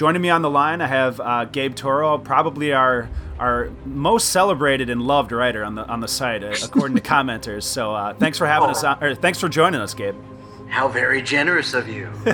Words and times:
joining 0.00 0.22
me 0.22 0.30
on 0.30 0.40
the 0.40 0.48
line, 0.48 0.80
I 0.80 0.86
have 0.86 1.20
uh, 1.20 1.44
Gabe 1.44 1.74
Toro, 1.74 2.16
probably 2.16 2.72
our 2.72 3.10
our 3.38 3.70
most 3.84 4.30
celebrated 4.30 4.88
and 4.88 5.02
loved 5.02 5.30
writer 5.30 5.62
on 5.62 5.74
the 5.74 5.86
on 5.86 6.00
the 6.00 6.08
site, 6.08 6.42
uh, 6.42 6.54
according 6.64 6.96
to 6.96 7.02
commenters. 7.14 7.64
So 7.64 7.94
uh, 7.94 8.14
thanks 8.14 8.38
for 8.38 8.46
having 8.46 8.70
us. 8.70 8.82
On, 8.82 9.04
or 9.04 9.14
thanks 9.14 9.38
for 9.38 9.50
joining 9.50 9.78
us, 9.78 9.92
Gabe. 9.92 10.14
How 10.70 10.88
very 10.88 11.20
generous 11.20 11.74
of 11.74 11.86
you. 11.86 12.10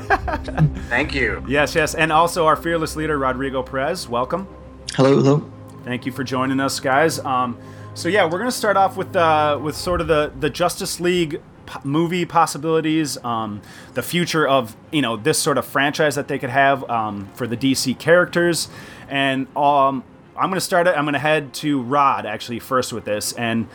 Thank 0.88 1.14
you. 1.14 1.42
Yes, 1.48 1.74
yes, 1.74 1.94
and 1.94 2.12
also 2.12 2.46
our 2.46 2.54
fearless 2.54 2.94
leader, 2.94 3.18
Rodrigo 3.18 3.62
Perez. 3.62 4.08
Welcome. 4.08 4.46
Hello, 4.94 5.16
hello. 5.16 5.50
Thank 5.84 6.06
you 6.06 6.12
for 6.12 6.22
joining 6.22 6.60
us, 6.60 6.78
guys. 6.78 7.18
Um, 7.20 7.58
so 7.94 8.08
yeah, 8.08 8.26
we're 8.26 8.38
gonna 8.38 8.52
start 8.52 8.76
off 8.76 8.96
with 8.96 9.16
uh, 9.16 9.58
with 9.60 9.74
sort 9.74 10.00
of 10.00 10.06
the 10.06 10.32
the 10.38 10.50
Justice 10.50 11.00
League 11.00 11.42
movie 11.84 12.24
possibilities, 12.24 13.22
um, 13.24 13.62
the 13.94 14.02
future 14.02 14.46
of 14.46 14.76
you 14.92 15.02
know 15.02 15.16
this 15.16 15.38
sort 15.38 15.58
of 15.58 15.64
franchise 15.64 16.14
that 16.14 16.28
they 16.28 16.38
could 16.38 16.50
have 16.50 16.88
um, 16.90 17.28
for 17.34 17.46
the 17.46 17.56
DC 17.56 17.98
characters, 17.98 18.68
and 19.08 19.46
um, 19.56 20.04
I'm 20.36 20.50
gonna 20.50 20.60
start 20.60 20.86
it. 20.86 20.96
I'm 20.96 21.04
gonna 21.04 21.18
head 21.18 21.54
to 21.54 21.82
Rod 21.82 22.26
actually 22.26 22.58
first 22.58 22.92
with 22.92 23.04
this, 23.04 23.32
and 23.32 23.68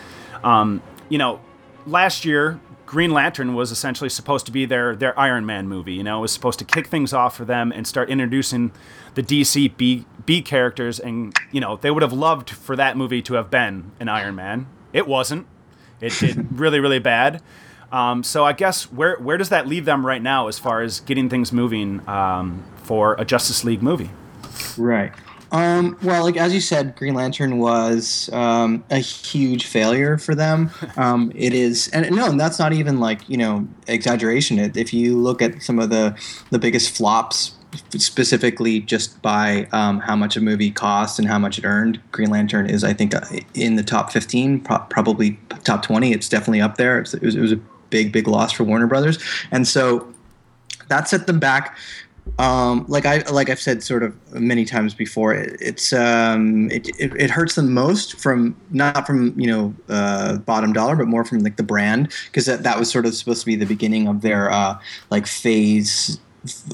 um, 0.44 0.82
you 1.10 1.18
know, 1.18 1.40
last 1.86 2.26
year 2.26 2.60
Green 2.92 3.12
Lantern 3.12 3.54
was 3.54 3.72
essentially 3.72 4.10
supposed 4.10 4.46
to 4.48 4.52
be 4.52 4.66
their 4.66 4.98
their 4.98 5.18
Iron 5.18 5.46
Man 5.46 5.70
movie. 5.70 5.94
You 5.94 6.04
know, 6.04 6.18
it 6.18 6.22
was 6.24 6.34
supposed 6.34 6.60
to 6.60 6.66
kick 6.66 6.88
things 6.88 7.14
off 7.14 7.38
for 7.38 7.46
them 7.46 7.72
and 7.72 7.88
start 7.88 8.10
introducing 8.10 8.74
the 9.14 9.24
DC 9.24 9.78
B 9.78 10.06
B 10.26 10.42
characters, 10.42 11.00
and 11.00 11.34
you 11.54 11.62
know 11.62 11.78
they 11.78 11.90
would 11.90 12.04
have 12.04 12.12
loved 12.12 12.50
for 12.50 12.76
that 12.76 12.98
movie 12.98 13.22
to 13.22 13.36
have 13.36 13.50
been 13.50 13.94
an 14.02 14.10
Iron 14.10 14.36
Man. 14.36 14.68
It 14.92 15.08
wasn't. 15.08 15.48
It 16.02 16.12
did 16.20 16.48
really 16.60 16.82
really 16.82 17.00
bad. 17.00 17.42
Um, 17.92 18.24
so 18.24 18.46
I 18.46 18.54
guess 18.54 18.92
where 18.92 19.18
where 19.18 19.38
does 19.38 19.50
that 19.50 19.68
leave 19.68 19.86
them 19.86 20.06
right 20.06 20.22
now 20.22 20.48
as 20.48 20.58
far 20.58 20.82
as 20.82 21.00
getting 21.02 21.30
things 21.30 21.52
moving 21.52 22.08
um, 22.08 22.64
for 22.84 23.16
a 23.20 23.26
Justice 23.26 23.64
League 23.64 23.82
movie? 23.82 24.10
Right. 24.78 25.14
Um, 25.52 25.98
well, 26.02 26.24
like 26.24 26.38
as 26.38 26.54
you 26.54 26.62
said, 26.62 26.96
Green 26.96 27.14
Lantern 27.14 27.60
was 27.60 28.30
um, 28.32 28.86
a 28.90 29.00
huge 29.00 29.66
failure 29.66 30.18
for 30.18 30.36
them. 30.36 30.72
Um, 30.98 31.32
it 31.34 31.54
is, 31.54 31.88
and 31.90 32.14
no, 32.16 32.30
and 32.30 32.40
that's 32.40 32.60
not 32.60 32.74
even 32.74 33.00
like 33.00 33.28
you 33.28 33.38
know 33.38 33.68
exaggeration. 33.88 34.60
If 34.60 34.94
you 34.94 35.18
look 35.18 35.42
at 35.42 35.64
some 35.64 35.80
of 35.80 35.90
the 35.90 36.16
the 36.52 36.60
biggest 36.60 36.96
flops 36.96 37.56
specifically 37.98 38.82
just 38.82 39.22
by 39.22 39.68
um, 39.72 40.00
how 40.00 40.16
much 40.16 40.36
a 40.36 40.42
movie 40.42 40.72
cost 40.72 41.20
and 41.20 41.28
how 41.28 41.40
much 41.40 41.58
it 41.58 41.66
earned. 41.66 42.00
Green 42.12 42.30
Lantern 42.30 42.70
is, 42.70 42.84
I 42.84 42.94
think, 42.94 43.16
uh, 43.16 43.22
in 43.54 43.76
the 43.76 43.84
top 43.84 44.12
15, 44.12 44.62
pro- 44.62 44.80
probably 44.90 45.40
top 45.64 45.84
20. 45.84 46.12
It's 46.12 46.28
definitely 46.28 46.62
up 46.62 46.76
there. 46.76 47.00
It 47.00 47.22
was, 47.22 47.36
it 47.36 47.40
was, 47.40 47.52
a 47.54 47.60
big, 47.92 48.12
big 48.12 48.28
loss 48.28 48.52
for 48.52 48.64
Warner 48.64 48.88
Brothers, 48.88 49.20
and 49.52 49.68
so 49.68 50.12
that 50.88 51.08
set 51.08 51.28
them 51.28 51.40
back. 51.40 51.78
Um, 52.38 52.86
like 52.88 53.06
I 53.06 53.20
like 53.32 53.50
I've 53.50 53.60
said 53.60 53.84
sort 53.84 54.04
of 54.04 54.16
many 54.34 54.64
times 54.64 54.94
before, 54.94 55.34
it, 55.34 55.58
it's 55.60 55.92
um, 55.92 56.70
it, 56.72 56.88
it, 57.00 57.14
it, 57.20 57.30
hurts 57.30 57.56
them 57.56 57.74
most 57.74 58.20
from 58.20 58.56
not 58.70 59.06
from 59.08 59.38
you 59.40 59.48
know 59.48 59.76
uh, 59.90 60.38
bottom 60.38 60.72
dollar, 60.72 60.96
but 60.96 61.08
more 61.08 61.26
from 61.26 61.40
like 61.40 61.58
the 61.58 61.64
brand 61.64 62.12
because 62.28 62.46
that, 62.46 62.64
that 62.64 62.80
was 62.80 62.90
sort 62.92 63.06
of 63.06 63.16
supposed 63.16 63.42
to 63.42 63.46
be 63.46 63.56
the 63.56 63.66
beginning 63.66 64.08
of 64.08 64.22
their 64.22 64.52
uh, 64.52 64.80
like 65.10 65.28
phase, 65.28 66.20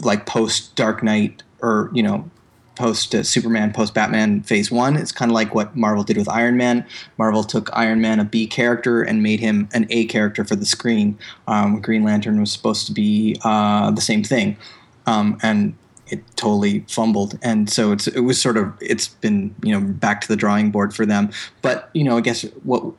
like 0.01 0.25
post 0.25 0.75
Dark 0.75 1.01
Knight 1.01 1.43
or 1.61 1.89
you 1.93 2.03
know 2.03 2.29
post 2.77 3.13
uh, 3.13 3.23
Superman, 3.23 3.73
post 3.73 3.93
Batman 3.93 4.41
phase 4.43 4.71
one. 4.71 4.95
It's 4.95 5.11
kind 5.11 5.31
of 5.31 5.35
like 5.35 5.53
what 5.55 5.75
Marvel 5.75 6.03
did 6.03 6.17
with 6.17 6.29
Iron 6.29 6.57
Man. 6.57 6.85
Marvel 7.17 7.43
took 7.43 7.69
Iron 7.73 8.01
Man, 8.01 8.19
a 8.19 8.25
B 8.25 8.47
character, 8.47 9.01
and 9.01 9.23
made 9.23 9.39
him 9.39 9.67
an 9.73 9.87
A 9.89 10.05
character 10.05 10.45
for 10.45 10.55
the 10.55 10.65
screen. 10.65 11.17
Um, 11.47 11.81
Green 11.81 12.03
Lantern 12.03 12.39
was 12.39 12.51
supposed 12.51 12.87
to 12.87 12.93
be 12.93 13.35
uh, 13.43 13.91
the 13.91 14.01
same 14.01 14.23
thing. 14.23 14.57
Um, 15.05 15.37
and 15.41 15.75
it 16.09 16.23
totally 16.37 16.85
fumbled 16.87 17.37
and 17.41 17.69
so 17.69 17.91
it's 17.91 18.07
it 18.07 18.21
was 18.21 18.39
sort 18.39 18.55
of 18.55 18.71
it's 18.79 19.09
been 19.09 19.53
you 19.61 19.77
know 19.77 19.85
back 19.85 20.21
to 20.21 20.27
the 20.29 20.37
drawing 20.37 20.71
board 20.71 20.95
for 20.95 21.05
them 21.05 21.29
but 21.61 21.89
you 21.93 22.01
know 22.01 22.15
i 22.15 22.21
guess 22.21 22.43
what 22.63 22.93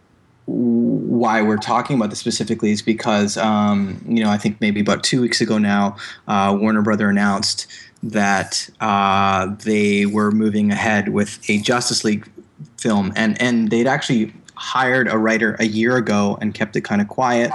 why 0.48 1.42
we're 1.42 1.58
talking 1.58 1.96
about 1.96 2.08
this 2.08 2.18
specifically 2.18 2.70
is 2.70 2.80
because 2.80 3.36
um, 3.36 4.02
you 4.08 4.24
know 4.24 4.30
I 4.30 4.38
think 4.38 4.60
maybe 4.60 4.80
about 4.80 5.04
two 5.04 5.20
weeks 5.20 5.42
ago 5.42 5.58
now, 5.58 5.96
uh, 6.26 6.56
Warner 6.58 6.80
Brother 6.80 7.10
announced 7.10 7.66
that 8.02 8.68
uh, 8.80 9.54
they 9.64 10.06
were 10.06 10.30
moving 10.30 10.70
ahead 10.70 11.08
with 11.08 11.38
a 11.48 11.58
Justice 11.58 12.04
League 12.04 12.28
film, 12.78 13.12
and 13.16 13.40
and 13.40 13.70
they'd 13.70 13.86
actually 13.86 14.32
hired 14.54 15.08
a 15.08 15.18
writer 15.18 15.56
a 15.58 15.64
year 15.64 15.96
ago 15.96 16.38
and 16.40 16.54
kept 16.54 16.76
it 16.76 16.82
kind 16.82 17.00
of 17.00 17.08
quiet, 17.08 17.52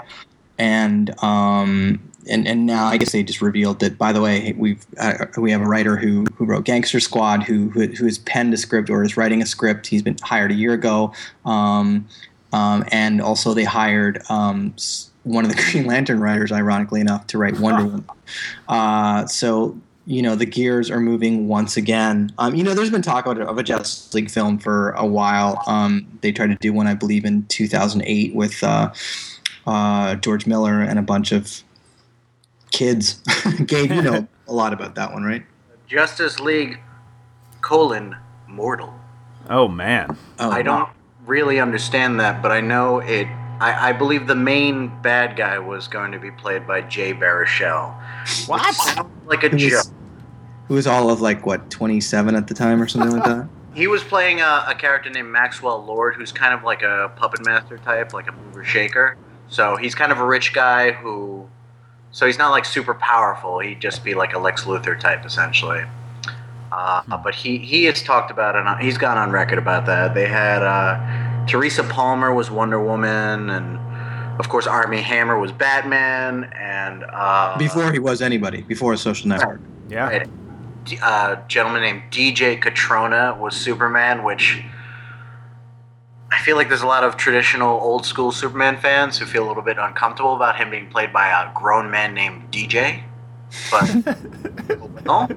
and 0.58 1.18
um, 1.24 2.00
and 2.30 2.48
and 2.48 2.66
now 2.66 2.88
I 2.88 2.98
guess 2.98 3.12
they 3.12 3.24
just 3.24 3.42
revealed 3.42 3.80
that. 3.80 3.98
By 3.98 4.12
the 4.12 4.22
way, 4.22 4.54
we've 4.58 4.86
uh, 5.00 5.26
we 5.38 5.52
have 5.52 5.62
a 5.62 5.68
writer 5.68 5.96
who 5.96 6.26
who 6.36 6.46
wrote 6.46 6.66
Gangster 6.66 7.00
Squad, 7.00 7.44
who, 7.44 7.70
who 7.70 7.88
who 7.88 8.06
has 8.06 8.20
penned 8.20 8.54
a 8.54 8.58
script 8.58 8.90
or 8.90 9.04
is 9.04 9.18
writing 9.18 9.42
a 9.42 9.46
script. 9.46 9.88
He's 9.88 10.02
been 10.02 10.18
hired 10.22 10.52
a 10.52 10.56
year 10.56 10.74
ago, 10.74 11.14
um, 11.46 12.08
um, 12.52 12.84
and 12.92 13.22
also 13.22 13.54
they 13.54 13.66
hired. 13.66 14.22
Um, 14.30 14.76
one 15.24 15.46
of 15.46 15.56
the 15.56 15.62
Green 15.72 15.86
Lantern 15.86 16.20
writers, 16.20 16.52
ironically 16.52 17.00
enough, 17.00 17.28
to 17.28 17.38
write 17.38 17.58
Wonder 17.58 17.86
Woman. 17.86 18.06
Uh, 18.68 19.26
so 19.26 19.80
you 20.06 20.22
know 20.22 20.36
the 20.36 20.46
gears 20.46 20.92
are 20.92 21.00
moving 21.00 21.48
once 21.48 21.78
again. 21.78 22.34
Um, 22.38 22.56
you 22.56 22.64
know, 22.64 22.74
there's 22.74 22.90
been 22.90 23.02
talk 23.02 23.26
of, 23.26 23.38
of 23.40 23.58
a 23.58 23.64
Justice 23.64 24.14
League 24.14 24.30
film 24.30 24.60
for 24.60 24.92
a 24.92 25.06
while. 25.06 25.62
Um, 25.68 26.08
they 26.22 26.32
tried 26.32 26.48
to 26.48 26.56
do 26.56 26.74
one, 26.74 26.88
I 26.88 26.94
believe, 26.94 27.26
in 27.26 27.46
2008 27.46 28.36
with 28.36 28.64
uh, 28.64 28.92
uh, 29.66 30.16
George 30.16 30.46
Miller 30.46 30.82
and 30.82 31.00
a 31.00 31.04
bunch 31.04 31.32
of 31.32 31.64
kids. 32.72 33.22
Gabe, 33.66 33.92
you 33.92 34.02
know 34.02 34.28
a 34.48 34.54
lot 34.54 34.74
about 34.74 34.96
that 34.96 35.14
one, 35.14 35.24
right? 35.24 35.44
Justice 35.88 36.40
League 36.40 36.80
colon 37.62 38.18
mortal. 38.48 38.94
Oh 39.50 39.68
man. 39.68 40.18
Oh, 40.40 40.50
I 40.50 40.62
don't 40.62 40.90
really 41.26 41.60
understand 41.60 42.20
that, 42.20 42.42
but 42.42 42.52
I 42.52 42.62
know 42.62 43.00
it. 43.00 43.28
I, 43.60 43.90
I, 43.90 43.94
believe 43.94 44.28
the 44.28 44.36
main 44.36 44.92
bad 45.02 45.38
guy 45.38 45.60
was 45.60 45.88
going 45.88 46.12
to 46.12 46.20
be 46.20 46.32
played 46.32 46.68
by 46.68 46.82
Jay 46.82 47.14
Baruchel. 47.14 47.96
What? 48.48 48.74
Sounds 48.76 49.10
Like 49.26 49.44
a 49.44 49.50
joke. 49.50 49.86
Was, 50.74 50.86
who 50.86 50.92
was 50.92 51.02
all 51.02 51.10
of 51.10 51.22
like 51.22 51.46
what 51.46 51.70
27 51.70 52.36
at 52.36 52.48
the 52.48 52.54
time 52.54 52.82
or 52.82 52.88
something 52.88 53.12
like 53.12 53.26
that? 53.26 53.48
He 53.76 53.88
was 53.88 54.04
playing 54.04 54.40
a, 54.40 54.66
a, 54.68 54.76
character 54.76 55.10
named 55.10 55.30
Maxwell 55.30 55.84
Lord, 55.84 56.14
who's 56.14 56.32
kind 56.32 56.54
of 56.54 56.64
like 56.64 56.84
a 56.84 57.12
puppet 57.16 57.44
master 57.44 57.80
type, 57.80 58.14
like 58.14 58.28
a 58.28 58.32
mover 58.32 58.64
shaker. 58.64 59.18
So 59.48 59.78
he's 59.78 59.96
kind 59.96 60.12
of 60.12 60.20
a 60.20 60.26
rich 60.26 60.54
guy 60.54 60.92
who 60.92 61.50
so 62.12 62.28
he's 62.28 62.38
not 62.38 62.52
like 62.52 62.66
super 62.66 62.94
powerful. 62.94 63.58
He'd 63.60 63.82
just 63.82 64.04
be 64.04 64.14
like 64.14 64.34
a 64.34 64.40
Lex 64.40 64.66
Luthor 64.66 65.00
type, 65.00 65.26
essentially. 65.26 65.84
Uh, 66.72 67.02
hmm. 67.02 67.14
but 67.24 67.34
he 67.34 67.58
he 67.58 67.86
has 67.86 68.04
talked 68.04 68.30
about 68.30 68.56
it. 68.56 68.84
He's 68.84 68.98
gone 68.98 69.18
on 69.18 69.32
record 69.32 69.58
about 69.58 69.88
that. 69.88 70.14
They 70.14 70.28
had 70.28 70.62
uh, 70.62 71.46
Teresa 71.48 71.84
Palmer 71.84 72.32
was 72.32 72.52
Wonder 72.52 72.84
Woman, 72.84 73.50
and 73.50 73.80
of 74.40 74.50
course 74.50 74.68
Armie 74.68 75.02
Hammer 75.02 75.40
was 75.40 75.52
Batman, 75.52 76.52
and 76.56 77.04
uh, 77.12 77.58
before 77.58 77.92
he 77.92 78.00
was 78.00 78.22
anybody, 78.22 78.62
before 78.62 78.94
a 78.94 78.98
social 78.98 79.28
network. 79.28 79.62
Yeah. 79.90 80.08
Right. 80.08 80.30
A 80.92 81.06
uh, 81.06 81.48
gentleman 81.48 81.82
named 81.82 82.04
DJ 82.12 82.62
Cotrona 82.62 83.38
was 83.38 83.56
Superman, 83.56 84.24
which 84.24 84.64
I 86.30 86.40
feel 86.40 86.56
like 86.58 86.68
there's 86.68 86.82
a 86.82 86.88
lot 86.88 87.04
of 87.04 87.16
traditional 87.16 87.80
old 87.80 88.06
school 88.06 88.32
Superman 88.32 88.78
fans 88.78 89.18
who 89.18 89.26
feel 89.26 89.46
a 89.46 89.48
little 89.48 89.64
bit 89.64 89.78
uncomfortable 89.78 90.36
about 90.36 90.58
him 90.58 90.72
being 90.72 90.90
played 90.90 91.14
by 91.14 91.30
a 91.30 91.54
grown 91.54 91.92
man 91.92 92.14
named 92.14 92.52
DJ. 92.52 93.04
But 93.72 95.06
no. 95.06 95.28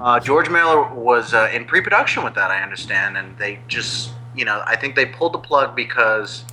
Uh, 0.00 0.20
George 0.20 0.50
Miller 0.50 0.92
was 0.92 1.34
uh, 1.34 1.50
in 1.52 1.64
pre 1.64 1.80
production 1.80 2.24
with 2.24 2.34
that, 2.34 2.50
I 2.50 2.62
understand, 2.62 3.16
and 3.16 3.38
they 3.38 3.60
just, 3.68 4.10
you 4.36 4.44
know, 4.44 4.62
I 4.66 4.76
think 4.76 4.96
they 4.96 5.06
pulled 5.06 5.34
the 5.34 5.38
plug 5.38 5.74
because 5.74 6.44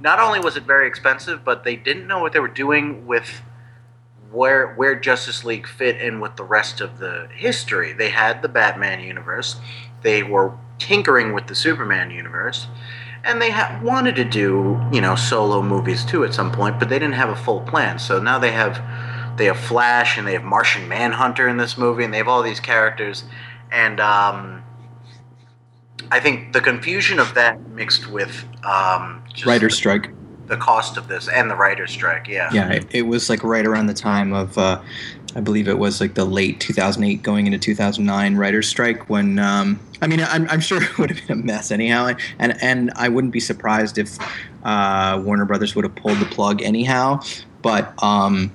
not 0.00 0.18
only 0.18 0.40
was 0.40 0.56
it 0.56 0.64
very 0.64 0.86
expensive, 0.86 1.44
but 1.44 1.64
they 1.64 1.76
didn't 1.76 2.06
know 2.06 2.20
what 2.20 2.32
they 2.32 2.40
were 2.40 2.48
doing 2.48 3.06
with 3.06 3.42
where 4.34 4.74
where 4.74 4.94
Justice 4.94 5.44
League 5.44 5.66
fit 5.66 6.00
in 6.00 6.20
with 6.20 6.36
the 6.36 6.42
rest 6.42 6.80
of 6.80 6.98
the 6.98 7.28
history. 7.34 7.92
They 7.92 8.10
had 8.10 8.42
the 8.42 8.48
Batman 8.48 9.00
universe, 9.00 9.56
they 10.02 10.22
were 10.22 10.52
tinkering 10.78 11.32
with 11.32 11.46
the 11.46 11.54
Superman 11.54 12.10
universe, 12.10 12.66
and 13.22 13.40
they 13.40 13.50
ha- 13.50 13.80
wanted 13.82 14.16
to 14.16 14.24
do 14.24 14.80
you 14.92 15.00
know 15.00 15.14
solo 15.14 15.62
movies 15.62 16.04
too 16.04 16.24
at 16.24 16.34
some 16.34 16.50
point, 16.50 16.78
but 16.78 16.88
they 16.88 16.98
didn't 16.98 17.14
have 17.14 17.30
a 17.30 17.36
full 17.36 17.60
plan. 17.60 17.98
So 17.98 18.20
now 18.20 18.38
they 18.38 18.52
have 18.52 18.82
they 19.38 19.46
have 19.46 19.58
Flash 19.58 20.18
and 20.18 20.26
they 20.26 20.32
have 20.32 20.44
Martian 20.44 20.88
Manhunter 20.88 21.48
in 21.48 21.56
this 21.56 21.78
movie, 21.78 22.04
and 22.04 22.12
they 22.12 22.18
have 22.18 22.28
all 22.28 22.42
these 22.42 22.60
characters, 22.60 23.24
and 23.70 24.00
um, 24.00 24.62
I 26.10 26.20
think 26.20 26.52
the 26.52 26.60
confusion 26.60 27.18
of 27.18 27.34
that 27.34 27.68
mixed 27.68 28.08
with 28.10 28.44
um, 28.64 29.22
writer 29.46 29.70
strike 29.70 30.10
cost 30.56 30.96
of 30.96 31.08
this 31.08 31.28
and 31.28 31.50
the 31.50 31.56
writer's 31.56 31.90
strike. 31.90 32.28
Yeah. 32.28 32.50
Yeah, 32.52 32.72
it, 32.72 32.86
it 32.90 33.02
was 33.02 33.28
like 33.30 33.42
right 33.42 33.66
around 33.66 33.86
the 33.86 33.94
time 33.94 34.32
of, 34.32 34.56
uh, 34.58 34.80
I 35.34 35.40
believe 35.40 35.68
it 35.68 35.78
was 35.78 36.00
like 36.00 36.14
the 36.14 36.24
late 36.24 36.60
2008 36.60 37.22
going 37.22 37.46
into 37.46 37.58
2009 37.58 38.36
writer's 38.36 38.68
strike 38.68 39.08
when, 39.08 39.38
um, 39.38 39.80
I 40.00 40.06
mean, 40.06 40.20
I'm, 40.20 40.48
I'm 40.48 40.60
sure 40.60 40.82
it 40.82 40.98
would 40.98 41.10
have 41.10 41.26
been 41.26 41.40
a 41.40 41.42
mess 41.42 41.70
anyhow. 41.70 42.14
And, 42.38 42.62
and 42.62 42.92
I 42.96 43.08
wouldn't 43.08 43.32
be 43.32 43.40
surprised 43.40 43.98
if 43.98 44.18
uh, 44.62 45.20
Warner 45.24 45.44
Brothers 45.44 45.74
would 45.74 45.84
have 45.84 45.94
pulled 45.94 46.18
the 46.18 46.26
plug 46.26 46.62
anyhow. 46.62 47.20
But, 47.62 47.94
um, 48.02 48.52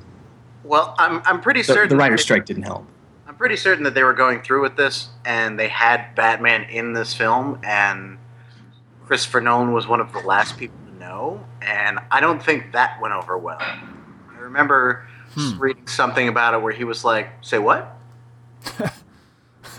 well, 0.63 0.95
I'm, 0.99 1.21
I'm 1.25 1.41
pretty 1.41 1.63
certain 1.63 1.89
the 1.89 1.97
writer's 1.97 2.21
strike 2.21 2.45
didn't 2.45 2.63
help. 2.63 2.85
I'm 3.27 3.35
pretty 3.35 3.55
certain 3.55 3.83
that 3.83 3.95
they 3.95 4.03
were 4.03 4.13
going 4.13 4.41
through 4.41 4.61
with 4.61 4.75
this, 4.75 5.09
and 5.25 5.59
they 5.59 5.67
had 5.67 6.13
Batman 6.15 6.63
in 6.63 6.93
this 6.93 7.13
film, 7.13 7.59
and 7.63 8.17
Christopher 9.05 9.41
Nolan 9.41 9.73
was 9.73 9.87
one 9.87 9.99
of 9.99 10.13
the 10.13 10.19
last 10.19 10.57
people 10.57 10.77
know, 11.09 11.43
and 11.61 11.99
I 12.11 12.19
don't 12.19 12.41
think 12.41 12.71
that 12.73 12.99
went 13.01 13.13
over 13.13 13.37
well. 13.37 13.59
I 13.59 14.37
remember 14.39 15.07
hmm. 15.33 15.57
reading 15.59 15.87
something 15.87 16.27
about 16.27 16.53
it 16.53 16.61
where 16.61 16.73
he 16.73 16.83
was 16.83 17.03
like, 17.03 17.27
"Say 17.41 17.59
what?" 17.59 17.95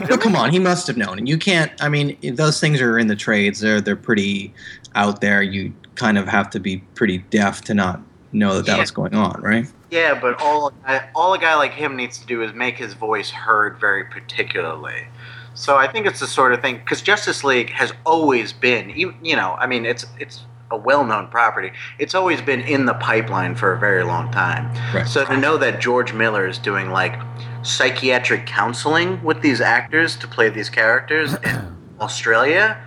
No, 0.08 0.16
come 0.16 0.34
on, 0.34 0.50
he 0.50 0.58
must 0.58 0.86
have 0.86 0.96
known. 0.96 1.18
And 1.18 1.28
you 1.28 1.36
can't. 1.36 1.72
I 1.82 1.88
mean, 1.88 2.16
those 2.34 2.58
things 2.58 2.80
are 2.80 2.98
in 2.98 3.08
the 3.08 3.16
trades. 3.16 3.60
They're 3.60 3.80
they're 3.80 3.96
pretty 3.96 4.54
out 4.94 5.20
there. 5.20 5.42
You 5.42 5.74
kind 5.94 6.16
of 6.16 6.26
have 6.26 6.48
to 6.50 6.60
be 6.60 6.78
pretty 6.94 7.18
deaf 7.18 7.60
to 7.62 7.74
not 7.74 8.00
know 8.32 8.54
that 8.56 8.66
that 8.66 8.78
was 8.78 8.90
going 8.90 9.14
on, 9.14 9.40
right? 9.42 9.70
Yeah, 9.90 10.18
but 10.18 10.40
all 10.40 10.72
all 11.14 11.34
a 11.34 11.38
guy 11.38 11.54
like 11.54 11.72
him 11.72 11.96
needs 11.96 12.18
to 12.18 12.26
do 12.26 12.42
is 12.42 12.54
make 12.54 12.78
his 12.78 12.94
voice 12.94 13.30
heard 13.30 13.78
very 13.78 14.04
particularly. 14.04 15.06
So 15.54 15.76
I 15.76 15.86
think 15.88 16.06
it's 16.06 16.20
the 16.20 16.26
sort 16.26 16.54
of 16.54 16.62
thing 16.62 16.78
because 16.78 17.02
Justice 17.02 17.44
League 17.44 17.70
has 17.70 17.92
always 18.06 18.52
been, 18.52 18.90
you 18.90 19.14
you 19.22 19.36
know, 19.36 19.56
I 19.58 19.66
mean, 19.66 19.84
it's 19.84 20.06
it's 20.18 20.44
a 20.70 20.76
well-known 20.76 21.28
property. 21.28 21.72
It's 21.99 22.14
always 22.14 22.40
been 22.40 22.61
in 22.61 22.87
the 22.87 22.94
pipeline 22.94 23.55
for 23.55 23.72
a 23.72 23.78
very 23.78 24.05
long 24.05 24.31
time. 24.31 24.72
Right. 24.94 25.06
So 25.06 25.25
to 25.25 25.37
know 25.37 25.56
that 25.58 25.81
George 25.81 26.12
Miller 26.12 26.46
is 26.46 26.58
doing 26.58 26.90
like 26.90 27.20
psychiatric 27.62 28.46
counseling 28.46 29.22
with 29.22 29.43
these 29.43 29.61
actors 29.61 30.17
to 30.17 30.28
play 30.28 30.49
these 30.49 30.70
characters 30.70 31.34
in 31.34 31.76
Australia, 32.00 32.78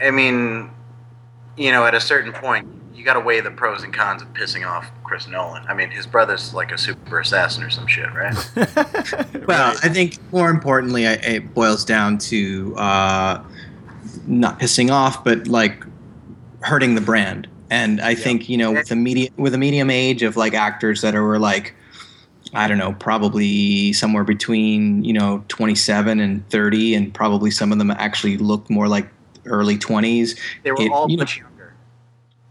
I 0.00 0.10
mean, 0.10 0.70
you 1.56 1.72
know, 1.72 1.84
at 1.86 1.94
a 1.94 2.00
certain 2.00 2.32
point, 2.32 2.68
you 2.94 3.04
got 3.04 3.14
to 3.14 3.20
weigh 3.20 3.40
the 3.40 3.50
pros 3.50 3.82
and 3.84 3.92
cons 3.94 4.22
of 4.22 4.28
pissing 4.34 4.66
off 4.68 4.90
Chris 5.04 5.28
Nolan. 5.28 5.64
I 5.68 5.74
mean, 5.74 5.90
his 5.90 6.06
brother's 6.06 6.52
like 6.52 6.72
a 6.72 6.78
super 6.78 7.20
assassin 7.20 7.62
or 7.62 7.70
some 7.70 7.86
shit, 7.86 8.12
right? 8.12 8.34
Well, 9.46 9.72
Right. 9.72 9.84
I 9.84 9.88
think 9.88 10.18
more 10.30 10.50
importantly, 10.50 11.04
it 11.04 11.54
boils 11.54 11.84
down 11.84 12.18
to 12.18 12.76
uh, 12.76 13.42
not 14.26 14.60
pissing 14.60 14.90
off, 14.90 15.24
but 15.24 15.46
like 15.48 15.84
hurting 16.60 16.94
the 16.94 17.00
brand. 17.00 17.48
And 17.70 18.00
I 18.00 18.14
think 18.14 18.48
you 18.48 18.56
know, 18.56 18.72
with 18.72 18.90
a 18.90 18.96
media 18.96 19.28
with 19.36 19.54
a 19.54 19.58
medium 19.58 19.90
age 19.90 20.22
of 20.22 20.36
like 20.36 20.54
actors 20.54 21.02
that 21.02 21.14
are 21.14 21.38
like, 21.38 21.74
I 22.54 22.66
don't 22.66 22.78
know, 22.78 22.94
probably 22.94 23.92
somewhere 23.92 24.24
between 24.24 25.04
you 25.04 25.12
know 25.12 25.44
27 25.48 26.20
and 26.20 26.48
30, 26.48 26.94
and 26.94 27.12
probably 27.14 27.50
some 27.50 27.72
of 27.72 27.78
them 27.78 27.90
actually 27.90 28.38
look 28.38 28.68
more 28.70 28.88
like 28.88 29.08
early 29.44 29.76
20s. 29.76 30.38
They 30.62 30.72
were 30.72 30.80
It- 30.80 30.90
all 30.90 31.10
you 31.10 31.16
know- 31.16 31.22
much 31.22 31.36
younger. 31.38 31.74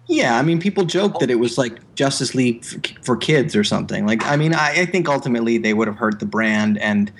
Yeah, 0.10 0.38
I 0.38 0.42
mean, 0.42 0.60
people 0.60 0.86
joke 0.86 1.20
that 1.20 1.30
it 1.30 1.36
was 1.36 1.58
like 1.58 1.80
Justice 1.96 2.34
League 2.34 2.64
for, 2.64 2.80
for 3.02 3.18
kids 3.18 3.58
or 3.58 3.66
something. 3.66 4.06
Like, 4.06 4.26
I 4.26 4.38
mean, 4.38 4.54
I, 4.54 4.82
I 4.82 4.86
think 4.86 5.10
ultimately 5.10 5.58
they 5.58 5.74
would 5.74 5.86
have 5.90 5.98
hurt 5.98 6.22
the 6.22 6.26
brand, 6.26 6.78
and 6.78 7.12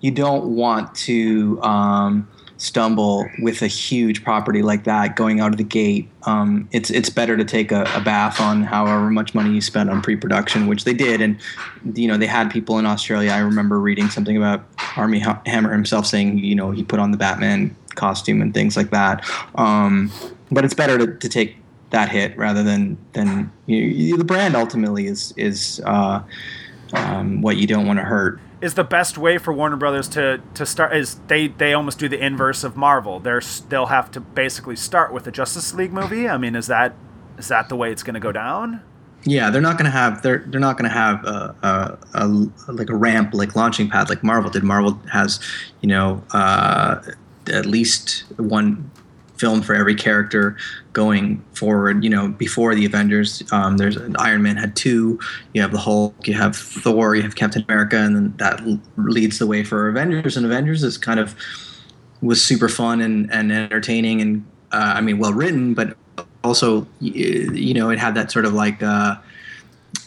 you 0.00 0.12
don't 0.12 0.54
want 0.54 0.94
to 0.94 1.60
um, 1.62 2.28
stumble 2.58 3.28
with 3.40 3.62
a 3.62 3.66
huge 3.66 4.24
property 4.24 4.62
like 4.62 4.84
that 4.84 5.14
going 5.14 5.40
out 5.40 5.52
of 5.52 5.58
the 5.58 5.64
gate. 5.64 6.08
Um, 6.22 6.68
it's 6.72 6.90
it's 6.90 7.10
better 7.10 7.36
to 7.36 7.44
take 7.44 7.72
a, 7.72 7.82
a 7.94 8.00
bath 8.00 8.40
on 8.40 8.62
however 8.62 9.10
much 9.10 9.34
money 9.34 9.52
you 9.52 9.60
spent 9.60 9.90
on 9.90 10.02
pre-production, 10.02 10.66
which 10.66 10.84
they 10.84 10.94
did, 10.94 11.20
and 11.20 11.38
you 11.94 12.08
know 12.08 12.16
they 12.16 12.26
had 12.26 12.50
people 12.50 12.78
in 12.78 12.86
Australia. 12.86 13.30
I 13.30 13.38
remember 13.38 13.78
reading 13.78 14.08
something 14.08 14.36
about 14.36 14.64
Armie 14.96 15.22
Hammer 15.46 15.72
himself 15.72 16.06
saying, 16.06 16.38
you 16.38 16.54
know, 16.54 16.70
he 16.70 16.82
put 16.82 16.98
on 16.98 17.10
the 17.10 17.18
Batman 17.18 17.76
costume 17.94 18.42
and 18.42 18.54
things 18.54 18.76
like 18.76 18.90
that. 18.90 19.24
Um, 19.56 20.10
but 20.50 20.64
it's 20.64 20.74
better 20.74 20.98
to, 20.98 21.16
to 21.16 21.28
take 21.28 21.56
that 21.90 22.08
hit 22.08 22.36
rather 22.36 22.62
than 22.62 22.96
than 23.12 23.52
you, 23.66 23.78
you, 23.78 24.16
the 24.16 24.24
brand 24.24 24.56
ultimately 24.56 25.06
is 25.06 25.32
is 25.36 25.80
uh, 25.84 26.22
um, 26.92 27.40
what 27.42 27.56
you 27.56 27.66
don't 27.66 27.86
want 27.86 27.98
to 27.98 28.04
hurt. 28.04 28.40
is 28.60 28.74
the 28.74 28.84
best 28.84 29.18
way 29.18 29.38
for 29.38 29.52
Warner 29.52 29.76
Brothers 29.76 30.08
to 30.10 30.40
to 30.54 30.66
start 30.66 30.96
is 30.96 31.20
they 31.26 31.48
they 31.48 31.72
almost 31.72 31.98
do 31.98 32.08
the 32.08 32.24
inverse 32.24 32.64
of 32.64 32.76
Marvel. 32.76 33.20
They're 33.20 33.42
they'll 33.68 33.86
have 33.86 34.10
to 34.12 34.20
basically 34.20 34.76
start 34.76 35.12
with 35.12 35.26
a 35.26 35.32
Justice 35.32 35.74
League 35.74 35.92
movie. 35.92 36.28
I 36.28 36.38
mean, 36.38 36.54
is 36.54 36.66
that 36.68 36.94
is 37.38 37.48
that 37.48 37.68
the 37.68 37.76
way 37.76 37.90
it's 37.92 38.02
going 38.02 38.14
to 38.14 38.20
go 38.20 38.32
down? 38.32 38.82
Yeah, 39.24 39.50
they're 39.50 39.62
not 39.62 39.76
going 39.76 39.90
to 39.90 39.96
have 39.96 40.22
they're 40.22 40.44
they're 40.46 40.60
not 40.60 40.78
going 40.78 40.88
to 40.88 40.96
have 40.96 41.24
a, 41.24 41.54
a, 41.62 41.98
a 42.14 42.72
like 42.72 42.90
a 42.90 42.94
ramp 42.94 43.34
like 43.34 43.56
launching 43.56 43.88
pad 43.90 44.08
like 44.08 44.22
Marvel 44.22 44.50
did. 44.50 44.62
Marvel 44.62 45.00
has 45.12 45.40
you 45.80 45.88
know 45.88 46.22
uh, 46.32 47.02
at 47.52 47.66
least 47.66 48.24
one 48.36 48.90
film 49.36 49.62
for 49.62 49.74
every 49.74 49.94
character 49.94 50.56
going 50.92 51.42
forward. 51.52 52.02
You 52.02 52.10
know, 52.10 52.28
before 52.28 52.74
the 52.74 52.84
Avengers, 52.84 53.42
um, 53.52 53.76
there's 53.76 53.98
Iron 54.18 54.42
Man 54.42 54.56
had 54.56 54.76
two. 54.76 55.18
You 55.52 55.62
have 55.62 55.72
the 55.72 55.78
Hulk, 55.78 56.26
you 56.26 56.34
have 56.34 56.56
Thor, 56.56 57.14
you 57.14 57.22
have 57.22 57.36
Captain 57.36 57.64
America, 57.68 57.96
and 57.98 58.16
then 58.16 58.34
that 58.38 58.60
leads 58.96 59.38
the 59.38 59.46
way 59.46 59.64
for 59.64 59.88
Avengers. 59.88 60.36
And 60.36 60.46
Avengers 60.46 60.82
is 60.82 60.98
kind 60.98 61.20
of 61.20 61.34
was 62.22 62.42
super 62.42 62.68
fun 62.68 63.00
and, 63.00 63.30
and 63.32 63.52
entertaining 63.52 64.20
and 64.20 64.44
uh, 64.72 64.94
I 64.96 65.00
mean 65.00 65.18
well 65.18 65.32
written, 65.32 65.74
but 65.74 65.96
also 66.42 66.86
you 67.00 67.74
know 67.74 67.90
it 67.90 67.98
had 67.98 68.14
that 68.14 68.30
sort 68.30 68.44
of 68.44 68.52
like 68.52 68.82
uh, 68.82 69.16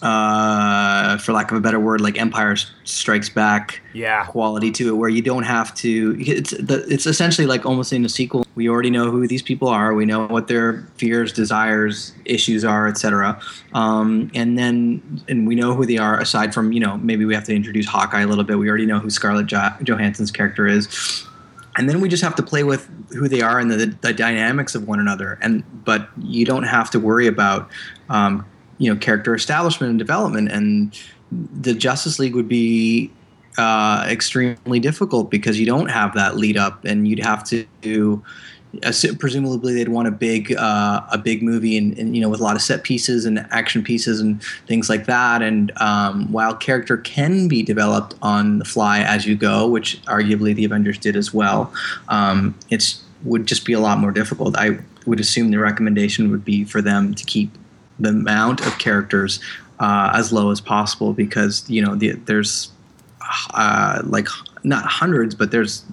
uh, 0.01 1.17
for 1.17 1.33
lack 1.33 1.51
of 1.51 1.57
a 1.57 1.61
better 1.61 1.79
word 1.79 2.01
like 2.01 2.17
Empire 2.17 2.55
Strikes 2.83 3.29
Back 3.29 3.81
Yeah. 3.93 4.25
quality 4.25 4.71
to 4.71 4.89
it 4.89 4.93
where 4.97 5.09
you 5.09 5.21
don't 5.21 5.43
have 5.43 5.73
to 5.75 6.15
it's 6.19 6.51
the, 6.51 6.85
it's 6.87 7.05
essentially 7.05 7.47
like 7.47 7.65
almost 7.65 7.91
in 7.93 8.05
a 8.05 8.09
sequel. 8.09 8.45
We 8.55 8.69
already 8.69 8.89
know 8.89 9.09
who 9.11 9.27
these 9.27 9.41
people 9.41 9.67
are. 9.67 9.93
We 9.93 10.05
know 10.05 10.27
what 10.27 10.47
their 10.47 10.87
fears 10.97 11.31
desires 11.33 12.13
issues 12.25 12.63
are 12.65 12.87
etc 12.87 13.39
um, 13.73 14.31
and 14.33 14.57
then 14.57 15.21
and 15.27 15.47
we 15.47 15.55
know 15.55 15.73
who 15.75 15.85
they 15.85 15.97
are 15.97 16.19
aside 16.19 16.53
from 16.53 16.71
you 16.71 16.79
know 16.79 16.97
maybe 16.97 17.25
we 17.25 17.33
have 17.33 17.45
to 17.45 17.55
introduce 17.55 17.85
hawkeye 17.87 18.21
a 18.21 18.27
little 18.27 18.43
bit. 18.43 18.57
We 18.57 18.67
already 18.69 18.85
know 18.85 18.99
who 18.99 19.09
scarlett 19.09 19.47
jo- 19.47 19.69
johansson's 19.83 20.31
character 20.31 20.67
is. 20.67 21.25
And 21.77 21.87
then 21.87 22.01
we 22.01 22.09
just 22.09 22.23
have 22.23 22.35
to 22.35 22.43
play 22.43 22.63
with 22.63 22.89
who 23.11 23.29
they 23.29 23.41
are 23.41 23.57
and 23.57 23.71
the, 23.71 23.85
the 24.01 24.11
dynamics 24.11 24.75
of 24.75 24.85
one 24.87 24.99
another. 24.99 25.37
And 25.41 25.63
but 25.85 26.09
you 26.17 26.43
don't 26.45 26.63
have 26.63 26.89
to 26.91 26.99
worry 26.99 27.25
about 27.27 27.69
um, 28.09 28.45
you 28.79 28.91
know 28.91 28.99
character 28.99 29.35
establishment 29.35 29.91
and 29.91 29.99
development 29.99 30.51
and 30.51 30.99
the 31.61 31.75
justice 31.75 32.17
league 32.17 32.33
would 32.33 32.47
be 32.47 33.11
uh, 33.57 34.05
extremely 34.09 34.79
difficult 34.79 35.29
because 35.29 35.59
you 35.59 35.65
don't 35.65 35.89
have 35.89 36.13
that 36.15 36.37
lead 36.37 36.57
up 36.57 36.83
and 36.85 37.07
you'd 37.07 37.19
have 37.19 37.43
to 37.43 37.65
do 37.81 38.23
assu- 38.77 39.19
presumably 39.19 39.73
they'd 39.73 39.89
want 39.89 40.07
a 40.07 40.11
big 40.11 40.55
uh, 40.55 41.01
a 41.11 41.17
big 41.17 41.43
movie 41.43 41.77
and, 41.77 41.97
and 41.97 42.15
you 42.15 42.21
know 42.21 42.29
with 42.29 42.39
a 42.39 42.43
lot 42.43 42.55
of 42.55 42.61
set 42.61 42.83
pieces 42.83 43.25
and 43.25 43.45
action 43.51 43.83
pieces 43.83 44.19
and 44.19 44.41
things 44.67 44.89
like 44.89 45.05
that. 45.05 45.41
And 45.41 45.71
um, 45.81 46.31
while 46.31 46.55
character 46.55 46.97
can 46.97 47.47
be 47.47 47.61
developed 47.61 48.15
on 48.21 48.59
the 48.59 48.65
fly 48.65 49.01
as 49.01 49.25
you 49.25 49.35
go 49.35 49.67
which 49.67 50.01
arguably 50.03 50.55
the 50.55 50.65
avengers 50.65 50.97
did 50.97 51.15
as 51.15 51.33
well 51.33 51.73
um, 52.07 52.57
it's 52.69 53.03
would 53.23 53.45
just 53.45 53.65
be 53.65 53.73
a 53.73 53.79
lot 53.79 53.97
more 53.97 54.11
difficult. 54.11 54.55
I 54.57 54.79
would 55.05 55.19
assume 55.19 55.51
the 55.51 55.59
recommendation 55.59 56.31
would 56.31 56.45
be 56.45 56.63
for 56.63 56.81
them 56.81 57.13
to 57.15 57.25
keep 57.25 57.51
the 57.99 58.09
amount 58.09 58.65
of 58.65 58.77
characters 58.79 59.39
uh, 59.79 60.11
as 60.13 60.31
low 60.31 60.51
as 60.51 60.59
possible 60.61 61.13
because 61.13 61.69
you 61.69 61.81
know 61.81 61.95
the, 61.95 62.11
there's 62.11 62.71
uh, 63.53 64.01
like 64.05 64.27
not 64.63 64.85
hundreds, 64.85 65.35
but 65.35 65.51
there's 65.51 65.85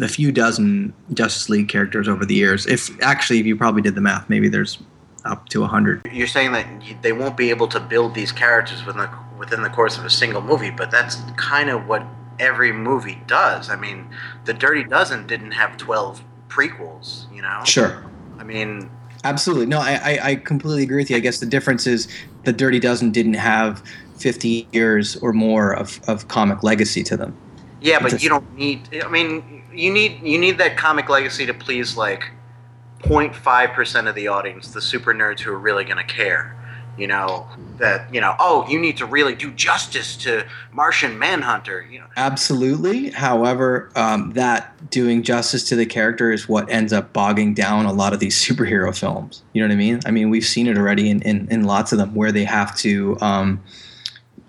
a 0.00 0.08
few 0.08 0.30
dozen 0.30 0.92
Justice 1.12 1.48
League 1.48 1.68
characters 1.68 2.08
over 2.08 2.24
the 2.24 2.34
years. 2.34 2.66
If 2.66 2.90
actually, 3.02 3.40
if 3.40 3.46
you 3.46 3.56
probably 3.56 3.82
did 3.82 3.94
the 3.94 4.00
math, 4.00 4.28
maybe 4.28 4.48
there's 4.48 4.78
up 5.24 5.48
to 5.50 5.64
a 5.64 5.66
hundred. 5.66 6.02
You're 6.12 6.26
saying 6.26 6.52
that 6.52 6.66
they 7.02 7.12
won't 7.12 7.36
be 7.36 7.50
able 7.50 7.68
to 7.68 7.80
build 7.80 8.14
these 8.14 8.32
characters 8.32 8.84
within 8.84 9.02
the, 9.02 9.10
within 9.38 9.62
the 9.62 9.70
course 9.70 9.98
of 9.98 10.04
a 10.04 10.10
single 10.10 10.40
movie, 10.40 10.70
but 10.70 10.90
that's 10.90 11.16
kind 11.36 11.70
of 11.70 11.86
what 11.86 12.06
every 12.38 12.72
movie 12.72 13.20
does. 13.26 13.68
I 13.68 13.76
mean, 13.76 14.08
The 14.44 14.54
Dirty 14.54 14.84
Dozen 14.84 15.26
didn't 15.26 15.52
have 15.52 15.76
12 15.76 16.22
prequels, 16.48 17.32
you 17.34 17.42
know? 17.42 17.62
Sure. 17.64 18.04
I 18.38 18.44
mean, 18.44 18.90
Absolutely. 19.24 19.66
No, 19.66 19.80
I, 19.80 20.00
I, 20.02 20.18
I 20.22 20.34
completely 20.36 20.84
agree 20.84 20.98
with 20.98 21.10
you. 21.10 21.16
I 21.16 21.20
guess 21.20 21.40
the 21.40 21.46
difference 21.46 21.86
is 21.86 22.08
the 22.44 22.52
Dirty 22.52 22.78
Dozen 22.78 23.10
didn't 23.10 23.34
have 23.34 23.82
50 24.18 24.68
years 24.72 25.16
or 25.16 25.32
more 25.32 25.74
of, 25.74 26.00
of 26.08 26.28
comic 26.28 26.62
legacy 26.62 27.02
to 27.04 27.16
them. 27.16 27.36
yeah, 27.80 28.00
but 28.00 28.22
you 28.22 28.28
don't 28.28 28.56
need 28.56 28.80
I 29.02 29.08
mean, 29.08 29.62
you 29.72 29.92
need 29.92 30.20
you 30.22 30.38
need 30.38 30.58
that 30.58 30.76
comic 30.76 31.08
legacy 31.08 31.46
to 31.46 31.54
please 31.54 31.96
like 31.96 32.30
0.5% 33.02 34.08
of 34.08 34.14
the 34.14 34.28
audience, 34.28 34.72
the 34.72 34.80
super 34.80 35.14
nerds 35.14 35.40
who 35.40 35.52
are 35.52 35.58
really 35.58 35.84
going 35.84 35.98
to 35.98 36.12
care. 36.12 36.56
You 36.98 37.06
know, 37.06 37.46
that, 37.78 38.12
you 38.12 38.20
know, 38.20 38.34
oh, 38.38 38.66
you 38.68 38.78
need 38.78 38.96
to 38.96 39.06
really 39.06 39.34
do 39.34 39.52
justice 39.52 40.16
to 40.18 40.46
Martian 40.72 41.18
Manhunter, 41.18 41.86
you 41.88 42.00
know. 42.00 42.06
Absolutely. 42.16 43.10
However, 43.10 43.90
um, 43.94 44.32
that 44.32 44.90
doing 44.90 45.22
justice 45.22 45.68
to 45.68 45.76
the 45.76 45.86
character 45.86 46.32
is 46.32 46.48
what 46.48 46.68
ends 46.70 46.92
up 46.92 47.12
bogging 47.12 47.54
down 47.54 47.86
a 47.86 47.92
lot 47.92 48.12
of 48.12 48.20
these 48.20 48.36
superhero 48.44 48.96
films. 48.98 49.42
You 49.52 49.62
know 49.62 49.68
what 49.68 49.74
I 49.74 49.76
mean? 49.76 50.00
I 50.06 50.10
mean, 50.10 50.30
we've 50.30 50.44
seen 50.44 50.66
it 50.66 50.76
already 50.76 51.08
in, 51.08 51.22
in, 51.22 51.48
in 51.50 51.64
lots 51.64 51.92
of 51.92 51.98
them 51.98 52.14
where 52.14 52.32
they 52.32 52.44
have 52.44 52.76
to, 52.78 53.16
um, 53.20 53.62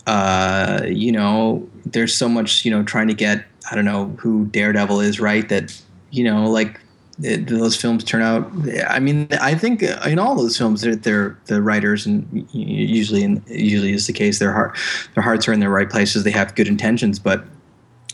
uh, 0.07 0.81
you 0.87 1.11
know, 1.11 1.69
there's 1.85 2.15
so 2.15 2.27
much, 2.27 2.65
you 2.65 2.71
know, 2.71 2.83
trying 2.83 3.07
to 3.07 3.13
get, 3.13 3.45
I 3.71 3.75
don't 3.75 3.85
know 3.85 4.07
who 4.17 4.45
Daredevil 4.47 5.01
is, 5.01 5.19
right? 5.19 5.47
That, 5.49 5.79
you 6.09 6.23
know, 6.23 6.49
like 6.49 6.79
it, 7.21 7.47
those 7.47 7.75
films 7.75 8.03
turn 8.03 8.21
out. 8.21 8.49
I 8.87 8.99
mean, 8.99 9.27
I 9.41 9.55
think 9.55 9.81
in 9.81 10.19
all 10.19 10.35
those 10.35 10.57
films, 10.57 10.81
they're, 10.81 10.95
they're 10.95 11.37
the 11.45 11.61
writers, 11.61 12.05
and 12.05 12.47
usually, 12.51 13.23
and 13.23 13.43
usually 13.47 13.93
is 13.93 14.07
the 14.07 14.13
case. 14.13 14.39
Their 14.39 14.53
heart, 14.53 14.77
their 15.15 15.23
hearts 15.23 15.47
are 15.47 15.53
in 15.53 15.59
the 15.59 15.69
right 15.69 15.89
places. 15.89 16.23
They 16.23 16.31
have 16.31 16.55
good 16.55 16.67
intentions, 16.67 17.19
but 17.19 17.45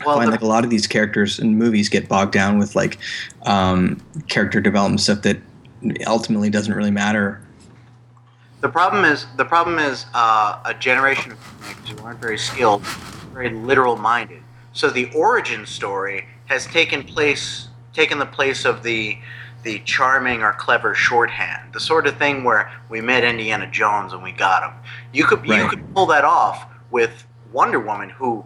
Well, 0.06 0.16
I 0.16 0.20
find 0.20 0.28
the- 0.28 0.32
like 0.32 0.42
a 0.42 0.48
lot 0.48 0.64
of 0.64 0.70
these 0.70 0.88
characters 0.88 1.40
in 1.40 1.58
movies 1.58 1.90
get 1.90 2.10
bogged 2.10 2.32
down 2.32 2.58
with 2.58 2.76
like 2.76 2.98
um, 3.44 4.02
character 4.28 4.60
development 4.60 5.02
stuff 5.02 5.22
that 5.22 5.38
ultimately 6.08 6.50
doesn't 6.50 6.74
really 6.74 6.92
matter. 6.92 7.42
The 8.62 8.70
problem 8.70 9.06
is 9.06 9.28
the 9.38 9.46
problem 9.46 9.78
is 9.78 10.08
uh, 10.16 10.60
a 10.66 10.74
generation 10.74 11.32
of 11.34 11.38
filmmakers 11.38 12.00
who 12.00 12.04
aren't 12.06 12.20
very 12.20 12.38
skilled, 12.40 12.84
very 13.34 13.52
literal 13.52 13.96
minded. 13.96 14.42
So 14.74 14.90
the 14.90 15.12
origin 15.14 15.68
story 15.68 16.26
has 16.46 16.66
taken 16.66 17.04
place 17.04 17.68
taken 17.96 18.20
the 18.20 18.26
place 18.26 18.66
of 18.66 18.84
the 18.84 19.18
the 19.64 19.80
charming 19.80 20.44
or 20.44 20.54
clever 20.54 20.94
shorthand, 20.94 21.74
the 21.74 21.80
sort 21.80 22.06
of 22.06 22.16
thing 22.18 22.44
where 22.44 22.72
we 22.88 23.02
met 23.02 23.24
Indiana 23.24 23.66
Jones 23.72 24.14
and 24.14 24.22
we 24.22 24.32
got 24.32 24.62
him. 24.64 24.80
You 25.12 25.26
could 25.26 25.44
you 25.46 25.68
could 25.68 25.94
pull 25.96 26.06
that 26.08 26.24
off 26.24 26.68
with 26.92 27.26
Wonder 27.52 27.80
Woman, 27.80 28.10
who 28.10 28.46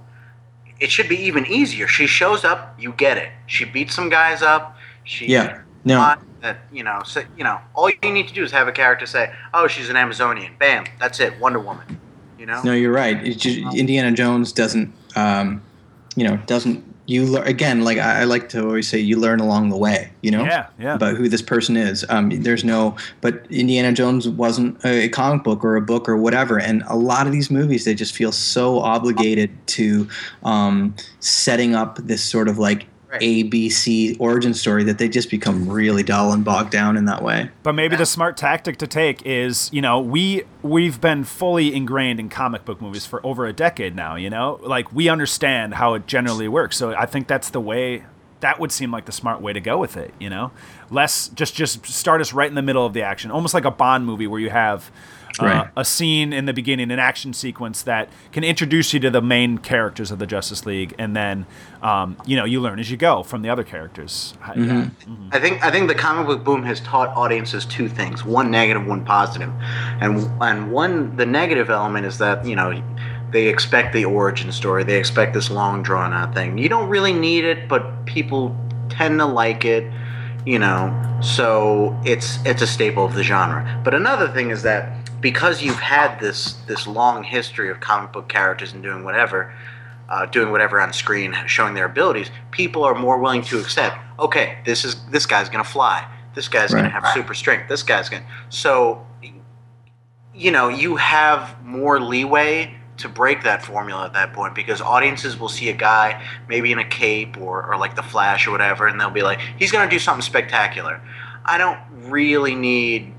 it 0.80 0.92
should 0.92 1.10
be 1.10 1.18
even 1.18 1.46
easier. 1.46 1.88
She 1.88 2.08
shows 2.08 2.46
up, 2.46 2.74
you 2.80 2.94
get 2.94 3.18
it. 3.18 3.32
She 3.48 3.66
beats 3.66 3.94
some 3.94 4.08
guys 4.08 4.42
up. 4.42 4.78
She 5.04 5.28
Yeah. 5.28 5.62
No. 5.84 6.16
that 6.42 6.60
you 6.72 6.84
know, 6.84 7.02
so, 7.04 7.22
you 7.38 7.44
know, 7.44 7.60
all 7.74 7.90
you 7.90 8.12
need 8.14 8.28
to 8.30 8.34
do 8.34 8.44
is 8.44 8.52
have 8.52 8.70
a 8.70 8.72
character 8.72 9.06
say, 9.06 9.34
"Oh, 9.54 9.68
she's 9.68 9.90
an 9.90 9.98
Amazonian." 9.98 10.54
Bam, 10.58 10.86
that's 10.98 11.20
it. 11.20 11.38
Wonder 11.40 11.60
Woman. 11.60 12.00
You 12.38 12.46
know. 12.46 12.62
No, 12.64 12.72
you're 12.74 12.94
right. 12.94 13.22
Just, 13.38 13.58
Indiana 13.76 14.14
Jones 14.14 14.54
doesn't, 14.54 14.94
um, 15.18 15.62
you 16.16 16.24
know, 16.26 16.38
doesn't. 16.46 16.86
You 17.10 17.26
lear- 17.26 17.44
again, 17.44 17.84
like 17.84 17.98
I, 17.98 18.22
I 18.22 18.24
like 18.26 18.50
to 18.50 18.64
always 18.64 18.88
say, 18.88 19.00
you 19.00 19.18
learn 19.18 19.40
along 19.40 19.70
the 19.70 19.78
way. 19.78 20.12
You 20.22 20.32
know, 20.32 20.44
Yeah, 20.44 20.68
yeah. 20.80 20.96
about 20.96 21.16
who 21.16 21.28
this 21.28 21.42
person 21.42 21.76
is. 21.76 22.06
Um, 22.08 22.30
there's 22.30 22.64
no, 22.64 22.96
but 23.22 23.46
Indiana 23.50 23.92
Jones 23.92 24.28
wasn't 24.30 24.84
a 24.86 25.10
comic 25.10 25.44
book 25.44 25.64
or 25.66 25.76
a 25.76 25.82
book 25.82 26.08
or 26.08 26.16
whatever. 26.18 26.60
And 26.60 26.84
a 26.88 26.96
lot 26.96 27.26
of 27.26 27.34
these 27.34 27.50
movies, 27.50 27.84
they 27.86 27.96
just 27.96 28.14
feel 28.16 28.32
so 28.32 28.80
obligated 28.80 29.50
to 29.68 30.08
um, 30.44 30.96
setting 31.20 31.74
up 31.74 31.98
this 31.98 32.24
sort 32.24 32.48
of 32.48 32.58
like 32.60 32.86
Right. 33.12 33.24
A 33.24 33.44
B 33.44 33.72
C 33.72 34.16
origin 34.20 34.54
story 34.54 34.84
that 34.84 35.00
they 35.00 35.10
just 35.10 35.32
become 35.32 35.68
really 35.68 36.04
dull 36.04 36.32
and 36.32 36.46
bogged 36.46 36.70
down 36.70 36.96
in 36.96 37.06
that 37.06 37.24
way. 37.24 37.50
But 37.64 37.74
maybe 37.74 37.96
the 37.96 38.06
smart 38.06 38.38
tactic 38.38 38.78
to 38.78 38.86
take 38.86 39.26
is, 39.26 39.68
you 39.74 39.82
know, 39.82 40.00
we 40.00 40.44
we've 40.62 41.02
been 41.02 41.24
fully 41.24 41.74
ingrained 41.74 42.20
in 42.20 42.30
comic 42.30 42.66
book 42.66 42.80
movies 42.80 43.08
for 43.08 43.26
over 43.26 43.48
a 43.48 43.54
decade 43.54 43.96
now, 43.96 44.16
you 44.16 44.30
know? 44.30 44.60
Like 44.62 44.94
we 44.94 45.10
understand 45.10 45.74
how 45.74 45.96
it 45.96 46.06
generally 46.06 46.48
works. 46.48 46.78
So 46.78 46.94
I 46.94 47.08
think 47.08 47.28
that's 47.28 47.50
the 47.50 47.60
way 47.60 48.04
that 48.42 48.60
would 48.60 48.72
seem 48.72 48.92
like 48.92 49.06
the 49.06 49.12
smart 49.12 49.42
way 49.42 49.54
to 49.54 49.60
go 49.60 49.80
with 49.80 49.98
it, 49.98 50.14
you 50.20 50.30
know? 50.30 50.52
Less 50.92 51.30
just 51.30 51.56
just 51.56 51.88
start 51.88 52.22
us 52.22 52.32
right 52.32 52.48
in 52.48 52.54
the 52.54 52.62
middle 52.62 52.86
of 52.86 52.94
the 52.94 53.02
action, 53.02 53.32
almost 53.32 53.56
like 53.56 53.66
a 53.66 53.72
Bond 53.72 54.06
movie 54.06 54.28
where 54.28 54.40
you 54.40 54.52
have 54.52 54.92
uh, 55.40 55.46
Right. 55.46 55.68
a 55.78 55.86
scene 55.86 56.34
in 56.34 56.46
the 56.46 56.54
beginning, 56.54 56.92
an 56.92 57.00
action 57.00 57.34
sequence 57.34 57.82
that 57.84 58.10
can 58.32 58.44
introduce 58.44 58.94
you 58.94 59.00
to 59.02 59.10
the 59.10 59.22
main 59.22 59.58
characters 59.58 60.12
of 60.12 60.20
the 60.20 60.26
Justice 60.26 60.66
League, 60.66 60.94
and 60.98 61.16
then 61.16 61.46
um, 61.84 62.18
you 62.26 62.36
know 62.36 62.46
you 62.46 62.60
learn 62.60 62.80
as 62.80 62.90
you 62.90 62.98
go 62.98 63.24
from 63.24 63.42
the 63.42 63.50
other 63.50 63.64
characters. 63.64 64.34
I- 64.44 64.54
yeah. 64.56 64.90
I 65.32 65.40
think 65.40 65.64
I 65.64 65.72
think 65.72 65.88
the 65.88 65.96
comic 65.96 66.26
book 66.28 66.44
boom 66.44 66.64
has 66.64 66.80
taught 66.82 67.10
audiences 67.10 67.66
two 67.66 67.88
things: 67.90 68.24
one 68.26 68.50
negative, 68.52 68.86
one 68.88 69.06
positive. 69.06 69.52
And 70.02 70.30
and 70.42 70.72
one 70.72 71.16
the 71.16 71.26
negative 71.26 71.70
element 71.70 72.06
is 72.06 72.18
that 72.18 72.46
you 72.46 72.56
know 72.56 72.82
they 73.32 73.48
expect 73.48 73.94
the 73.94 74.06
origin 74.06 74.52
story, 74.52 74.84
they 74.84 74.98
expect 74.98 75.34
this 75.36 75.52
long 75.52 75.84
drawn 75.84 76.14
out 76.14 76.34
thing. 76.34 76.58
You 76.58 76.68
don't 76.70 76.90
really 76.90 77.14
need 77.14 77.44
it, 77.46 77.68
but 77.68 78.06
people 78.06 78.56
tend 78.90 79.20
to 79.20 79.26
like 79.26 79.66
it. 79.66 79.84
You 80.46 80.60
know, 80.60 81.20
so 81.22 82.00
it's 82.06 82.44
it's 82.46 82.62
a 82.62 82.68
staple 82.68 83.06
of 83.06 83.14
the 83.14 83.24
genre. 83.24 83.82
But 83.84 83.94
another 83.94 84.28
thing 84.28 84.52
is 84.52 84.64
that 84.64 84.92
because 85.22 85.62
you've 85.62 85.80
had 85.80 86.20
this 86.20 86.54
this 86.68 86.88
long 86.88 87.24
history 87.24 87.70
of 87.70 87.80
comic 87.80 88.14
book 88.14 88.30
characters 88.30 88.74
and 88.74 88.82
doing 88.82 89.04
whatever, 89.04 89.54
uh, 90.08 90.26
doing 90.26 90.52
whatever 90.52 90.80
on 90.80 90.94
screen, 90.94 91.36
showing 91.46 91.74
their 91.74 91.86
abilities, 91.86 92.32
people 92.52 92.84
are 92.84 92.96
more 92.96 93.20
willing 93.20 93.42
to 93.44 93.60
accept. 93.60 93.98
Okay, 94.18 94.60
this 94.66 94.86
is 94.86 95.06
this 95.08 95.26
guy's 95.26 95.50
gonna 95.50 95.64
fly. 95.64 96.08
This 96.36 96.48
guy's 96.48 96.74
gonna 96.74 96.90
have 96.90 97.08
super 97.14 97.34
strength. 97.34 97.68
This 97.68 97.84
guy's 97.84 98.08
gonna. 98.08 98.26
So, 98.50 99.06
you 100.34 100.52
know, 100.52 100.70
you 100.70 100.96
have 100.96 101.62
more 101.64 102.00
leeway 102.00 102.79
to 103.00 103.10
break 103.10 103.44
that 103.44 103.64
formula 103.64 104.06
at 104.06 104.14
that 104.14 104.34
point 104.34 104.56
because 104.56 104.82
audiences 104.82 105.40
will 105.40 105.50
see 105.50 105.70
a 105.70 105.74
guy 105.74 106.24
maybe 106.48 106.72
in 106.72 106.80
a 106.80 106.88
cape 106.88 107.38
or, 107.38 107.66
or 107.66 107.78
like 107.78 107.96
the 107.96 108.04
Flash 108.04 108.48
or 108.48 108.52
whatever, 108.52 108.88
and 108.88 109.00
they'll 109.00 109.10
be 109.10 109.24
like, 109.24 109.40
he's 109.58 109.72
gonna 109.72 109.90
do 109.90 110.00
something 110.00 110.22
spectacular. 110.22 111.02
I 111.46 111.58
don't 111.58 111.80
really 112.10 112.56
need 112.56 113.14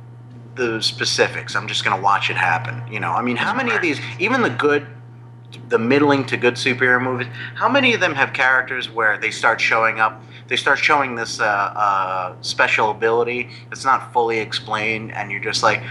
the 0.55 0.81
specifics. 0.83 1.57
I'm 1.57 1.67
just 1.67 1.85
gonna 1.85 2.01
watch 2.01 2.31
it 2.31 2.37
happen. 2.37 2.83
You 2.93 3.01
know, 3.01 3.13
I 3.13 3.23
mean, 3.23 3.37
how 3.37 3.55
many 3.55 3.73
of 3.73 3.83
these, 3.83 4.01
even 4.19 4.43
the 4.43 4.51
good 4.51 4.87
the 5.69 5.79
middling 5.79 6.25
to 6.27 6.37
good 6.37 6.55
superhero 6.55 7.03
movies, 7.03 7.27
how 7.55 7.69
many 7.69 7.93
of 7.95 8.01
them 8.01 8.15
have 8.15 8.33
characters 8.33 8.89
where 8.89 9.19
they 9.19 9.31
start 9.31 9.61
showing 9.61 9.99
up, 9.99 10.23
they 10.47 10.57
start 10.57 10.79
showing 10.79 11.15
this 11.15 11.41
uh, 11.41 11.45
uh, 11.45 12.35
special 12.41 12.91
ability 12.91 13.51
that's 13.69 13.85
not 13.85 14.13
fully 14.13 14.39
explained, 14.39 15.13
and 15.13 15.31
you're 15.31 15.41
just 15.41 15.63
like, 15.63 15.83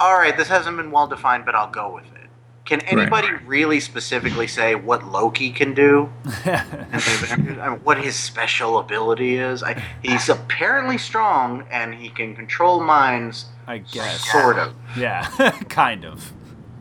all 0.00 0.14
right, 0.14 0.36
this 0.36 0.48
hasn't 0.48 0.76
been 0.76 0.90
well 0.90 1.06
defined, 1.06 1.44
but 1.44 1.54
I'll 1.54 1.70
go 1.70 1.92
with 1.92 2.06
it. 2.14 2.19
Can 2.64 2.80
anybody 2.82 3.28
really 3.46 3.80
specifically 3.80 4.46
say 4.46 4.74
what 4.74 5.04
Loki 5.04 5.50
can 5.50 5.74
do? 5.74 6.08
and 6.44 7.02
the 7.02 7.18
Avengers? 7.22 7.58
I 7.58 7.70
mean, 7.70 7.80
what 7.80 7.98
his 7.98 8.14
special 8.16 8.78
ability 8.78 9.36
is? 9.36 9.62
I, 9.62 9.82
he's 10.02 10.28
apparently 10.28 10.98
strong, 10.98 11.66
and 11.70 11.94
he 11.94 12.10
can 12.10 12.36
control 12.36 12.80
minds, 12.80 13.46
I 13.66 13.78
guess. 13.78 14.30
sort 14.30 14.58
of. 14.58 14.74
Yeah, 14.96 15.28
kind 15.68 16.04
of. 16.04 16.32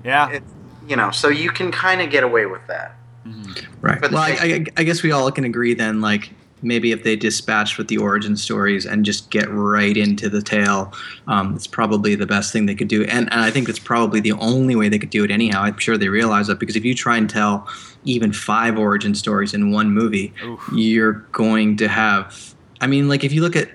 Yeah. 0.03 0.29
It, 0.29 0.43
you 0.88 0.95
know, 0.95 1.12
so 1.12 1.27
you 1.27 1.51
can 1.51 1.71
kind 1.71 2.01
of 2.01 2.09
get 2.09 2.24
away 2.24 2.45
with 2.45 2.65
that. 2.67 2.95
Mm-hmm. 3.25 3.81
Right. 3.81 4.00
For 4.00 4.07
the 4.07 4.15
Well, 4.15 4.24
I, 4.24 4.31
I, 4.41 4.65
I 4.77 4.83
guess 4.83 5.03
we 5.03 5.12
all 5.12 5.31
can 5.31 5.43
agree 5.43 5.74
then, 5.74 6.01
like 6.01 6.31
maybe 6.62 6.92
if 6.92 7.04
they 7.04 7.16
dispatched 7.16 7.78
with 7.78 7.88
the 7.88 7.98
origin 7.98 8.36
stories 8.36 8.86
and 8.86 9.06
just 9.06 9.30
get 9.30 9.50
right 9.50 9.96
into 9.96 10.30
the 10.30 10.42
tale, 10.42 10.94
um, 11.28 11.56
it's 11.56 11.68
probably 11.68 12.16
the 12.16 12.25
best 12.25 12.51
thing 12.54 12.66
they 12.66 12.75
could 12.75 12.88
do. 12.88 13.04
And, 13.04 13.32
and 13.32 13.42
I 13.42 13.51
think 13.51 13.70
it's 13.70 13.80
probably 13.80 14.20
the 14.20 14.34
only 14.34 14.75
way 14.75 14.89
they 14.89 15.00
could 15.00 15.10
do 15.10 15.24
it 15.24 15.32
anyhow. 15.32 15.62
I'm 15.63 15.78
sure 15.78 15.98
they 15.98 16.10
realize 16.10 16.48
that 16.48 16.60
because 16.60 16.75
if 16.75 16.86
you 16.86 16.96
try 16.96 17.18
and 17.18 17.30
tell 17.30 17.68
even 18.06 18.34
five 18.34 18.78
origin 18.78 19.16
stories 19.16 19.54
in 19.54 19.72
one 19.72 19.92
movie, 19.92 20.34
Oof. 20.44 20.70
you're 20.74 21.25
going 21.32 21.78
to 21.78 21.88
have. 21.88 22.54
I 22.82 22.88
mean, 22.88 23.08
like 23.08 23.24
if 23.24 23.34
you 23.34 23.42
look 23.42 23.56
at 23.56 23.70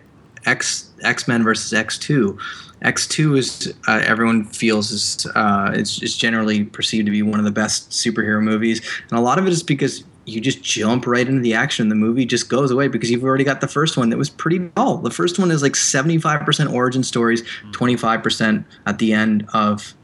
X 0.46 0.90
X 1.02 1.28
Men 1.28 1.42
versus 1.42 1.72
X 1.72 1.98
Two. 1.98 2.38
X 2.82 3.06
two 3.06 3.34
is 3.34 3.72
uh, 3.88 4.02
everyone 4.04 4.44
feels 4.44 4.90
is 4.90 5.26
uh, 5.34 5.70
it's, 5.72 6.02
it's 6.02 6.16
generally 6.16 6.64
perceived 6.64 7.06
to 7.06 7.12
be 7.12 7.22
one 7.22 7.38
of 7.38 7.46
the 7.46 7.50
best 7.50 7.90
superhero 7.90 8.42
movies, 8.42 8.82
and 9.08 9.18
a 9.18 9.22
lot 9.22 9.38
of 9.38 9.46
it 9.46 9.52
is 9.52 9.62
because 9.62 10.04
you 10.26 10.40
just 10.40 10.62
jump 10.62 11.06
right 11.06 11.26
into 11.26 11.40
the 11.40 11.54
action. 11.54 11.88
The 11.88 11.94
movie 11.94 12.24
just 12.24 12.48
goes 12.48 12.70
away 12.70 12.88
because 12.88 13.10
you've 13.10 13.24
already 13.24 13.44
got 13.44 13.60
the 13.60 13.68
first 13.68 13.96
one 13.96 14.10
that 14.10 14.16
was 14.16 14.30
pretty 14.30 14.58
dull. 14.58 14.98
The 14.98 15.10
first 15.10 15.38
one 15.38 15.50
is 15.50 15.62
like 15.62 15.76
seventy 15.76 16.18
five 16.18 16.42
percent 16.42 16.72
origin 16.72 17.02
stories, 17.02 17.42
twenty 17.72 17.96
five 17.96 18.22
percent 18.22 18.66
at 18.86 18.98
the 18.98 19.12
end 19.12 19.46
of 19.52 19.94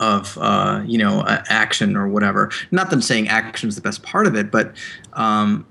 of 0.00 0.36
uh, 0.40 0.82
you 0.86 0.98
know 0.98 1.20
uh, 1.20 1.42
action 1.48 1.96
or 1.96 2.08
whatever. 2.08 2.50
Not 2.70 2.90
that 2.90 2.96
I'm 2.96 3.02
saying 3.02 3.28
action 3.28 3.68
is 3.68 3.76
the 3.76 3.82
best 3.82 4.02
part 4.02 4.26
of 4.26 4.34
it, 4.34 4.50
but 4.50 4.76
um, 5.14 5.66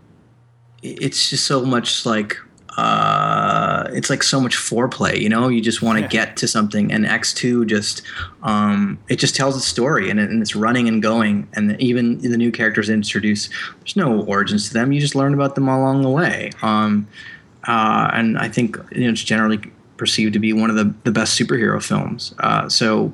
it's 0.81 1.29
just 1.29 1.45
so 1.45 1.65
much 1.65 2.05
like 2.05 2.37
uh, 2.77 3.62
it's 3.93 4.09
like 4.09 4.23
so 4.23 4.39
much 4.41 4.55
foreplay. 4.55 5.19
You 5.19 5.29
know, 5.29 5.47
you 5.47 5.61
just 5.61 5.81
want 5.81 5.97
to 5.97 6.01
Yeah. 6.03 6.07
get 6.09 6.37
to 6.37 6.47
something, 6.47 6.91
and 6.91 7.05
X 7.05 7.33
two 7.33 7.65
just 7.65 8.01
um, 8.43 8.97
it 9.09 9.17
just 9.17 9.35
tells 9.35 9.55
a 9.55 9.61
story, 9.61 10.09
and, 10.09 10.19
it, 10.19 10.29
and 10.29 10.41
it's 10.41 10.55
running 10.55 10.87
and 10.87 11.01
going, 11.01 11.47
and 11.53 11.79
even 11.81 12.17
the 12.19 12.37
new 12.37 12.51
characters 12.51 12.89
introduced. 12.89 13.51
There's 13.79 13.95
no 13.95 14.21
origins 14.21 14.67
to 14.67 14.73
them. 14.73 14.91
You 14.91 14.99
just 14.99 15.15
learn 15.15 15.33
about 15.33 15.55
them 15.55 15.67
along 15.67 16.01
the 16.01 16.09
way. 16.09 16.51
Um, 16.61 17.07
uh, 17.67 18.09
and 18.13 18.37
I 18.37 18.49
think 18.49 18.77
you 18.91 19.05
know, 19.05 19.11
it's 19.11 19.23
generally 19.23 19.59
perceived 19.97 20.33
to 20.33 20.39
be 20.39 20.51
one 20.53 20.69
of 20.69 20.75
the, 20.75 20.93
the 21.03 21.11
best 21.11 21.39
superhero 21.39 21.81
films. 21.81 22.33
Uh, 22.39 22.67
so 22.67 23.13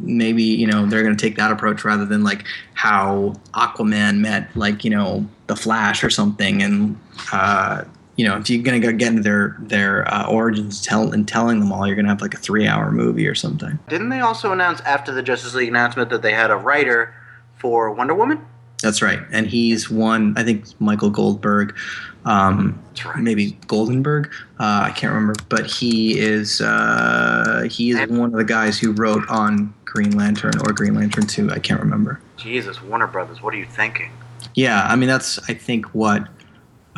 maybe 0.00 0.42
you 0.42 0.66
know 0.66 0.86
they're 0.86 1.02
going 1.02 1.16
to 1.16 1.20
take 1.20 1.36
that 1.36 1.50
approach 1.50 1.84
rather 1.84 2.04
than 2.06 2.24
like 2.24 2.44
how 2.74 3.34
Aquaman 3.54 4.18
met 4.18 4.54
like 4.56 4.84
you 4.84 4.90
know 4.90 5.26
the 5.46 5.56
Flash 5.56 6.02
or 6.04 6.10
something. 6.10 6.62
And 6.62 6.98
uh, 7.32 7.84
you 8.18 8.26
know 8.26 8.36
if 8.36 8.50
you're 8.50 8.62
going 8.62 8.78
to 8.78 8.86
go 8.86 8.92
get 8.92 9.08
into 9.08 9.22
their 9.22 9.56
their 9.60 10.12
uh, 10.12 10.26
origins 10.26 10.82
tell 10.82 11.12
and 11.12 11.26
telling 11.26 11.60
them 11.60 11.72
all, 11.72 11.86
you're 11.86 11.96
going 11.96 12.04
to 12.04 12.10
have 12.10 12.20
like 12.20 12.34
a 12.34 12.38
three 12.38 12.66
hour 12.66 12.90
movie 12.90 13.26
or 13.26 13.34
something. 13.34 13.78
Didn't 13.88 14.10
they 14.10 14.20
also 14.20 14.52
announce 14.52 14.80
after 14.80 15.12
the 15.12 15.22
Justice 15.22 15.54
League 15.54 15.68
announcement 15.68 16.10
that 16.10 16.20
they 16.20 16.34
had 16.34 16.50
a 16.50 16.56
writer 16.56 17.14
for 17.56 17.90
Wonder 17.92 18.14
Woman? 18.14 18.44
That's 18.82 19.02
right, 19.02 19.20
and 19.32 19.46
he's 19.46 19.88
one. 19.88 20.34
I 20.36 20.42
think 20.42 20.66
Michael 20.80 21.10
Goldberg. 21.10 21.76
Um, 22.24 22.82
That's 22.88 23.06
right. 23.06 23.18
maybe 23.18 23.52
Goldenberg. 23.68 24.26
Uh, 24.60 24.82
I 24.86 24.90
can't 24.90 25.14
remember, 25.14 25.34
but 25.48 25.66
he 25.66 26.18
is 26.18 26.60
uh, 26.60 27.66
he 27.70 27.90
is 27.90 28.08
one 28.10 28.32
of 28.32 28.38
the 28.38 28.44
guys 28.44 28.78
who 28.78 28.92
wrote 28.92 29.26
on 29.28 29.72
Green 29.84 30.16
Lantern 30.16 30.52
or 30.66 30.72
Green 30.72 30.94
Lantern 30.94 31.26
Two. 31.26 31.50
I 31.50 31.58
can't 31.60 31.80
remember. 31.80 32.20
Jesus, 32.36 32.82
Warner 32.82 33.06
Brothers, 33.06 33.40
what 33.40 33.54
are 33.54 33.56
you 33.56 33.64
thinking? 33.66 34.10
Yeah, 34.54 34.84
I 34.88 34.96
mean 34.96 35.08
that's 35.08 35.38
I 35.48 35.54
think 35.54 35.86
what 35.94 36.28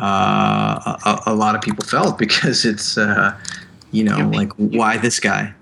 a, 0.05 1.21
a 1.27 1.35
lot 1.35 1.55
of 1.55 1.61
people 1.61 1.85
felt 1.85 2.17
because 2.17 2.65
it's 2.65 2.97
uh, 2.97 3.37
you 3.91 4.03
know 4.03 4.17
You- 4.17 4.25
like 4.31 4.51
why 4.57 4.97
this 4.97 5.19
guy? 5.19 5.53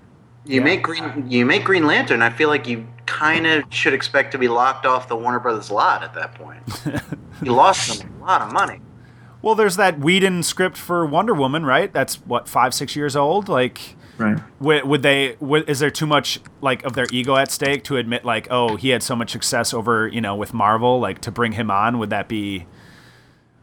You 0.46 0.56
Yeah. 0.60 0.64
make 0.64 0.82
Green 0.82 1.26
you 1.30 1.44
make 1.46 1.64
Green 1.64 1.86
Lantern. 1.86 2.22
I 2.22 2.30
feel 2.30 2.48
like 2.48 2.66
you 2.66 2.86
kind 3.06 3.46
of 3.46 3.64
should 3.70 3.92
expect 3.92 4.32
to 4.32 4.38
be 4.38 4.48
locked 4.48 4.86
off 4.86 5.08
the 5.08 5.16
Warner 5.16 5.38
Brothers 5.40 5.70
lot 5.70 6.02
at 6.02 6.14
that 6.14 6.34
point. 6.34 6.62
you 7.42 7.52
lost 7.52 8.00
them 8.00 8.20
a 8.22 8.24
lot 8.24 8.40
of 8.42 8.52
money. 8.52 8.80
Well, 9.42 9.54
there's 9.54 9.76
that 9.76 9.98
Whedon 9.98 10.42
script 10.42 10.76
for 10.76 11.04
Wonder 11.06 11.32
Woman, 11.34 11.64
right? 11.64 11.92
That's 11.92 12.16
what 12.26 12.48
five, 12.48 12.74
six 12.74 12.94
years 12.96 13.16
old. 13.16 13.48
Like, 13.48 13.96
Right. 14.18 14.38
would, 14.60 14.84
would 14.84 15.02
they? 15.02 15.36
Would, 15.40 15.68
is 15.68 15.78
there 15.78 15.90
too 15.90 16.06
much 16.06 16.40
like 16.60 16.82
of 16.84 16.92
their 16.94 17.06
ego 17.10 17.36
at 17.36 17.50
stake 17.50 17.84
to 17.84 17.96
admit 17.96 18.22
like, 18.24 18.48
oh, 18.50 18.76
he 18.76 18.90
had 18.90 19.02
so 19.02 19.16
much 19.16 19.30
success 19.30 19.72
over 19.72 20.08
you 20.08 20.20
know 20.20 20.34
with 20.36 20.52
Marvel, 20.52 21.00
like 21.00 21.20
to 21.22 21.30
bring 21.30 21.52
him 21.52 21.70
on? 21.70 21.98
Would 21.98 22.10
that 22.10 22.28
be? 22.28 22.66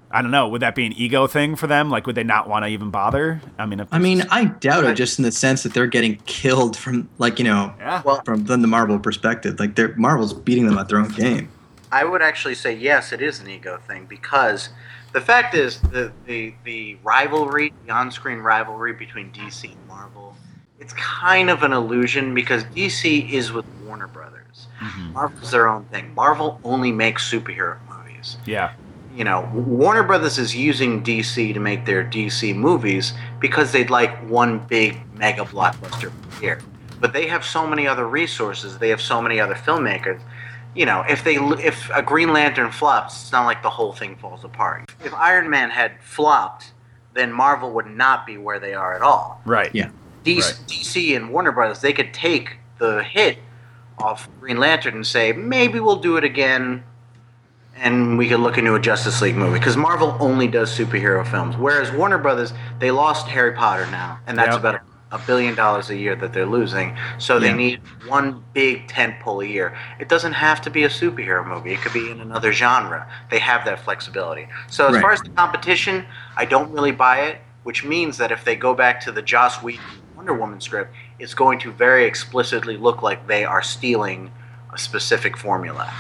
I 0.10 0.22
don't 0.22 0.32
know. 0.32 0.48
Would 0.48 0.62
that 0.62 0.74
be 0.76 0.86
an 0.86 0.94
ego 0.94 1.28
thing 1.28 1.56
for 1.56 1.68
them? 1.68 1.90
Like, 1.90 2.08
would 2.08 2.16
they 2.16 2.24
not 2.24 2.48
want 2.48 2.64
to 2.64 2.70
even 2.70 2.90
bother? 2.92 3.42
I 3.58 3.66
mean, 3.66 3.80
if 3.82 3.88
I 3.92 4.00
mean, 4.00 4.24
I 4.32 4.46
doubt 4.46 4.86
it, 4.86 4.96
just 4.96 5.20
in 5.20 5.24
the 5.24 5.32
sense 5.32 5.64
that 5.64 5.74
they're 5.74 5.88
getting 5.88 6.16
killed 6.26 6.78
from, 6.78 7.10
like, 7.18 7.40
you 7.40 7.46
know, 7.46 7.74
yeah. 7.80 8.02
Well, 8.06 8.22
from 8.24 8.46
from 8.46 8.62
the 8.62 8.68
Marvel 8.68 9.00
perspective. 9.00 9.60
Like, 9.60 9.76
they're 9.76 9.94
Marvel's 9.98 10.34
beating 10.34 10.66
them 10.66 10.78
at 10.78 10.88
their 10.90 11.00
own 11.00 11.10
game. 11.10 11.50
I 11.92 12.04
would 12.04 12.22
actually 12.22 12.56
say 12.56 12.74
yes, 12.74 13.12
it 13.12 13.22
is 13.22 13.40
an 13.40 13.50
ego 13.50 13.78
thing 13.88 14.06
because 14.06 14.70
the 15.14 15.22
fact 15.22 15.56
is 15.56 15.80
the 15.82 16.12
the, 16.26 16.54
the 16.64 16.98
rivalry, 17.04 17.74
the 17.86 17.94
on-screen 17.94 18.40
rivalry 18.40 18.94
between 18.94 19.32
DC 19.32 19.66
and 19.72 19.88
Marvel, 19.88 20.36
it's 20.80 20.94
kind 20.94 21.50
of 21.50 21.64
an 21.64 21.74
illusion 21.74 22.34
because 22.34 22.64
DC 22.66 23.30
is 23.32 23.52
with 23.52 23.66
Warner 23.86 24.08
Brothers. 24.08 24.68
Mhm. 24.80 25.14
Marvel's 25.14 25.52
their 25.52 25.68
own 25.68 25.86
thing. 25.86 26.14
Marvel 26.14 26.60
only 26.64 26.92
makes 26.92 27.30
superhero 27.30 27.78
movies. 27.90 28.38
yeah, 28.46 28.72
You 29.18 29.24
know, 29.24 29.50
Warner 29.52 30.04
Brothers 30.04 30.38
is 30.38 30.56
using 30.56 31.04
DC 31.04 31.52
to 31.52 31.60
make 31.60 31.86
their 31.86 32.04
DC 32.04 32.56
movies 32.56 33.14
because 33.40 33.72
they'd 33.72 33.90
like 33.90 34.16
one 34.30 34.60
big 34.68 35.00
mega 35.18 35.44
blockbuster 35.44 36.12
per 36.30 36.42
year. 36.44 36.62
But 37.00 37.14
they 37.14 37.28
have 37.28 37.44
so 37.44 37.66
many 37.66 37.88
other 37.88 38.08
resources. 38.08 38.78
They 38.78 38.90
have 38.90 39.02
so 39.02 39.20
many 39.20 39.40
other 39.40 39.56
filmmakers. 39.56 40.22
You 40.76 40.86
know, 40.86 41.04
if 41.10 41.24
they 41.24 41.38
if 41.38 41.90
a 41.96 42.04
Green 42.04 42.32
Lantern 42.32 42.72
flops, 42.72 43.24
it's 43.24 43.32
not 43.32 43.46
like 43.46 43.64
the 43.64 43.72
whole 43.72 43.92
thing 43.92 44.16
falls 44.18 44.44
apart. 44.44 44.92
If 45.04 45.12
Iron 45.16 45.50
Man 45.50 45.72
had 45.72 45.94
flopped, 46.04 46.74
then 47.16 47.32
Marvel 47.32 47.72
would 47.72 47.88
not 47.88 48.28
be 48.28 48.38
where 48.38 48.60
they 48.60 48.76
are 48.76 48.94
at 48.96 49.02
all. 49.02 49.42
right. 49.46 49.74
Yeah. 49.74 49.90
DC, 50.26 50.38
Right. 50.42 50.60
DC 50.68 51.16
and 51.16 51.32
Warner 51.32 51.52
Brothers, 51.52 51.82
they 51.82 51.94
could 51.94 52.14
take 52.14 52.58
the 52.78 53.02
hit 53.02 53.40
off 53.98 54.30
Green 54.40 54.58
Lantern 54.58 54.94
and 54.94 55.08
say, 55.08 55.32
maybe 55.32 55.80
we'll 55.80 55.96
do 55.96 56.18
it 56.18 56.24
again, 56.24 56.84
and 57.80 58.18
we 58.18 58.28
could 58.28 58.40
look 58.40 58.58
into 58.58 58.76
a 58.76 58.80
Justice 58.80 59.22
League 59.22 59.36
movie. 59.36 59.60
Because 59.60 59.78
Marvel 59.78 60.16
only 60.20 60.48
does 60.48 60.76
superhero 60.76 61.26
films, 61.26 61.56
whereas 61.58 61.92
Warner 61.92 62.18
Brothers, 62.18 62.54
they 62.80 62.92
lost 62.92 63.28
Harry 63.28 63.54
Potter 63.54 63.86
now, 63.92 64.20
and 64.28 64.38
that's 64.38 64.56
Yep. 64.56 64.60
about 64.60 64.82
a 65.12 65.20
billion 65.20 65.56
dollars 65.56 65.90
a 65.90 65.96
year 65.96 66.16
that 66.16 66.34
they're 66.34 66.46
losing. 66.46 66.98
So 67.18 67.40
they 67.40 67.48
Yeah. 67.48 67.56
need 67.56 67.82
one 68.06 68.44
big 68.54 68.88
tentpole 68.88 69.44
a 69.44 69.48
year. 69.48 69.74
It 70.00 70.10
doesn't 70.10 70.34
have 70.34 70.60
to 70.62 70.70
be 70.70 70.84
a 70.84 70.90
superhero 70.90 71.46
movie. 71.48 71.72
It 71.74 71.82
could 71.82 71.94
be 71.94 72.10
in 72.10 72.20
another 72.20 72.52
genre. 72.52 73.08
They 73.30 73.40
have 73.40 73.64
that 73.66 73.80
flexibility. 73.80 74.50
So 74.70 74.88
as 74.88 74.96
Right. 74.96 75.02
far 75.02 75.12
as 75.14 75.22
the 75.22 75.30
competition, 75.30 76.06
I 76.36 76.46
don't 76.46 76.72
really 76.72 76.92
buy 76.92 77.20
it. 77.20 77.42
Which 77.64 77.84
means 77.84 78.18
that 78.18 78.32
if 78.32 78.46
they 78.46 78.56
go 78.56 78.74
back 78.74 79.02
to 79.02 79.12
the 79.12 79.22
Joss 79.22 79.62
Whedon 79.62 79.84
Wonder 80.16 80.34
Woman 80.34 80.62
script, 80.62 80.94
it's 81.20 81.34
going 81.34 81.60
to 81.60 81.72
very 81.72 82.06
explicitly 82.06 82.78
look 82.78 83.02
like 83.02 83.28
they 83.28 83.44
are 83.44 83.62
stealing 83.62 84.32
a 84.74 84.78
specific 84.78 85.36
formula. 85.36 85.92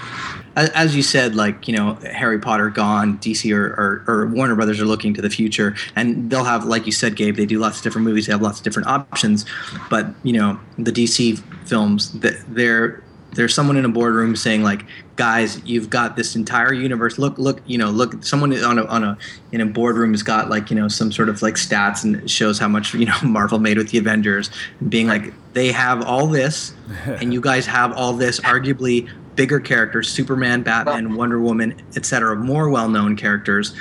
As, 0.57 0.69
as 0.69 0.95
you 0.95 1.03
said, 1.03 1.35
like 1.35 1.67
you 1.67 1.75
know, 1.75 1.93
Harry 2.11 2.39
Potter 2.39 2.69
gone, 2.69 3.19
DC 3.19 3.55
or, 3.55 3.67
or, 3.67 4.03
or 4.07 4.27
Warner 4.27 4.55
Brothers 4.55 4.81
are 4.81 4.85
looking 4.85 5.13
to 5.13 5.21
the 5.21 5.29
future, 5.29 5.75
and 5.95 6.29
they'll 6.29 6.43
have, 6.43 6.65
like 6.65 6.85
you 6.85 6.91
said, 6.91 7.15
Gabe, 7.15 7.37
they 7.37 7.45
do 7.45 7.59
lots 7.59 7.77
of 7.77 7.83
different 7.83 8.05
movies, 8.05 8.25
they 8.25 8.33
have 8.33 8.41
lots 8.41 8.57
of 8.57 8.63
different 8.63 8.87
options, 8.87 9.45
but 9.89 10.07
you 10.23 10.33
know, 10.33 10.59
the 10.77 10.91
DC 10.91 11.39
films, 11.67 12.11
they're 12.19 13.03
there's 13.33 13.53
someone 13.53 13.77
in 13.77 13.85
a 13.85 13.89
boardroom 13.89 14.35
saying 14.35 14.63
like, 14.63 14.85
guys, 15.15 15.61
you've 15.63 15.89
got 15.89 16.15
this 16.15 16.35
entire 16.35 16.73
universe. 16.73 17.19
Look, 17.19 17.37
look, 17.37 17.61
you 17.67 17.77
know, 17.77 17.91
look. 17.91 18.23
Someone 18.23 18.51
on 18.63 18.79
a 18.79 18.85
on 18.85 19.03
a 19.03 19.17
in 19.51 19.61
a 19.61 19.65
boardroom 19.65 20.11
has 20.11 20.23
got 20.23 20.49
like 20.49 20.69
you 20.69 20.75
know 20.75 20.87
some 20.87 21.11
sort 21.11 21.29
of 21.29 21.41
like 21.41 21.53
stats 21.53 22.03
and 22.03 22.29
shows 22.29 22.57
how 22.57 22.67
much 22.67 22.93
you 22.93 23.05
know 23.05 23.15
Marvel 23.23 23.59
made 23.59 23.77
with 23.77 23.89
the 23.89 23.99
Avengers, 23.99 24.49
and 24.79 24.89
being 24.89 25.07
like, 25.07 25.33
they 25.53 25.71
have 25.71 26.03
all 26.03 26.27
this, 26.27 26.73
and 27.05 27.33
you 27.33 27.39
guys 27.39 27.65
have 27.67 27.93
all 27.93 28.13
this, 28.13 28.39
arguably 28.55 29.09
bigger 29.37 29.61
characters, 29.61 30.09
Superman, 30.09 30.63
Batman, 30.63 31.15
Wonder 31.15 31.39
Woman, 31.39 31.81
etc., 31.95 32.35
more 32.35 32.67
well-known 32.67 33.15
characters. 33.15 33.73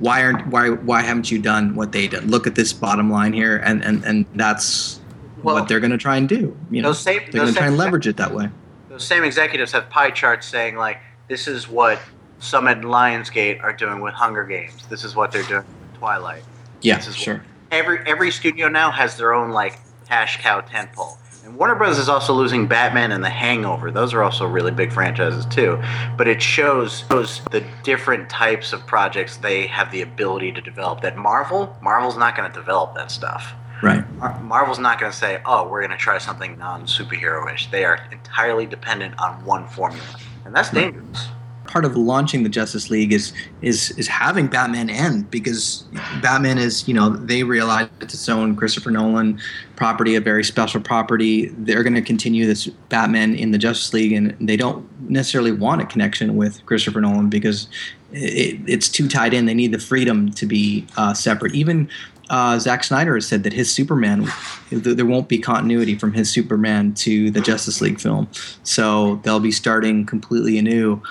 Why 0.00 0.22
aren't 0.22 0.48
why 0.48 0.70
why 0.70 1.00
haven't 1.00 1.30
you 1.30 1.40
done 1.40 1.74
what 1.76 1.92
they 1.92 2.08
did? 2.08 2.24
Look 2.24 2.46
at 2.46 2.56
this 2.56 2.74
bottom 2.74 3.10
line 3.10 3.32
here, 3.32 3.56
and 3.56 3.82
and 3.82 4.04
and 4.04 4.26
that's 4.34 5.00
Well, 5.42 5.54
what 5.54 5.68
they're 5.68 5.80
going 5.80 5.92
to 5.92 5.98
try 5.98 6.16
and 6.16 6.28
do. 6.28 6.54
You 6.70 6.82
know, 6.82 6.92
same- 6.92 7.22
they're 7.30 7.42
going 7.42 7.54
to 7.54 7.58
try 7.58 7.68
and 7.68 7.78
leverage 7.78 8.06
it 8.06 8.18
that 8.18 8.34
way. 8.34 8.50
Those 8.90 9.06
same 9.06 9.24
executives 9.24 9.72
have 9.72 9.88
pie 9.88 10.10
charts 10.10 10.46
saying 10.46 10.76
like, 10.76 10.98
this 11.28 11.48
is 11.48 11.68
what 11.68 11.98
Summit 12.38 12.78
and 12.78 12.86
Lionsgate 12.86 13.62
are 13.62 13.72
doing 13.72 14.00
with 14.00 14.14
Hunger 14.14 14.44
Games. 14.44 14.84
This 14.88 15.04
is 15.04 15.16
what 15.16 15.32
they're 15.32 15.42
doing 15.44 15.64
with 15.64 15.98
Twilight. 15.98 16.42
Yeah, 16.82 16.98
sure. 16.98 17.42
Every 17.70 18.00
every 18.06 18.30
studio 18.32 18.68
now 18.68 18.90
has 18.90 19.16
their 19.16 19.32
own 19.32 19.50
like 19.50 19.78
cash 20.06 20.40
cow 20.42 20.60
tentpole. 20.60 21.16
And 21.44 21.58
Warner 21.58 21.74
Bros. 21.74 21.98
is 21.98 22.08
also 22.08 22.32
losing 22.32 22.66
Batman 22.66 23.12
and 23.12 23.22
The 23.22 23.28
Hangover. 23.28 23.90
Those 23.90 24.14
are 24.14 24.22
also 24.22 24.46
really 24.46 24.70
big 24.70 24.90
franchises 24.90 25.44
too. 25.44 25.78
But 26.16 26.26
it 26.26 26.40
shows, 26.40 27.04
shows 27.10 27.42
the 27.50 27.62
different 27.82 28.30
types 28.30 28.72
of 28.72 28.86
projects 28.86 29.36
they 29.36 29.66
have 29.66 29.90
the 29.92 30.00
ability 30.00 30.52
to 30.52 30.62
develop. 30.62 31.02
That 31.02 31.18
Marvel, 31.18 31.76
Marvel's 31.82 32.16
not 32.16 32.34
going 32.34 32.50
to 32.50 32.58
develop 32.58 32.94
that 32.94 33.10
stuff. 33.10 33.52
Right. 33.82 34.10
Mar- 34.14 34.40
Marvel's 34.40 34.78
not 34.78 34.98
going 34.98 35.12
to 35.12 35.18
say, 35.18 35.42
"Oh, 35.44 35.68
we're 35.68 35.80
going 35.80 35.90
to 35.90 35.98
try 35.98 36.16
something 36.16 36.56
non-superhero-ish." 36.56 37.70
They 37.70 37.84
are 37.84 38.00
entirely 38.10 38.64
dependent 38.64 39.18
on 39.18 39.44
one 39.44 39.68
formula, 39.68 40.06
and 40.46 40.54
that's 40.54 40.70
dangerous. 40.70 41.28
Part 41.74 41.84
of 41.84 41.96
launching 41.96 42.44
the 42.44 42.48
Justice 42.48 42.88
League 42.88 43.12
is 43.12 43.32
is 43.60 43.90
is 43.98 44.06
having 44.06 44.46
Batman 44.46 44.88
end 44.88 45.28
because 45.28 45.84
Batman 46.22 46.56
is 46.56 46.86
you 46.86 46.94
know 46.94 47.10
they 47.10 47.42
realize 47.42 47.88
it's 48.00 48.14
its 48.14 48.28
own 48.28 48.54
Christopher 48.54 48.92
Nolan 48.92 49.40
property, 49.74 50.14
a 50.14 50.20
very 50.20 50.44
special 50.44 50.80
property. 50.80 51.46
They're 51.58 51.82
going 51.82 51.96
to 51.96 52.02
continue 52.02 52.46
this 52.46 52.68
Batman 52.90 53.34
in 53.34 53.50
the 53.50 53.58
Justice 53.58 53.92
League, 53.92 54.12
and 54.12 54.36
they 54.40 54.56
don't 54.56 54.88
necessarily 55.10 55.50
want 55.50 55.82
a 55.82 55.86
connection 55.86 56.36
with 56.36 56.64
Christopher 56.64 57.00
Nolan 57.00 57.28
because 57.28 57.66
it, 58.12 58.60
it's 58.68 58.88
too 58.88 59.08
tied 59.08 59.34
in. 59.34 59.46
They 59.46 59.54
need 59.54 59.72
the 59.72 59.80
freedom 59.80 60.30
to 60.30 60.46
be 60.46 60.86
uh, 60.96 61.12
separate. 61.12 61.56
Even 61.56 61.90
uh, 62.30 62.58
Zack 62.58 62.84
Snyder 62.84 63.14
has 63.14 63.26
said 63.26 63.42
that 63.42 63.52
his 63.52 63.70
Superman, 63.70 64.26
th- 64.70 64.96
there 64.96 65.06
won't 65.06 65.28
be 65.28 65.38
continuity 65.38 65.98
from 65.98 66.12
his 66.12 66.30
Superman 66.30 66.94
to 66.94 67.30
the 67.30 67.40
Justice 67.40 67.80
League 67.80 68.00
film. 68.00 68.28
So 68.62 69.16
they'll 69.24 69.40
be 69.40 69.52
starting 69.52 70.06
completely 70.06 70.58
anew. 70.58 71.02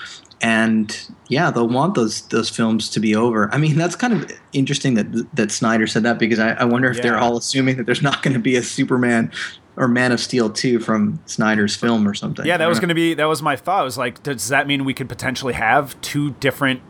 And 0.44 1.08
yeah, 1.28 1.50
they'll 1.50 1.70
want 1.70 1.94
those 1.94 2.20
those 2.28 2.50
films 2.50 2.90
to 2.90 3.00
be 3.00 3.16
over. 3.16 3.48
I 3.54 3.56
mean, 3.56 3.76
that's 3.76 3.96
kind 3.96 4.12
of 4.12 4.30
interesting 4.52 4.92
that 4.92 5.34
that 5.34 5.50
Snyder 5.50 5.86
said 5.86 6.02
that 6.02 6.18
because 6.18 6.38
I, 6.38 6.50
I 6.50 6.64
wonder 6.64 6.90
if 6.90 7.00
they're 7.00 7.16
all 7.16 7.38
assuming 7.38 7.78
that 7.78 7.86
there's 7.86 8.02
not 8.02 8.22
going 8.22 8.34
to 8.34 8.40
be 8.40 8.54
a 8.54 8.62
Superman 8.62 9.32
or 9.76 9.88
Man 9.88 10.12
of 10.12 10.20
Steel 10.20 10.50
2 10.50 10.80
from 10.80 11.18
Snyder's 11.24 11.74
film 11.74 12.06
or 12.06 12.12
something. 12.12 12.44
Yeah, 12.44 12.58
that 12.58 12.68
was 12.68 12.78
going 12.78 12.90
to 12.90 12.94
be 12.94 13.14
that 13.14 13.24
was 13.24 13.40
my 13.40 13.56
thought. 13.56 13.80
I 13.80 13.84
was 13.84 13.96
like, 13.96 14.22
does 14.22 14.48
that 14.48 14.66
mean 14.66 14.84
we 14.84 14.92
could 14.92 15.08
potentially 15.08 15.54
have 15.54 15.98
two 16.02 16.32
different 16.32 16.82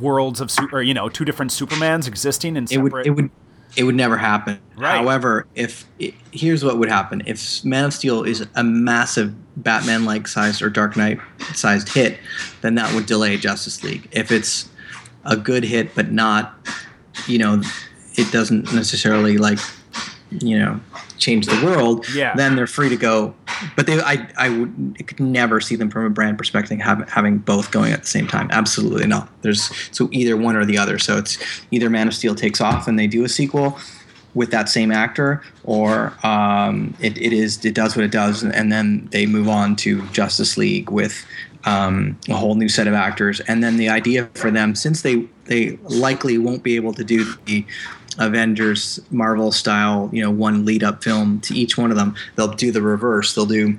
worlds 0.00 0.40
of 0.40 0.50
or 0.72 0.82
you 0.82 0.94
know, 0.94 1.10
two 1.10 1.26
different 1.26 1.50
Supermans 1.50 2.08
existing 2.08 2.56
in 2.56 2.66
it 2.70 2.78
would 2.78 3.06
it 3.06 3.10
would 3.10 3.30
it 3.76 3.84
would 3.84 3.96
never 3.96 4.16
happen. 4.16 4.60
Right. 4.76 4.96
However, 4.96 5.46
if 5.54 5.84
it, 5.98 6.14
here's 6.32 6.64
what 6.64 6.78
would 6.78 6.88
happen 6.88 7.22
if 7.26 7.62
Man 7.66 7.84
of 7.84 7.92
Steel 7.92 8.24
is 8.24 8.46
a 8.54 8.64
massive 8.64 9.34
Batman 9.56 10.04
like 10.04 10.26
sized 10.26 10.62
or 10.62 10.70
Dark 10.70 10.96
Knight 10.96 11.20
sized 11.54 11.88
hit, 11.90 12.18
then 12.60 12.74
that 12.74 12.92
would 12.94 13.06
delay 13.06 13.36
Justice 13.36 13.82
League. 13.82 14.08
If 14.12 14.32
it's 14.32 14.68
a 15.24 15.36
good 15.36 15.64
hit 15.64 15.94
but 15.94 16.10
not, 16.10 16.54
you 17.26 17.38
know, 17.38 17.62
it 18.14 18.30
doesn't 18.32 18.72
necessarily 18.74 19.38
like, 19.38 19.58
you 20.30 20.58
know, 20.58 20.80
change 21.18 21.46
the 21.46 21.64
world. 21.64 22.06
Yeah. 22.14 22.34
Then 22.34 22.56
they're 22.56 22.66
free 22.66 22.88
to 22.88 22.96
go. 22.96 23.34
But 23.76 23.86
they, 23.86 24.00
I, 24.00 24.28
I 24.36 24.48
would 24.48 24.96
I 24.98 25.02
could 25.02 25.20
never 25.20 25.60
see 25.60 25.76
them 25.76 25.90
from 25.90 26.04
a 26.04 26.10
brand 26.10 26.36
perspective 26.36 26.78
have, 26.80 27.08
having 27.08 27.38
both 27.38 27.70
going 27.70 27.92
at 27.92 28.00
the 28.00 28.08
same 28.08 28.26
time. 28.26 28.48
Absolutely 28.50 29.06
not. 29.06 29.30
There's 29.42 29.70
so 29.94 30.08
either 30.12 30.36
one 30.36 30.56
or 30.56 30.64
the 30.64 30.78
other. 30.78 30.98
So 30.98 31.16
it's 31.16 31.38
either 31.70 31.88
Man 31.88 32.08
of 32.08 32.14
Steel 32.14 32.34
takes 32.34 32.60
off 32.60 32.88
and 32.88 32.98
they 32.98 33.06
do 33.06 33.24
a 33.24 33.28
sequel 33.28 33.78
with 34.34 34.50
that 34.50 34.68
same 34.68 34.90
actor, 34.90 35.42
or 35.64 36.12
um, 36.22 36.94
it, 37.00 37.16
it 37.18 37.32
is 37.32 37.64
it 37.64 37.74
does 37.74 37.96
what 37.96 38.04
it 38.04 38.10
does, 38.10 38.42
and, 38.42 38.72
then 38.72 39.08
they 39.12 39.26
move 39.26 39.48
on 39.48 39.76
to 39.76 40.06
Justice 40.08 40.56
League 40.56 40.90
with 40.90 41.24
um, 41.64 42.18
a 42.28 42.34
whole 42.34 42.56
new 42.56 42.68
set 42.68 42.86
of 42.86 42.94
actors. 42.94 43.40
And 43.40 43.62
then 43.62 43.76
the 43.76 43.88
idea 43.88 44.28
for 44.34 44.50
them, 44.50 44.74
since 44.74 45.02
they 45.02 45.26
they 45.44 45.78
likely 45.84 46.38
won't 46.38 46.62
be 46.62 46.76
able 46.76 46.92
to 46.94 47.04
do 47.04 47.24
the 47.44 47.64
Avengers 48.18 49.00
Marvel 49.10 49.52
style, 49.52 50.08
you 50.12 50.22
know, 50.22 50.30
one 50.30 50.64
lead 50.64 50.82
up 50.82 51.02
film 51.02 51.40
to 51.40 51.54
each 51.54 51.76
one 51.76 51.90
of 51.90 51.96
them, 51.96 52.14
they'll 52.36 52.48
do 52.48 52.70
the 52.70 52.82
reverse. 52.82 53.34
They'll 53.34 53.46
do 53.46 53.78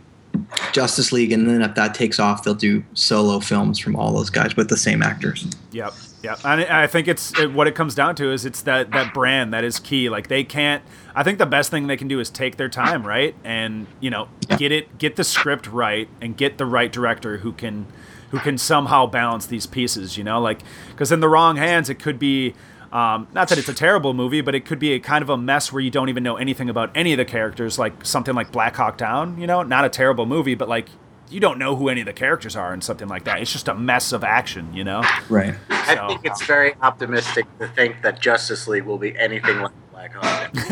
Justice 0.71 1.11
League, 1.11 1.31
and 1.31 1.47
then 1.47 1.61
if 1.61 1.75
that 1.75 1.93
takes 1.93 2.19
off, 2.19 2.43
they'll 2.43 2.53
do 2.53 2.83
solo 2.93 3.39
films 3.39 3.79
from 3.79 3.95
all 3.95 4.13
those 4.13 4.29
guys 4.29 4.55
with 4.55 4.69
the 4.69 4.77
same 4.77 5.01
actors. 5.01 5.47
Yep. 5.71 5.93
Yep. 6.25 6.39
And 6.43 6.61
I 6.61 6.83
I 6.83 6.87
think 6.87 7.07
it's 7.07 7.37
it, 7.39 7.53
what 7.53 7.67
it 7.67 7.75
comes 7.75 7.93
down 7.93 8.15
to 8.15 8.31
is 8.31 8.45
it's 8.45 8.63
that 8.63 8.91
that 8.91 9.13
brand 9.13 9.53
that 9.53 9.63
is 9.63 9.79
key. 9.79 10.09
Like 10.09 10.27
they 10.27 10.43
can't. 10.43 10.83
I 11.13 11.21
think 11.21 11.37
the 11.37 11.45
best 11.45 11.69
thing 11.69 11.85
they 11.85 11.97
can 11.97 12.07
do 12.07 12.19
is 12.19 12.31
take 12.31 12.57
their 12.57 12.67
time, 12.67 13.05
right, 13.05 13.35
and 13.43 13.85
you 13.99 14.09
know 14.09 14.27
get 14.57 14.71
it, 14.71 14.97
get 14.97 15.17
the 15.17 15.23
script 15.23 15.67
right, 15.67 16.09
and 16.19 16.35
get 16.35 16.57
the 16.57 16.65
right 16.65 16.91
director 16.91 17.37
who 17.37 17.53
can 17.53 17.85
who 18.31 18.39
can 18.39 18.57
somehow 18.57 19.05
balance 19.05 19.45
these 19.45 19.67
pieces. 19.67 20.17
You 20.17 20.23
know, 20.23 20.41
like 20.41 20.61
because 20.89 21.11
in 21.11 21.19
the 21.19 21.29
wrong 21.29 21.57
hands, 21.57 21.89
it 21.89 21.99
could 21.99 22.19
be. 22.19 22.55
Um, 22.91 23.27
not 23.33 23.49
that 23.49 23.57
it's 23.57 23.67
a 23.67 23.73
terrible 23.73 24.13
movie, 24.13 24.39
but 24.39 24.55
it 24.55 24.63
could 24.63 24.79
be 24.79 24.93
a 24.93 24.99
kind 24.99 25.21
of 25.21 25.29
a 25.29 25.35
mess 25.35 25.69
where 25.73 25.81
you 25.81 25.91
don't 25.91 26.07
even 26.07 26.23
know 26.23 26.37
anything 26.37 26.69
about 26.69 26.91
any 26.95 27.11
of 27.11 27.17
the 27.17 27.25
characters, 27.25 27.77
like 27.77 28.05
something 28.05 28.33
like 28.33 28.53
Black 28.53 28.73
Hawk 28.77 28.97
Down. 28.97 29.37
You 29.37 29.47
know, 29.47 29.63
not 29.63 29.83
a 29.83 29.89
terrible 29.89 30.25
movie, 30.25 30.55
but 30.55 30.69
like 30.69 30.87
you 31.29 31.39
don't 31.39 31.57
know 31.57 31.75
who 31.75 31.89
any 31.89 32.01
of 32.01 32.05
the 32.05 32.13
characters 32.13 32.55
are 32.55 32.71
and 32.71 32.83
something 32.83 33.07
like 33.07 33.23
that. 33.25 33.41
It's 33.41 33.51
just 33.51 33.67
a 33.67 33.75
mess 33.75 34.11
of 34.11 34.23
action, 34.23 34.73
you 34.73 34.83
know. 34.83 35.03
Right. 35.29 35.55
I 35.69 36.07
think 36.07 36.21
it's 36.23 36.41
uh, 36.41 36.45
very 36.45 36.75
optimistic 36.81 37.45
to 37.59 37.67
think 37.69 38.01
that 38.03 38.21
Justice 38.21 38.67
League 38.67 38.83
will 38.83 38.97
be 38.97 39.17
anything 39.17 39.59
like 39.59 39.71
Black 39.91 40.13
Hawk. 40.13 40.53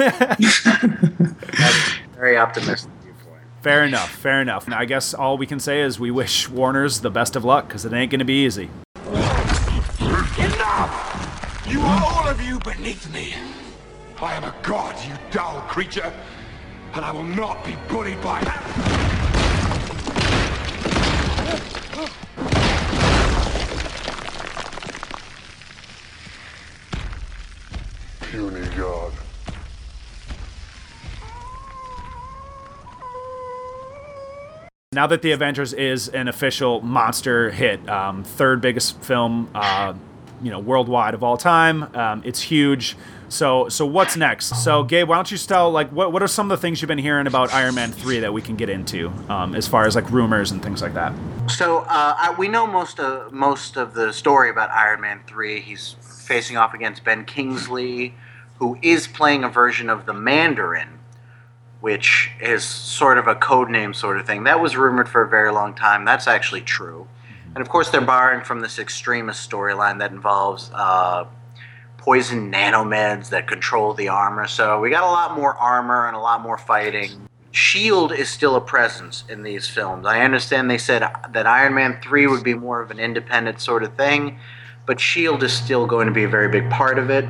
That's 1.58 1.92
very 2.16 2.38
optimistic 2.38 2.92
viewpoint. 3.02 3.42
Fair 3.62 3.84
enough. 3.84 4.10
Fair 4.12 4.42
enough. 4.42 4.68
Now, 4.68 4.80
I 4.80 4.86
guess 4.86 5.14
all 5.14 5.38
we 5.38 5.48
can 5.48 5.60
say 5.60 5.82
is 5.82 6.00
we 6.00 6.12
wish 6.12 6.50
Warner's 6.50 7.02
the 7.02 7.12
best 7.12 7.36
of 7.36 7.44
luck 7.44 7.68
because 7.68 7.86
it 7.86 7.94
ain't 7.94 8.12
going 8.12 8.20
to 8.20 8.26
be 8.26 8.46
easy. 8.46 8.70
Enough! 10.38 11.64
You 11.68 11.80
are 11.82 12.04
all 12.04 12.28
of 12.28 12.42
you 12.42 12.60
beneath 12.60 13.12
me. 13.12 13.34
I 14.22 14.34
am 14.36 14.44
a 14.44 14.56
god, 14.62 14.96
you 15.06 15.16
dull 15.32 15.62
creature, 15.62 16.14
and 16.94 17.04
I 17.04 17.12
will 17.12 17.24
not 17.24 17.66
be 17.66 17.76
bullied 17.90 18.22
by 18.22 18.40
Puny 28.34 28.68
god. 28.76 29.14
Now 34.92 35.06
that 35.06 35.22
the 35.22 35.34
Avengers 35.34 35.72
is 35.74 36.08
an 36.10 36.28
official 36.28 36.82
monster 36.82 37.52
hit, 37.52 37.88
um, 37.88 38.24
third 38.24 38.60
biggest 38.60 39.00
film, 39.04 39.52
uh, 39.54 39.94
you 40.42 40.50
know, 40.50 40.58
worldwide 40.58 41.14
of 41.14 41.22
all 41.22 41.38
time. 41.38 41.96
Um, 41.96 42.24
it's 42.26 42.42
huge. 42.42 42.98
So, 43.30 43.70
so 43.70 43.86
what's 43.86 44.18
next? 44.18 44.64
So, 44.64 44.84
Gabe, 44.84 45.08
why 45.08 45.16
don't 45.16 45.32
you 45.32 45.38
tell 45.38 45.70
like 45.70 45.92
what 45.92 46.12
what 46.12 46.24
are 46.24 46.28
some 46.28 46.50
of 46.50 46.58
the 46.58 46.62
things 46.62 46.82
you've 46.82 46.88
been 46.88 46.98
hearing 46.98 47.28
about 47.28 47.54
Iron 47.54 47.76
Man 47.76 47.92
three 47.92 48.20
that 48.20 48.34
we 48.34 48.42
can 48.42 48.56
get 48.56 48.70
into, 48.70 49.12
um, 49.30 49.54
as 49.54 49.68
far 49.68 49.86
as 49.86 49.94
like 49.96 50.10
rumors 50.10 50.50
and 50.50 50.62
things 50.64 50.82
like 50.82 50.96
that? 50.96 51.14
So 51.48 51.82
uh, 51.82 52.16
I, 52.18 52.36
we 52.36 52.48
know 52.48 52.66
most 52.66 53.00
of 53.00 53.32
most 53.32 53.78
of 53.78 53.94
the 53.94 54.12
story 54.12 54.50
about 54.50 54.72
Iron 54.72 55.02
Man 55.02 55.22
three. 55.28 55.60
He's 55.62 55.96
facing 56.24 56.58
off 56.58 56.74
against 56.74 57.04
Ben 57.04 57.26
Kingsley, 57.26 58.16
who 58.58 58.78
is 58.82 59.08
playing 59.08 59.44
a 59.44 59.50
version 59.50 59.90
of 59.90 60.06
the 60.06 60.14
Mandarin, 60.14 61.00
which 61.82 62.32
is 62.40 62.64
sort 62.64 63.18
of 63.18 63.28
a 63.28 63.36
code 63.36 63.70
name 63.70 63.94
sort 63.94 64.20
of 64.20 64.26
thing. 64.26 64.44
That 64.44 64.62
was 64.62 64.78
rumored 64.78 65.10
for 65.10 65.22
a 65.22 65.28
very 65.28 65.52
long 65.52 65.74
time. 65.74 66.06
That's 66.06 66.28
actually 66.28 66.62
true, 66.62 67.08
and 67.56 67.58
of 67.58 67.70
course 67.70 67.90
they're 67.90 68.02
borrowing 68.02 68.44
from 68.44 68.62
this 68.62 68.80
Extremis 68.80 69.46
storyline 69.46 70.00
that 70.00 70.12
involves. 70.12 70.72
Uh, 70.74 71.26
poison 72.04 72.52
nanomeds 72.52 73.30
that 73.30 73.48
control 73.48 73.94
the 73.94 74.10
armor. 74.10 74.46
So 74.46 74.82
we 74.82 74.90
got 74.90 75.04
a 75.04 75.08
lot 75.08 75.38
more 75.38 75.56
armor 75.56 76.06
and 76.06 76.18
a 76.18 76.20
lot 76.20 76.42
more 76.42 76.58
fighting. 76.58 77.30
Shield 77.52 78.12
is 78.12 78.30
still 78.30 78.58
a 78.58 78.62
presence 78.62 79.24
in 79.30 79.44
these 79.44 79.70
films. 79.70 80.06
I 80.06 80.20
understand 80.20 80.70
they 80.70 80.78
said 80.78 81.02
that 81.32 81.48
Iron 81.48 81.74
Man 81.74 82.00
3 82.04 82.28
would 82.28 82.44
be 82.44 82.56
more 82.56 82.82
of 82.82 82.92
an 82.92 83.00
independent 83.00 83.62
sort 83.62 83.84
of 83.84 83.94
thing, 83.96 84.38
but 84.86 85.00
Shield 85.00 85.44
is 85.44 85.54
still 85.54 85.86
going 85.86 86.08
to 86.08 86.14
be 86.14 86.26
a 86.26 86.28
very 86.28 86.50
big 86.50 86.70
part 86.70 87.00
of 87.00 87.10
it. 87.10 87.24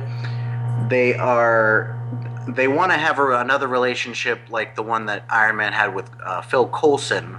They 0.88 1.14
are 1.14 1.98
they 2.48 2.68
want 2.68 2.92
to 2.92 2.98
have 2.98 3.18
a, 3.18 3.38
another 3.38 3.66
relationship 3.66 4.40
like 4.50 4.76
the 4.76 4.82
one 4.82 5.06
that 5.06 5.24
Iron 5.30 5.56
Man 5.56 5.72
had 5.72 5.94
with 5.94 6.10
uh, 6.22 6.42
Phil 6.42 6.68
Coulson. 6.68 7.38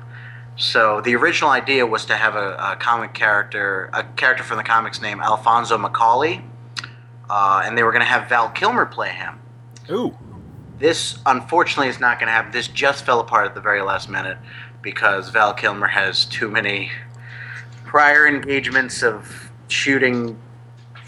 So 0.57 1.01
the 1.01 1.15
original 1.15 1.49
idea 1.51 1.85
was 1.85 2.05
to 2.05 2.15
have 2.15 2.35
a, 2.35 2.55
a 2.55 2.75
comic 2.79 3.13
character, 3.13 3.89
a 3.93 4.03
character 4.03 4.43
from 4.43 4.57
the 4.57 4.63
comics 4.63 5.01
named 5.01 5.21
Alfonso 5.21 5.77
Macaulay, 5.77 6.43
uh, 7.29 7.61
and 7.65 7.77
they 7.77 7.83
were 7.83 7.91
going 7.91 8.03
to 8.03 8.07
have 8.07 8.29
Val 8.29 8.49
Kilmer 8.49 8.85
play 8.85 9.09
him. 9.09 9.39
Ooh, 9.91 10.17
This, 10.79 11.19
unfortunately, 11.25 11.89
is 11.89 11.99
not 11.99 12.19
going 12.19 12.27
to 12.27 12.33
happen. 12.33 12.51
This 12.51 12.67
just 12.67 13.05
fell 13.05 13.19
apart 13.19 13.45
at 13.45 13.53
the 13.53 13.61
very 13.61 13.81
last 13.81 14.09
minute 14.09 14.37
because 14.81 15.29
Val 15.29 15.53
Kilmer 15.53 15.87
has 15.87 16.25
too 16.25 16.49
many 16.49 16.91
prior 17.83 18.25
engagements 18.25 19.03
of 19.03 19.51
shooting 19.67 20.37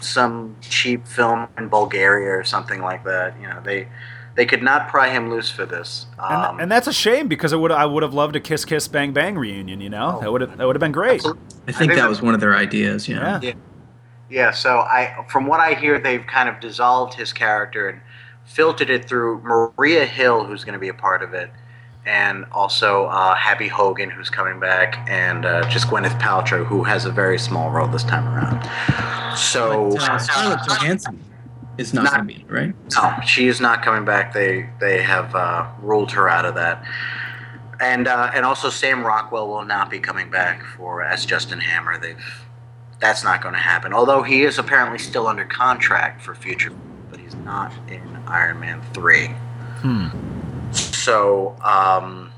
some 0.00 0.56
cheap 0.60 1.06
film 1.06 1.48
in 1.56 1.68
Bulgaria 1.68 2.30
or 2.30 2.44
something 2.44 2.80
like 2.80 3.04
that. 3.04 3.34
You 3.40 3.48
know, 3.48 3.60
they 3.62 3.88
they 4.34 4.46
could 4.46 4.62
not 4.62 4.88
pry 4.88 5.08
him 5.08 5.30
loose 5.30 5.50
for 5.50 5.66
this. 5.66 6.06
and, 6.18 6.44
Um, 6.44 6.60
and 6.60 6.70
that's 6.70 6.86
a 6.86 6.92
shame 6.92 7.26
because 7.28 7.52
it 7.52 7.58
would 7.58 7.72
I 7.72 7.86
would 7.86 8.02
have 8.02 8.14
loved 8.14 8.36
a 8.36 8.40
Kiss 8.40 8.64
Kiss 8.64 8.86
Bang 8.88 9.12
Bang 9.12 9.36
reunion. 9.36 9.80
You 9.80 9.90
know, 9.90 10.18
that 10.20 10.30
would 10.30 10.40
have 10.40 10.56
that 10.58 10.66
would 10.66 10.76
have 10.76 10.80
been 10.80 10.92
great. 10.92 11.16
absolutely. 11.16 11.42
I 11.66 11.72
think 11.72 11.90
think 11.90 11.94
that 11.94 12.08
was 12.08 12.22
one 12.22 12.34
of 12.34 12.40
their 12.40 12.56
ideas. 12.56 13.08
Yeah. 13.08 13.40
Yeah. 13.42 13.52
Yeah, 14.30 14.50
so 14.50 14.80
I, 14.80 15.24
from 15.30 15.46
what 15.46 15.58
I 15.58 15.72
hear, 15.72 15.98
they've 15.98 16.26
kind 16.26 16.50
of 16.50 16.60
dissolved 16.60 17.14
his 17.14 17.32
character 17.32 17.88
and 17.88 18.00
filtered 18.44 18.90
it 18.90 19.08
through 19.08 19.40
Maria 19.40 20.04
Hill, 20.04 20.44
who's 20.44 20.64
going 20.64 20.74
to 20.74 20.78
be 20.78 20.88
a 20.90 20.94
part 20.94 21.22
of 21.22 21.32
it, 21.32 21.50
and 22.08 22.46
also 22.52 23.04
uh, 23.06 23.34
Happy 23.34 23.68
Hogan, 23.68 24.08
who's 24.10 24.30
coming 24.30 24.58
back, 24.58 25.04
and 25.08 25.44
uh, 25.44 25.68
just 25.68 25.86
Gwyneth 25.88 26.18
Paltrow, 26.18 26.64
who 26.64 26.82
has 26.84 27.04
a 27.04 27.10
very 27.10 27.38
small 27.38 27.70
role 27.70 27.86
this 27.86 28.02
time 28.02 28.26
around. 28.28 28.62
So, 29.36 29.90
But, 29.92 30.08
uh, 30.08 30.18
Scarlett 30.18 30.60
Johansson 30.66 31.22
is 31.76 31.92
not, 31.92 32.04
Not- 32.04 32.12
going 32.14 32.28
to 32.28 32.34
be 32.34 32.40
in 32.40 32.48
it, 32.48 32.50
right? 32.50 32.74
no, 32.96 33.14
she 33.26 33.46
is 33.46 33.60
not 33.60 33.82
coming 33.82 34.04
back. 34.06 34.32
They 34.32 34.68
they 34.80 35.02
have 35.02 35.34
uh, 35.34 35.66
ruled 35.82 36.10
her 36.12 36.28
out 36.28 36.44
of 36.46 36.54
that. 36.54 36.82
And 37.80 38.08
uh, 38.08 38.30
and 38.34 38.44
also 38.44 38.70
Sam 38.70 39.04
Rockwell 39.06 39.46
will 39.46 39.64
not 39.64 39.88
be 39.90 40.00
coming 40.00 40.30
back 40.30 40.64
for 40.64 41.02
as 41.04 41.24
Justin 41.26 41.60
Hammer. 41.60 41.98
They've 41.98 42.44
that's 43.00 43.22
not 43.22 43.40
going 43.42 43.54
to 43.54 43.60
happen. 43.60 43.92
Although 43.92 44.22
he 44.22 44.42
is 44.42 44.58
apparently 44.58 44.98
still 44.98 45.28
under 45.28 45.44
contract 45.44 46.20
for 46.22 46.34
future, 46.34 46.72
but 47.10 47.20
he's 47.20 47.36
not 47.36 47.70
in 47.86 48.02
Iron 48.26 48.58
Man 48.58 48.82
three. 48.94 49.28
So 51.08 51.56
um, 51.64 52.30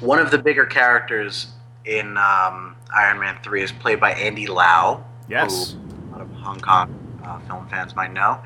one 0.00 0.18
of 0.18 0.30
the 0.30 0.36
bigger 0.36 0.66
characters 0.66 1.46
in 1.86 2.18
um, 2.18 2.76
Iron 2.94 3.18
Man 3.18 3.38
three 3.42 3.62
is 3.62 3.72
played 3.72 3.98
by 3.98 4.12
Andy 4.12 4.46
Lau. 4.46 5.02
Yes. 5.26 5.72
who 5.72 5.78
a 5.78 6.12
lot 6.12 6.20
of 6.20 6.30
Hong 6.32 6.60
Kong 6.60 7.20
uh, 7.24 7.38
film 7.48 7.66
fans 7.70 7.96
might 7.96 8.12
know 8.12 8.42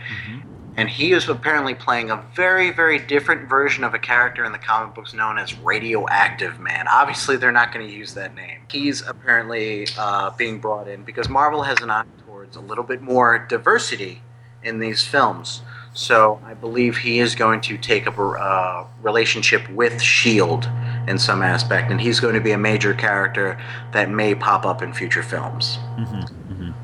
and 0.76 0.88
he 0.88 1.12
is 1.12 1.28
apparently 1.28 1.74
playing 1.74 2.10
a 2.10 2.22
very 2.36 2.70
very 2.70 2.98
different 2.98 3.48
version 3.48 3.82
of 3.82 3.94
a 3.94 3.98
character 3.98 4.44
in 4.44 4.52
the 4.52 4.58
comic 4.58 4.94
books 4.94 5.14
known 5.14 5.38
as 5.38 5.58
radioactive 5.60 6.60
man 6.60 6.86
obviously 6.86 7.36
they're 7.38 7.50
not 7.50 7.72
going 7.72 7.86
to 7.86 7.92
use 7.92 8.12
that 8.12 8.34
name 8.34 8.60
he's 8.70 9.00
apparently 9.08 9.88
uh, 9.98 10.30
being 10.36 10.60
brought 10.60 10.86
in 10.86 11.02
because 11.02 11.30
marvel 11.30 11.62
has 11.62 11.80
an 11.80 11.90
eye 11.90 12.04
towards 12.26 12.56
a 12.56 12.60
little 12.60 12.84
bit 12.84 13.00
more 13.00 13.38
diversity 13.48 14.20
in 14.62 14.78
these 14.78 15.02
films 15.02 15.62
so 15.96 16.38
i 16.44 16.52
believe 16.52 16.98
he 16.98 17.18
is 17.20 17.34
going 17.34 17.58
to 17.58 17.78
take 17.78 18.06
up 18.06 18.18
a 18.18 18.22
uh, 18.22 18.86
relationship 19.00 19.66
with 19.70 20.00
shield 20.02 20.68
in 21.08 21.18
some 21.18 21.40
aspect 21.40 21.90
and 21.90 22.00
he's 22.00 22.20
going 22.20 22.34
to 22.34 22.40
be 22.40 22.52
a 22.52 22.58
major 22.58 22.92
character 22.92 23.58
that 23.92 24.10
may 24.10 24.34
pop 24.34 24.66
up 24.66 24.82
in 24.82 24.92
future 24.92 25.22
films 25.22 25.78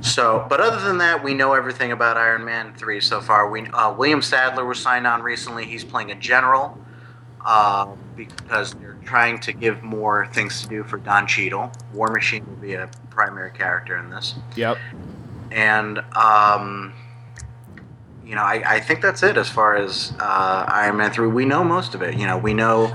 so, 0.01 0.45
but 0.49 0.61
other 0.61 0.81
than 0.81 0.99
that, 0.99 1.23
we 1.23 1.33
know 1.33 1.55
everything 1.55 1.93
about 1.93 2.17
Iron 2.17 2.45
Man 2.45 2.75
three 2.75 3.01
so 3.01 3.21
far. 3.21 3.49
We 3.49 3.69
uh, 3.69 3.95
William 3.95 4.21
Sadler 4.21 4.65
was 4.65 4.81
signed 4.81 5.07
on 5.07 5.23
recently. 5.23 5.65
He's 5.65 5.85
playing 5.85 6.11
a 6.11 6.17
general 6.17 6.77
uh, 7.47 7.87
because 8.17 8.75
they're 8.75 8.99
trying 9.05 9.39
to 9.41 9.53
give 9.53 9.83
more 9.85 10.27
things 10.33 10.61
to 10.63 10.69
do 10.69 10.83
for 10.83 10.97
Don 10.99 11.27
Cheadle. 11.29 11.71
War 11.95 12.09
Machine 12.09 12.45
will 12.47 12.57
be 12.57 12.75
a 12.75 12.89
primary 13.11 13.53
character 13.53 13.97
in 13.97 14.11
this, 14.11 14.35
Yep. 14.57 14.77
and 15.53 16.01
um, 16.17 16.93
you 18.25 18.35
know, 18.35 18.43
I, 18.43 18.77
I 18.77 18.81
think 18.81 19.01
that's 19.03 19.23
it 19.23 19.37
as 19.37 19.49
far 19.49 19.77
as 19.77 20.13
uh, 20.21 20.65
Iron 20.69 20.97
Man 20.97 21.11
three. 21.11 21.29
We 21.29 21.45
know 21.45 21.65
most 21.65 21.95
of 21.95 22.03
it. 22.03 22.17
You 22.17 22.27
know, 22.27 22.39
we 22.39 22.55
know 22.55 22.95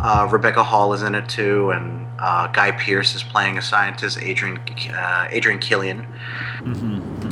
uh, 0.00 0.28
Rebecca 0.30 0.62
Hall 0.62 0.92
is 0.92 1.02
in 1.02 1.14
it 1.14 1.28
too, 1.28 1.70
and 1.70 2.06
uh, 2.18 2.48
Guy 2.48 2.72
Pearce 2.72 3.14
is 3.14 3.22
playing 3.22 3.58
a 3.58 3.62
scientist, 3.62 4.18
Adrian 4.20 4.58
uh, 4.92 5.28
Adrian 5.30 5.58
Killian. 5.58 6.06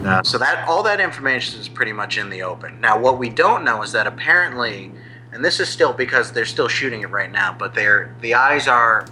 Uh, 0.05 0.23
so 0.23 0.39
that 0.39 0.67
all 0.69 0.83
that 0.83 1.01
information 1.01 1.61
is 1.61 1.69
pretty 1.69 1.93
much 1.93 2.19
in 2.19 2.31
the 2.31 2.43
open. 2.43 2.81
Now, 2.81 2.99
what 2.99 3.19
we 3.19 3.29
don't 3.29 3.65
know 3.65 3.83
is 3.83 3.93
that 3.93 4.07
apparently, 4.07 4.93
and 5.33 5.45
this 5.45 5.61
is 5.61 5.69
still 5.69 5.93
because 5.93 6.33
they're 6.33 6.45
still 6.45 6.69
shooting 6.69 7.03
it 7.03 7.11
right 7.11 7.31
now, 7.31 7.55
but 7.59 7.75
they're 7.75 8.15
the 8.21 8.35
eyes 8.35 8.69
are 8.69 9.07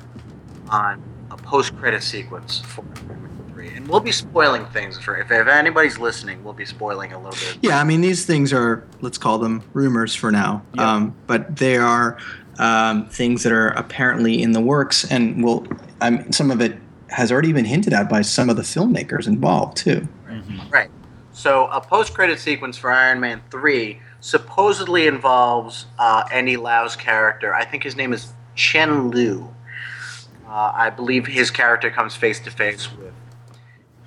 on 0.68 1.02
a 1.30 1.36
post-credit 1.36 2.02
sequence 2.02 2.60
for 2.60 2.84
Iron 3.08 3.21
Man 3.21 3.21
three, 3.21 3.21
and 3.82 3.90
we'll 3.90 4.00
be 4.00 4.12
spoiling 4.12 4.64
things 4.66 4.98
for 4.98 5.16
if, 5.16 5.30
if 5.30 5.46
anybody's 5.46 5.98
listening, 5.98 6.42
we'll 6.44 6.52
be 6.52 6.64
spoiling 6.64 7.12
a 7.12 7.16
little 7.16 7.32
bit. 7.32 7.58
Yeah, 7.62 7.80
I 7.80 7.84
mean 7.84 8.00
these 8.00 8.24
things 8.24 8.52
are 8.52 8.86
let's 9.00 9.18
call 9.18 9.38
them 9.38 9.62
rumors 9.72 10.14
for 10.14 10.30
now. 10.30 10.62
Yeah. 10.74 10.90
Um, 10.90 11.14
but 11.26 11.56
they 11.56 11.76
are 11.76 12.16
um, 12.58 13.08
things 13.08 13.42
that 13.42 13.52
are 13.52 13.68
apparently 13.68 14.42
in 14.42 14.52
the 14.52 14.60
works, 14.60 15.10
and 15.10 15.42
will 15.42 15.66
um, 16.00 16.30
some 16.32 16.50
of 16.50 16.60
it 16.60 16.78
has 17.08 17.32
already 17.32 17.52
been 17.52 17.64
hinted 17.64 17.92
at 17.92 18.08
by 18.08 18.22
some 18.22 18.48
of 18.48 18.56
the 18.56 18.62
filmmakers 18.62 19.26
involved 19.26 19.76
too. 19.76 20.08
Right. 20.70 20.90
So 21.32 21.66
a 21.68 21.80
post-credit 21.80 22.38
sequence 22.38 22.76
for 22.76 22.90
Iron 22.90 23.20
Man 23.20 23.42
three 23.50 24.00
supposedly 24.20 25.06
involves 25.06 25.86
uh, 25.98 26.24
Andy 26.30 26.56
Lau's 26.56 26.94
character. 26.94 27.54
I 27.54 27.64
think 27.64 27.82
his 27.82 27.96
name 27.96 28.12
is 28.12 28.32
Chen 28.54 29.10
Lu. 29.10 29.48
Uh, 30.46 30.72
I 30.74 30.90
believe 30.90 31.26
his 31.26 31.50
character 31.50 31.90
comes 31.90 32.14
face 32.14 32.38
to 32.40 32.50
face 32.50 32.92
with 32.96 33.11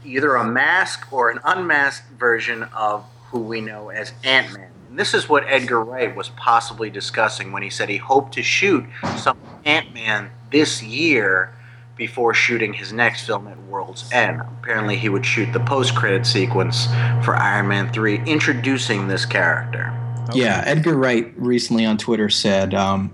either 0.06 0.36
a 0.36 0.44
mask 0.44 1.12
or 1.12 1.30
an 1.30 1.39
unmasked 1.44 2.10
version 2.12 2.63
of 2.76 3.06
who 3.30 3.39
we 3.39 3.62
know 3.62 3.89
as 3.89 4.13
Ant 4.24 4.54
Man. 4.54 4.70
And 4.89 5.00
this 5.00 5.13
is 5.13 5.28
what 5.28 5.44
Edgar 5.48 5.84
Wright 5.84 6.15
was 6.15 6.30
possibly 6.30 6.89
discussing 6.89 7.52
when 7.52 7.63
he 7.63 7.70
said 7.70 7.89
he 7.89 7.98
hoped 7.98 8.34
to 8.34 8.44
shoot 8.44 8.86
some 9.18 9.38
Ant 9.65 9.94
Man 9.94 10.30
this 10.52 10.82
year 10.82 11.54
before 11.98 12.34
shooting 12.34 12.74
his 12.74 12.91
next 12.91 13.26
film 13.26 13.48
at 13.48 13.58
World's 13.63 14.12
End. 14.12 14.41
Apparently, 14.62 14.98
he 14.98 15.10
would 15.10 15.26
shoot 15.26 15.52
the 15.54 15.60
post 15.62 15.96
credit 15.96 16.26
sequence 16.26 16.88
for 17.24 17.36
Iron 17.36 17.68
Man 17.68 17.91
3, 17.91 18.24
introducing 18.26 19.08
this 19.08 19.26
character. 19.26 19.94
Yeah, 20.34 20.63
Edgar 20.65 20.98
Wright 20.98 21.32
recently 21.38 21.86
on 21.86 21.98
Twitter 21.98 22.30
said 22.30 22.74
um, 22.74 23.13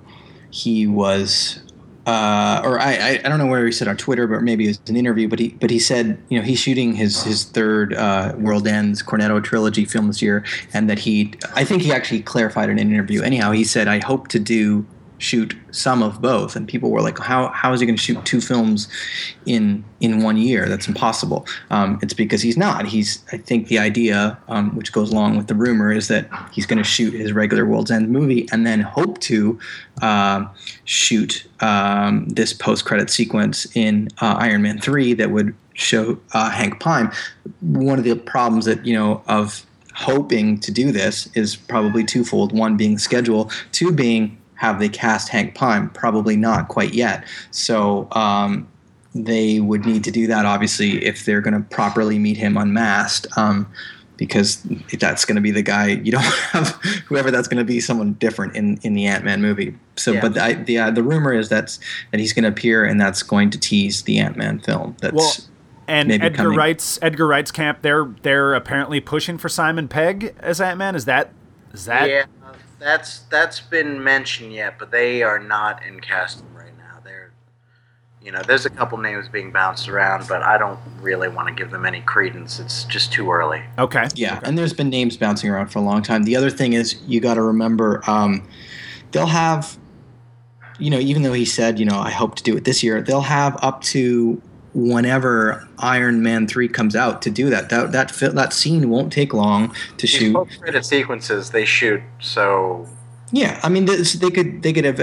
he 0.49 0.88
was, 0.88 1.62
uh, 2.05 2.61
or 2.63 2.79
I, 2.79 3.19
I, 3.23 3.29
don't 3.29 3.37
know 3.37 3.45
where 3.45 3.63
he 3.63 3.71
said 3.71 3.87
on 3.87 3.95
Twitter, 3.95 4.25
but 4.25 4.41
maybe 4.41 4.65
it 4.65 4.69
was 4.69 4.81
an 4.87 4.95
interview. 4.95 5.27
But 5.27 5.37
he 5.37 5.49
but 5.49 5.69
he 5.69 5.77
said 5.77 6.17
you 6.29 6.39
know 6.39 6.43
he's 6.43 6.59
shooting 6.59 6.95
his 6.95 7.23
his 7.23 7.43
third 7.43 7.93
uh, 7.93 8.33
World 8.37 8.67
Ends 8.67 9.03
Cornetto 9.03 9.43
trilogy 9.43 9.85
film 9.85 10.07
this 10.07 10.19
year, 10.19 10.43
and 10.73 10.89
that 10.89 10.99
he 10.99 11.33
I 11.55 11.63
think 11.63 11.83
he 11.83 11.91
actually 11.91 12.23
clarified 12.23 12.69
in 12.69 12.79
an 12.79 12.91
interview. 12.91 13.21
Anyhow, 13.21 13.51
he 13.51 13.63
said 13.63 13.87
I 13.87 14.03
hope 14.03 14.29
to 14.29 14.39
do 14.39 14.85
shoot 15.21 15.55
some 15.71 16.01
of 16.01 16.21
both. 16.21 16.55
And 16.55 16.67
people 16.67 16.89
were 16.89 17.01
like 17.01 17.19
how, 17.19 17.49
how 17.49 17.73
is 17.73 17.79
he 17.79 17.86
going 17.86 17.95
to 17.95 18.01
shoot 18.01 18.23
two 18.25 18.41
films 18.41 18.88
in 19.45 19.84
in 19.99 20.23
one 20.23 20.38
year? 20.38 20.67
That's 20.67 20.88
impossible. 20.88 21.45
Um, 21.69 21.99
it's 22.01 22.13
because 22.13 22.41
he's 22.41 22.57
not. 22.57 22.86
He's 22.88 23.23
i 23.31 23.38
think 23.38 23.67
the 23.67 23.79
idea 23.79 24.38
um, 24.47 24.75
which 24.75 24.91
goes 24.91 25.12
along 25.12 25.38
with 25.38 25.47
the 25.47 25.55
rumor 25.55 25.91
is 25.91 26.07
that 26.07 26.29
he's 26.51 26.65
going 26.65 26.77
to 26.77 26.84
shoot 26.84 27.13
his 27.13 27.34
regular 27.34 27.65
world's 27.65 27.91
end 27.91 28.10
movie 28.10 28.47
and 28.51 28.65
then 28.65 28.81
hope 28.81 29.19
to 29.19 29.60
uh, 30.01 30.45
shoot 30.86 31.47
um, 31.60 32.27
this 32.29 32.53
post-credit 32.53 33.10
sequence 33.10 33.67
in 33.75 34.10
uh, 34.21 34.36
iron 34.39 34.62
man 34.62 34.79
3 34.79 35.13
that 35.13 35.31
would 35.31 35.53
show 35.73 36.19
uh, 36.34 36.49
hank 36.49 36.79
pym. 36.79 37.12
One 37.62 37.97
of 37.97 38.05
the 38.05 38.15
problems 38.15 38.65
that 38.65 38.86
you 38.86 38.95
know 38.95 39.23
of 39.27 39.65
hoping 39.93 40.60
to 40.60 40.71
do 40.71 40.91
this 40.91 41.29
is 41.36 41.55
probably 41.55 42.03
twofold. 42.03 42.57
One 42.57 42.77
being 42.77 42.97
schedule 42.97 43.51
two 43.71 43.91
being 43.91 44.38
have 44.62 44.78
they 44.78 44.89
cast 44.89 45.28
Hank 45.30 45.56
Pym? 45.56 45.89
Probably 45.89 46.38
not 46.38 46.67
quite 46.67 46.93
yet. 46.93 47.24
So 47.50 48.08
um, 48.12 48.67
they 49.15 49.60
would 49.60 49.88
need 49.88 50.04
to 50.04 50.12
do 50.12 50.28
that, 50.28 50.45
obviously, 50.45 51.04
if 51.04 51.26
they're 51.26 51.41
going 51.41 51.56
to 51.56 51.67
properly 51.76 52.19
meet 52.19 52.38
him 52.38 52.58
unmasked. 52.58 53.26
Um, 53.36 53.67
because 54.17 54.62
that's 55.00 55.26
going 55.26 55.36
to 55.36 55.41
be 55.41 55.50
the 55.50 55.63
guy 55.63 55.88
you 55.88 56.12
don't 56.12 56.21
have 56.52 56.67
whoever 57.08 57.32
that's 57.32 57.47
going 57.47 57.58
to 57.58 57.63
be 57.63 57.80
someone 57.80 58.13
different 58.13 58.56
in, 58.56 58.78
in 58.84 58.93
the 58.93 59.08
Ant 59.08 59.26
Man 59.26 59.41
movie. 59.41 59.76
So, 59.95 60.12
Yeah. 60.12 60.21
but 60.21 60.36
the 60.36 60.63
the, 60.63 60.78
uh, 60.78 60.91
the 60.91 61.02
rumor 61.02 61.34
is 61.34 61.50
that's 61.50 61.80
that 62.12 62.19
he's 62.19 62.32
going 62.32 62.43
to 62.43 62.50
appear 62.50 62.86
and 62.86 63.02
that's 63.02 63.24
going 63.24 63.50
to 63.50 63.58
tease 63.58 64.04
the 64.04 64.19
Ant 64.19 64.38
Man 64.38 64.60
film. 64.60 64.95
That's 65.02 65.15
Well, 65.15 65.34
and 65.88 66.08
maybe 66.08 66.24
Edgar 66.24 66.38
coming. 66.38 66.56
Wright's 66.56 67.00
Edgar 67.02 67.26
Wright's 67.26 67.50
camp, 67.50 67.82
they're 67.82 68.13
they're 68.21 68.54
apparently 68.54 69.00
pushing 69.00 69.39
for 69.39 69.50
Simon 69.50 69.88
Pegg 69.88 70.36
as 70.39 70.62
Ant 70.62 70.78
Man. 70.78 70.93
Is 70.95 71.06
that 71.06 71.34
is 71.74 71.86
that 71.86 72.08
yeah, 72.08 72.26
that's 72.82 73.20
that's 73.30 73.60
been 73.62 74.04
mentioned 74.04 74.54
yet, 74.54 74.78
but 74.80 74.91
they 74.91 75.22
are 75.24 75.38
not 75.39 75.86
in 75.86 76.00
casting 76.00 76.52
right 76.54 76.76
now. 76.78 77.00
They're, 77.04 77.32
you 78.22 78.32
know, 78.32 78.41
there's 78.41 78.65
a 78.65 78.70
couple 78.72 78.98
names 78.98 79.30
being 79.30 79.52
bounced 79.52 79.88
around, 79.88 80.28
but 80.28 80.41
I 80.41 80.58
don't 80.58 80.80
really 81.00 81.28
want 81.28 81.48
to 81.48 81.54
give 81.54 81.70
them 81.72 81.86
any 81.86 82.02
credence. 82.02 82.60
It's 82.60 82.84
just 82.86 83.13
too 83.13 83.32
early. 83.32 83.62
okay? 83.78 84.08
Yeah, 84.15 84.38
Okay. 84.38 84.48
and 84.48 84.58
there's 84.58 84.74
been 84.74 84.89
names 84.89 85.15
bouncing 85.15 85.50
around 85.50 85.67
for 85.67 85.78
a 85.80 85.84
long 85.84 86.02
time. 86.02 86.24
The 86.24 86.36
other 86.36 86.50
thing 86.50 86.74
is 86.74 87.00
you 87.08 87.20
got 87.20 87.36
to 87.36 87.41
remember 87.44 88.02
um, 88.10 88.48
they'll 89.12 89.28
have, 89.28 89.78
you 90.80 90.89
know, 90.89 91.00
even 91.00 91.22
though 91.22 91.34
he 91.34 91.46
said, 91.46 91.78
you 91.80 91.86
know, 91.86 92.00
I 92.00 92.10
hope 92.10 92.36
to 92.36 92.44
do 92.44 92.58
it 92.58 92.63
this 92.63 92.82
year, 92.82 93.02
they'll 93.02 93.22
have 93.22 93.58
up 93.63 93.82
to 93.84 94.41
whenever 94.73 95.67
Iron 95.79 96.21
Man 96.23 96.47
three 96.47 96.67
comes 96.67 96.95
out 96.95 97.21
to 97.23 97.29
do 97.29 97.49
that. 97.49 97.69
That 97.69 97.91
that 97.91 98.13
that 98.36 98.53
scene 98.53 98.89
won't 98.89 99.12
take 99.12 99.34
long 99.34 99.73
to 99.97 100.07
These 100.07 100.10
shoot. 100.10 100.34
post-credit 100.34 100.86
sequences 100.86 101.51
they 101.51 101.65
shoot 101.65 102.01
so 102.19 102.88
Yeah, 103.31 103.60
I 103.63 103.69
mean 103.69 103.86
this, 103.86 104.13
they 104.13 104.29
could 104.31 104.62
they 104.63 104.73
could 104.73 104.86
have. 104.86 104.99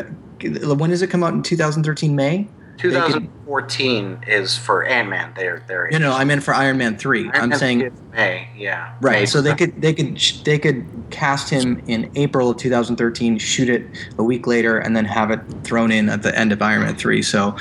When 0.78 0.90
does 0.90 1.02
it 1.02 1.08
come 1.10 1.24
out 1.24 1.32
in 1.34 1.42
2013 1.42 2.14
May? 2.14 2.46
2014 2.78 4.24
is 4.28 4.56
for 4.56 4.84
Ant 4.84 5.08
Man. 5.08 5.32
They're 5.36 5.64
they're 5.66 5.88
No, 5.90 5.98
no, 5.98 6.12
I 6.12 6.24
meant 6.24 6.42
for 6.44 6.54
Iron 6.54 6.78
Man 6.78 6.96
three. 6.96 7.24
Iron 7.30 7.42
I'm 7.42 7.48
Man 7.50 7.58
saying 7.58 7.92
May. 8.12 8.48
Yeah, 8.56 8.94
Right. 9.00 9.20
May. 9.20 9.26
So 9.26 9.40
they 9.40 9.54
could 9.54 9.80
they 9.82 9.92
could 9.92 10.16
they 10.44 10.58
could 10.58 10.86
cast 11.10 11.50
him 11.50 11.82
in 11.88 12.10
April 12.14 12.50
of 12.50 12.56
2013, 12.58 13.38
shoot 13.38 13.68
it 13.68 13.84
a 14.16 14.22
week 14.22 14.46
later, 14.46 14.78
and 14.78 14.94
then 14.94 15.04
have 15.06 15.30
it 15.30 15.40
thrown 15.64 15.90
in 15.90 16.08
at 16.08 16.22
the 16.22 16.36
end 16.38 16.52
of 16.52 16.62
Iron 16.62 16.82
Man 16.82 16.94
three. 16.96 17.20
So, 17.22 17.56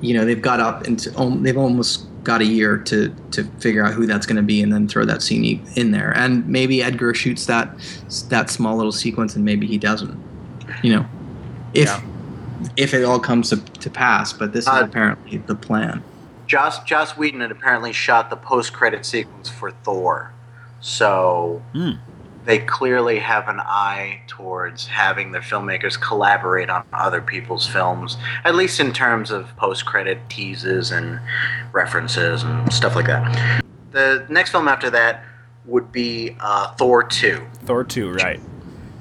you 0.00 0.14
know, 0.14 0.24
they've 0.24 0.40
got 0.42 0.60
up 0.60 0.86
into 0.86 1.16
um, 1.18 1.42
they've 1.42 1.56
almost 1.58 2.06
got 2.24 2.40
a 2.40 2.44
year 2.44 2.76
to 2.76 3.14
to 3.32 3.44
figure 3.60 3.84
out 3.84 3.94
who 3.94 4.06
that's 4.06 4.26
going 4.26 4.36
to 4.36 4.42
be, 4.42 4.62
and 4.62 4.72
then 4.72 4.88
throw 4.88 5.04
that 5.04 5.22
scene 5.22 5.44
e- 5.44 5.62
in 5.76 5.90
there. 5.90 6.12
And 6.16 6.46
maybe 6.48 6.82
Edgar 6.82 7.14
shoots 7.14 7.46
that 7.46 7.70
that 8.28 8.50
small 8.50 8.76
little 8.76 8.92
sequence, 8.92 9.36
and 9.36 9.44
maybe 9.44 9.66
he 9.66 9.78
doesn't. 9.78 10.18
You 10.82 10.96
know, 10.96 11.06
if 11.74 11.88
Yeah. 11.88 12.00
if 12.76 12.94
it 12.94 13.04
all 13.04 13.20
comes 13.20 13.50
to, 13.50 13.56
to 13.56 13.90
pass. 13.90 14.32
But 14.32 14.52
this 14.52 14.64
is 14.64 14.68
Uh, 14.68 14.82
apparently 14.84 15.38
the 15.38 15.54
plan. 15.54 16.02
Joss 16.46 16.82
Joss 16.84 17.16
Whedon 17.16 17.40
had 17.40 17.50
apparently 17.50 17.92
shot 17.92 18.28
the 18.30 18.36
post-credit 18.36 19.06
sequence 19.06 19.48
for 19.48 19.70
Thor, 19.84 20.32
so 20.80 21.62
Hmm. 21.74 21.92
They 22.50 22.58
clearly 22.58 23.20
have 23.20 23.46
an 23.48 23.60
eye 23.60 24.20
towards 24.26 24.88
having 24.88 25.30
their 25.30 25.40
filmmakers 25.40 25.98
collaborate 26.00 26.68
on 26.68 26.84
other 26.92 27.22
people's 27.22 27.64
films, 27.64 28.16
at 28.44 28.56
least 28.56 28.80
in 28.80 28.92
terms 28.92 29.30
of 29.30 29.56
post-credit 29.56 30.18
teases 30.28 30.90
and 30.90 31.20
references 31.70 32.42
and 32.42 32.72
stuff 32.72 32.96
like 32.96 33.06
that. 33.06 33.62
The 33.92 34.26
next 34.28 34.50
film 34.50 34.66
after 34.66 34.90
that 34.90 35.22
would 35.64 35.92
be 35.92 36.36
uh, 36.40 36.74
Thor 36.74 37.04
2. 37.04 37.40
Thor 37.66 37.84
two, 37.84 38.10
right? 38.10 38.40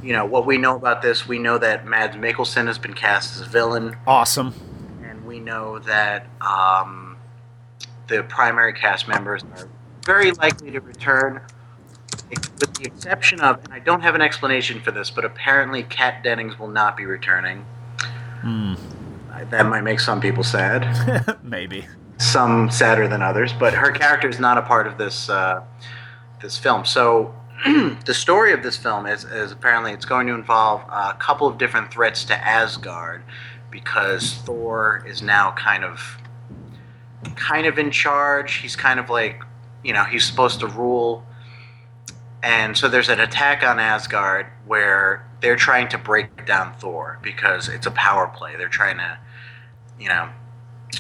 You 0.04 0.14
know, 0.14 0.28
what 0.28 0.46
we 0.46 0.60
know 0.60 0.76
about 0.76 1.02
this, 1.02 1.28
we 1.28 1.40
know 1.40 1.58
that 1.58 1.88
Mads 1.88 2.18
Mikkelsen 2.18 2.68
has 2.68 2.78
been 2.78 2.94
cast 2.94 3.36
as 3.36 3.42
a 3.42 3.50
villain 3.50 3.96
Awesome. 4.06 4.54
and 5.04 5.26
we 5.26 5.40
know 5.40 5.80
that 5.80 6.28
um, 6.40 7.18
the 8.10 8.22
primary 8.22 8.74
cast 8.74 9.08
members 9.08 9.44
are 9.56 9.68
very 10.06 10.30
likely 10.34 10.70
to 10.70 10.82
return, 10.82 11.42
with 12.30 12.74
the 12.76 12.86
exception 12.86 13.40
of, 13.42 13.64
and 13.66 13.74
I 13.74 13.80
don't 13.80 14.02
have 14.02 14.16
an 14.16 14.22
explanation 14.22 14.82
for 14.82 14.92
this, 14.92 15.10
but 15.10 15.26
apparently 15.26 15.84
Kat 15.84 16.24
Dennings 16.24 16.58
will 16.60 16.68
not 16.68 16.96
be 16.98 17.06
returning. 17.06 17.66
Uh, 18.44 18.76
That 19.50 19.66
might 19.68 19.82
make 19.82 20.00
some 20.00 20.20
people 20.22 20.44
sad, 20.44 21.38
Maybe. 21.44 21.88
some 22.18 22.70
sadder 22.72 23.08
than 23.08 23.22
others, 23.22 23.54
but 23.54 23.74
her 23.74 23.92
character 23.92 24.28
is 24.30 24.40
not 24.40 24.58
a 24.58 24.62
part 24.62 24.88
of 24.88 24.98
this 24.98 25.30
uh, 25.30 25.64
this 26.42 26.58
film. 26.58 26.86
So. 26.86 27.34
the 28.06 28.14
story 28.14 28.54
of 28.54 28.64
this 28.64 28.78
film 28.78 29.06
is, 29.06 29.26
is 29.26 29.52
apparently 29.52 29.92
it's 29.92 30.06
going 30.06 30.26
to 30.28 30.34
involve 30.34 30.80
a 30.90 31.14
couple 31.20 31.46
of 31.46 31.58
different 31.58 31.92
threats 31.92 32.24
to 32.24 32.34
Asgard 32.34 33.22
because 33.70 34.36
Thor 34.46 35.04
is 35.06 35.22
now 35.22 35.52
kind 35.58 35.84
of 35.84 36.00
kind 37.36 37.66
of 37.68 37.78
in 37.78 37.92
charge. 37.92 38.54
He's 38.56 38.78
kind 38.78 38.98
of 38.98 39.10
like, 39.10 39.44
you 39.84 39.92
know, 39.92 40.06
he's 40.06 40.24
supposed 40.24 40.62
to 40.62 40.68
rule. 40.68 41.26
And 42.42 42.78
so 42.78 42.88
there's 42.88 43.10
an 43.10 43.20
attack 43.20 43.64
on 43.64 43.80
Asgard 43.80 44.48
where 44.66 45.28
they're 45.42 45.56
trying 45.56 45.90
to 45.90 45.98
break 45.98 46.46
down 46.46 46.74
Thor 46.76 47.20
because 47.22 47.68
it's 47.68 47.86
a 47.86 47.92
power 47.92 48.28
play. 48.28 48.56
They're 48.56 48.70
trying 48.70 48.98
to, 48.98 49.18
you 50.00 50.08
know, 50.08 50.30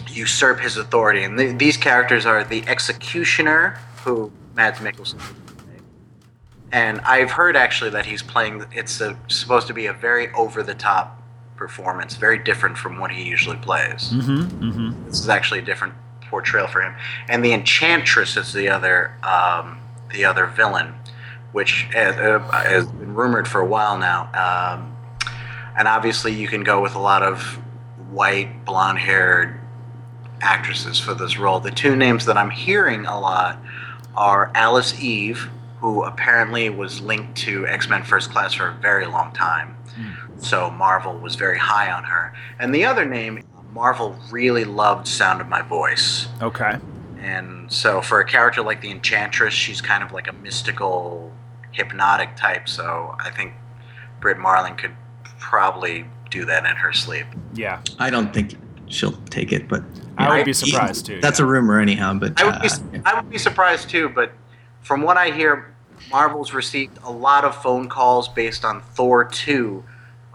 usurp 0.09 0.59
his 0.59 0.77
authority. 0.77 1.23
And 1.23 1.37
th- 1.37 1.57
these 1.57 1.77
characters 1.77 2.25
are 2.25 2.43
the 2.43 2.63
Executioner, 2.67 3.79
who 4.03 4.31
Mads 4.55 4.79
Mikkelsen. 4.79 5.19
And 6.71 6.99
I've 7.01 7.31
heard 7.31 7.55
actually 7.55 7.89
that 7.91 8.05
he's 8.05 8.21
playing. 8.21 8.65
It's 8.71 9.01
a, 9.01 9.17
supposed 9.27 9.67
to 9.67 9.73
be 9.73 9.87
a 9.87 9.93
very 9.93 10.31
over 10.33 10.61
the 10.61 10.75
top 10.75 11.21
performance, 11.55 12.15
very 12.15 12.37
different 12.37 12.77
from 12.77 12.99
what 12.99 13.11
he 13.11 13.23
usually 13.23 13.57
plays. 13.57 14.11
Mm-hmm. 14.11 14.63
Mm-hmm. 14.63 15.05
This 15.05 15.19
is 15.19 15.29
actually 15.29 15.59
a 15.59 15.63
different 15.63 15.93
portrayal 16.29 16.67
for 16.67 16.81
him. 16.81 16.95
And 17.27 17.43
the 17.43 17.53
Enchantress 17.53 18.37
is 18.37 18.53
the 18.53 18.69
other 18.69 19.13
um, 19.23 19.79
the 20.11 20.25
other 20.25 20.47
villain, 20.47 20.93
which 21.51 21.87
has, 21.93 22.15
uh, 22.15 22.39
has 22.51 22.87
been 22.87 23.13
rumored 23.13 23.47
for 23.47 23.61
a 23.61 23.65
while 23.65 23.97
now. 23.97 24.29
Um, 24.33 24.95
and 25.77 25.87
obviously, 25.87 26.33
you 26.33 26.47
can 26.47 26.63
go 26.63 26.81
with 26.81 26.95
a 26.95 26.99
lot 26.99 27.23
of 27.23 27.41
white, 28.11 28.65
blonde 28.65 28.99
haired 28.99 29.59
actresses 30.41 30.99
for 30.99 31.13
this 31.13 31.37
role. 31.37 31.59
The 31.59 31.71
two 31.71 31.95
names 31.95 32.25
that 32.25 32.37
I'm 32.37 32.49
hearing 32.49 33.05
a 33.05 33.19
lot 33.19 33.59
are 34.15 34.51
Alice 34.55 34.99
Eve, 35.01 35.49
who 35.79 36.03
apparently 36.03 36.69
was 36.69 37.01
linked 37.01 37.37
to 37.37 37.65
X 37.67 37.89
Men 37.89 38.03
First 38.03 38.31
Class 38.31 38.53
for 38.53 38.67
a 38.69 38.73
very 38.73 39.05
long 39.05 39.31
time. 39.33 39.75
so 40.37 40.69
Marvel 40.71 41.17
was 41.17 41.35
very 41.35 41.57
high 41.57 41.91
on 41.91 42.03
her. 42.03 42.33
And 42.59 42.73
the 42.73 42.85
other 42.85 43.05
name, 43.05 43.43
Marvel 43.73 44.17
really 44.31 44.65
loved 44.65 45.07
Sound 45.07 45.41
of 45.41 45.47
My 45.47 45.61
Voice. 45.61 46.27
Okay. 46.41 46.77
And 47.19 47.71
so 47.71 48.01
for 48.01 48.19
a 48.19 48.25
character 48.25 48.61
like 48.61 48.81
the 48.81 48.91
Enchantress, 48.91 49.53
she's 49.53 49.81
kind 49.81 50.03
of 50.03 50.11
like 50.11 50.27
a 50.27 50.33
mystical, 50.33 51.31
hypnotic 51.71 52.35
type. 52.35 52.67
So 52.67 53.15
I 53.19 53.29
think 53.31 53.53
Brit 54.19 54.37
Marling 54.37 54.75
could 54.75 54.95
probably 55.39 56.05
do 56.29 56.45
that 56.45 56.65
in 56.65 56.75
her 56.75 56.93
sleep. 56.93 57.25
Yeah. 57.53 57.81
I 57.97 58.09
don't 58.09 58.33
think 58.33 58.55
she'll 58.87 59.19
take 59.29 59.51
it, 59.51 59.67
but 59.67 59.83
I 60.17 60.37
would 60.37 60.45
be 60.45 60.53
surprised 60.53 61.05
too. 61.05 61.21
that's 61.21 61.39
yeah. 61.39 61.45
a 61.45 61.47
rumor 61.47 61.79
anyhow. 61.79 62.13
But 62.13 62.39
I 62.39 62.45
would, 62.45 62.61
be, 62.61 62.67
uh, 62.67 63.01
I 63.05 63.15
would 63.15 63.29
be 63.29 63.37
surprised 63.37 63.89
too, 63.89 64.09
but 64.09 64.31
from 64.81 65.01
what 65.01 65.17
I 65.17 65.31
hear, 65.31 65.73
Marvel's 66.09 66.53
received 66.53 66.97
a 67.03 67.11
lot 67.11 67.43
of 67.43 67.55
phone 67.61 67.89
calls 67.89 68.27
based 68.27 68.63
on 68.63 68.81
Thor 68.81 69.25
2, 69.25 69.83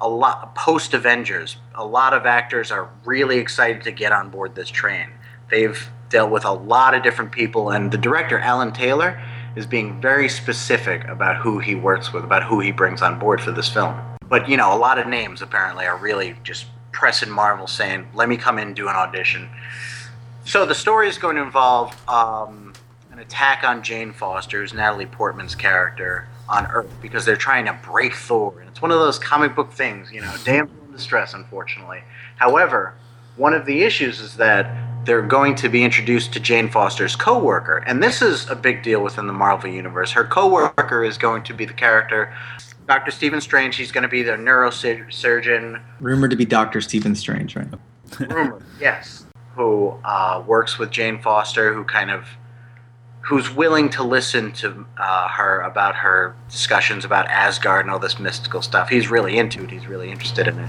a 0.00 0.08
lot 0.08 0.54
post 0.54 0.94
Avengers. 0.94 1.56
A 1.74 1.84
lot 1.84 2.12
of 2.12 2.26
actors 2.26 2.70
are 2.70 2.90
really 3.04 3.38
excited 3.38 3.82
to 3.82 3.90
get 3.90 4.12
on 4.12 4.30
board 4.30 4.54
this 4.54 4.68
train. 4.68 5.08
They've 5.50 5.90
dealt 6.08 6.30
with 6.30 6.44
a 6.44 6.52
lot 6.52 6.94
of 6.94 7.02
different 7.02 7.32
people, 7.32 7.70
and 7.70 7.90
the 7.90 7.98
director, 7.98 8.38
Alan 8.38 8.72
Taylor, 8.72 9.20
is 9.56 9.66
being 9.66 10.00
very 10.00 10.28
specific 10.28 11.04
about 11.04 11.36
who 11.36 11.58
he 11.58 11.74
works 11.74 12.12
with, 12.12 12.24
about 12.24 12.42
who 12.42 12.60
he 12.60 12.72
brings 12.72 13.02
on 13.02 13.18
board 13.18 13.40
for 13.40 13.52
this 13.52 13.68
film. 13.68 13.94
But, 14.28 14.48
you 14.48 14.56
know, 14.56 14.74
a 14.74 14.78
lot 14.78 14.98
of 14.98 15.06
names 15.06 15.42
apparently 15.42 15.86
are 15.86 15.96
really 15.96 16.36
just 16.42 16.66
pressing 16.92 17.30
Marvel 17.30 17.66
saying, 17.66 18.06
let 18.14 18.28
me 18.28 18.36
come 18.36 18.58
in 18.58 18.68
and 18.68 18.76
do 18.76 18.88
an 18.88 18.96
audition. 18.96 19.48
So 20.44 20.66
the 20.66 20.74
story 20.74 21.08
is 21.08 21.18
going 21.18 21.36
to 21.36 21.42
involve 21.42 21.96
um, 22.08 22.72
an 23.12 23.18
attack 23.18 23.64
on 23.64 23.82
Jane 23.82 24.12
Foster, 24.12 24.60
who's 24.60 24.74
Natalie 24.74 25.06
Portman's 25.06 25.54
character, 25.54 26.26
on 26.48 26.66
Earth 26.66 26.90
because 27.00 27.24
they're 27.24 27.36
trying 27.36 27.64
to 27.66 27.78
break 27.82 28.14
Thor. 28.14 28.58
And 28.60 28.68
it's 28.68 28.82
one 28.82 28.90
of 28.90 28.98
those 28.98 29.18
comic 29.18 29.54
book 29.54 29.72
things, 29.72 30.12
you 30.12 30.20
know, 30.20 30.34
damsel 30.44 30.76
in 30.86 30.92
distress, 30.92 31.34
unfortunately. 31.34 32.02
However, 32.36 32.94
one 33.36 33.54
of 33.54 33.66
the 33.66 33.82
issues 33.82 34.20
is 34.20 34.36
that 34.36 34.66
they're 35.04 35.22
going 35.22 35.54
to 35.56 35.68
be 35.68 35.82
introduced 35.84 36.32
to 36.32 36.40
Jane 36.40 36.68
Foster's 36.68 37.16
coworker, 37.16 37.78
and 37.86 38.02
this 38.02 38.22
is 38.22 38.48
a 38.48 38.56
big 38.56 38.82
deal 38.82 39.02
within 39.02 39.26
the 39.26 39.32
Marvel 39.32 39.70
universe. 39.70 40.12
Her 40.12 40.24
coworker 40.24 41.04
is 41.04 41.18
going 41.18 41.42
to 41.44 41.54
be 41.54 41.64
the 41.64 41.74
character 41.74 42.32
Dr. 42.86 43.10
Stephen 43.10 43.40
Strange. 43.40 43.76
He's 43.76 43.92
going 43.92 44.02
to 44.02 44.08
be 44.08 44.22
the 44.22 44.32
neurosurgeon 44.32 45.80
rumored 46.00 46.30
to 46.30 46.36
be 46.36 46.44
Doctor 46.44 46.80
Stephen 46.80 47.14
Strange, 47.14 47.56
right? 47.56 47.68
rumor, 48.20 48.62
yes, 48.80 49.26
who 49.54 49.98
uh, 50.04 50.42
works 50.46 50.78
with 50.78 50.90
Jane 50.90 51.20
Foster, 51.20 51.72
who 51.72 51.84
kind 51.84 52.10
of, 52.10 52.26
who's 53.24 53.50
willing 53.54 53.88
to 53.88 54.02
listen 54.02 54.52
to 54.52 54.84
uh, 54.98 55.28
her 55.28 55.62
about 55.62 55.94
her 55.96 56.36
discussions 56.50 57.06
about 57.06 57.26
Asgard 57.28 57.86
and 57.86 57.90
all 57.90 57.98
this 57.98 58.18
mystical 58.18 58.60
stuff. 58.60 58.90
He's 58.90 59.10
really 59.10 59.38
into 59.38 59.64
it. 59.64 59.70
He's 59.70 59.86
really 59.86 60.10
interested 60.10 60.46
in 60.46 60.58
it. 60.58 60.68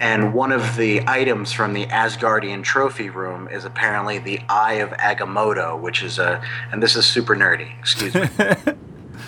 And 0.00 0.32
one 0.32 0.50
of 0.50 0.76
the 0.76 1.02
items 1.06 1.52
from 1.52 1.74
the 1.74 1.86
Asgardian 1.86 2.62
trophy 2.62 3.10
room 3.10 3.48
is 3.48 3.66
apparently 3.66 4.18
the 4.18 4.40
Eye 4.48 4.74
of 4.74 4.90
Agamotto, 4.92 5.78
which 5.78 6.02
is 6.02 6.18
a, 6.18 6.42
and 6.72 6.82
this 6.82 6.96
is 6.96 7.04
super 7.04 7.36
nerdy. 7.36 7.78
Excuse 7.78 8.14
me. 8.14 8.28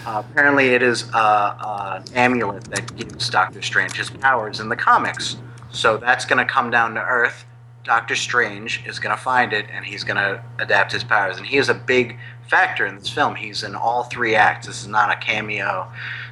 Uh, 0.04 0.20
apparently, 0.28 0.70
it 0.70 0.82
is 0.82 1.08
uh, 1.12 1.16
uh, 1.16 2.02
an 2.08 2.16
amulet 2.16 2.64
that 2.64 2.96
gives 2.96 3.30
Doctor 3.30 3.62
Strange 3.62 3.96
his 3.96 4.10
powers 4.10 4.58
in 4.58 4.68
the 4.68 4.74
comics. 4.74 5.36
So 5.70 5.96
that's 5.96 6.24
going 6.24 6.44
to 6.44 6.50
come 6.50 6.70
down 6.70 6.94
to 6.94 7.00
Earth. 7.00 7.44
Doctor 7.84 8.16
Strange 8.16 8.82
is 8.86 8.98
going 8.98 9.14
to 9.14 9.22
find 9.22 9.52
it, 9.52 9.66
and 9.72 9.84
he's 9.84 10.02
going 10.02 10.16
to 10.16 10.42
adapt 10.58 10.92
his 10.92 11.04
powers. 11.04 11.36
And 11.36 11.46
he 11.46 11.56
is 11.56 11.68
a 11.68 11.74
big 11.74 12.18
factor 12.48 12.86
in 12.86 12.96
this 12.96 13.08
film. 13.08 13.34
He's 13.34 13.62
in 13.62 13.74
all 13.74 14.04
three 14.04 14.34
acts. 14.34 14.66
This 14.66 14.82
is 14.82 14.88
not 14.88 15.10
a 15.10 15.16
cameo. 15.16 15.90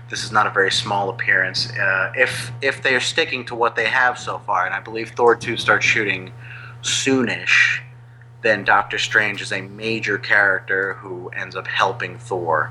This 0.09 0.25
is 0.25 0.33
not 0.33 0.47
a 0.47 0.51
very 0.51 0.73
small 0.73 1.09
appearance. 1.11 1.71
Uh, 1.71 2.13
if 2.17 2.51
if 2.61 2.83
they 2.83 2.95
are 2.95 3.01
sticking 3.01 3.45
to 3.47 3.55
what 3.55 3.77
they 3.77 3.87
have 3.87 4.19
so 4.19 4.39
far, 4.41 4.67
and 4.67 4.75
I 4.75 4.81
believe 4.81 5.11
Thor 5.11 5.37
two 5.37 5.57
starts 5.57 5.87
shooting 5.87 6.33
soonish, 6.83 7.81
then 8.43 8.65
Doctor 8.65 8.99
Strange 8.99 9.41
is 9.41 9.53
a 9.53 9.61
major 9.63 10.19
character 10.19 10.95
who 10.95 11.29
ends 11.29 11.55
up 11.55 11.67
helping 11.67 12.19
Thor 12.19 12.71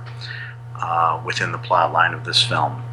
uh, 0.75 1.21
within 1.25 1.51
the 1.51 1.59
plot 1.59 1.93
line 1.93 2.13
of 2.13 2.25
this 2.25 2.43
film. 2.43 2.83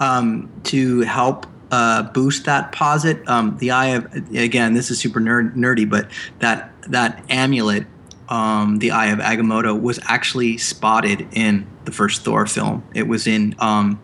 um, 0.00 0.50
to 0.64 1.00
help 1.02 1.46
uh, 1.70 2.02
boost 2.02 2.44
that 2.44 2.72
posit. 2.72 3.26
Um, 3.28 3.56
the 3.58 3.70
eye 3.70 3.88
of 3.88 4.12
again, 4.34 4.74
this 4.74 4.90
is 4.90 4.98
super 4.98 5.20
nerd, 5.20 5.54
nerdy, 5.56 5.88
but 5.88 6.10
that 6.40 6.72
that 6.88 7.24
amulet, 7.30 7.86
um, 8.30 8.78
the 8.78 8.92
eye 8.92 9.06
of 9.08 9.18
Agamotto, 9.18 9.78
was 9.80 9.98
actually 10.04 10.56
spotted 10.56 11.26
in 11.32 11.66
the 11.84 11.92
first 11.92 12.22
Thor 12.22 12.46
film. 12.46 12.82
It 12.94 13.08
was 13.08 13.26
in 13.26 13.54
um, 13.58 14.00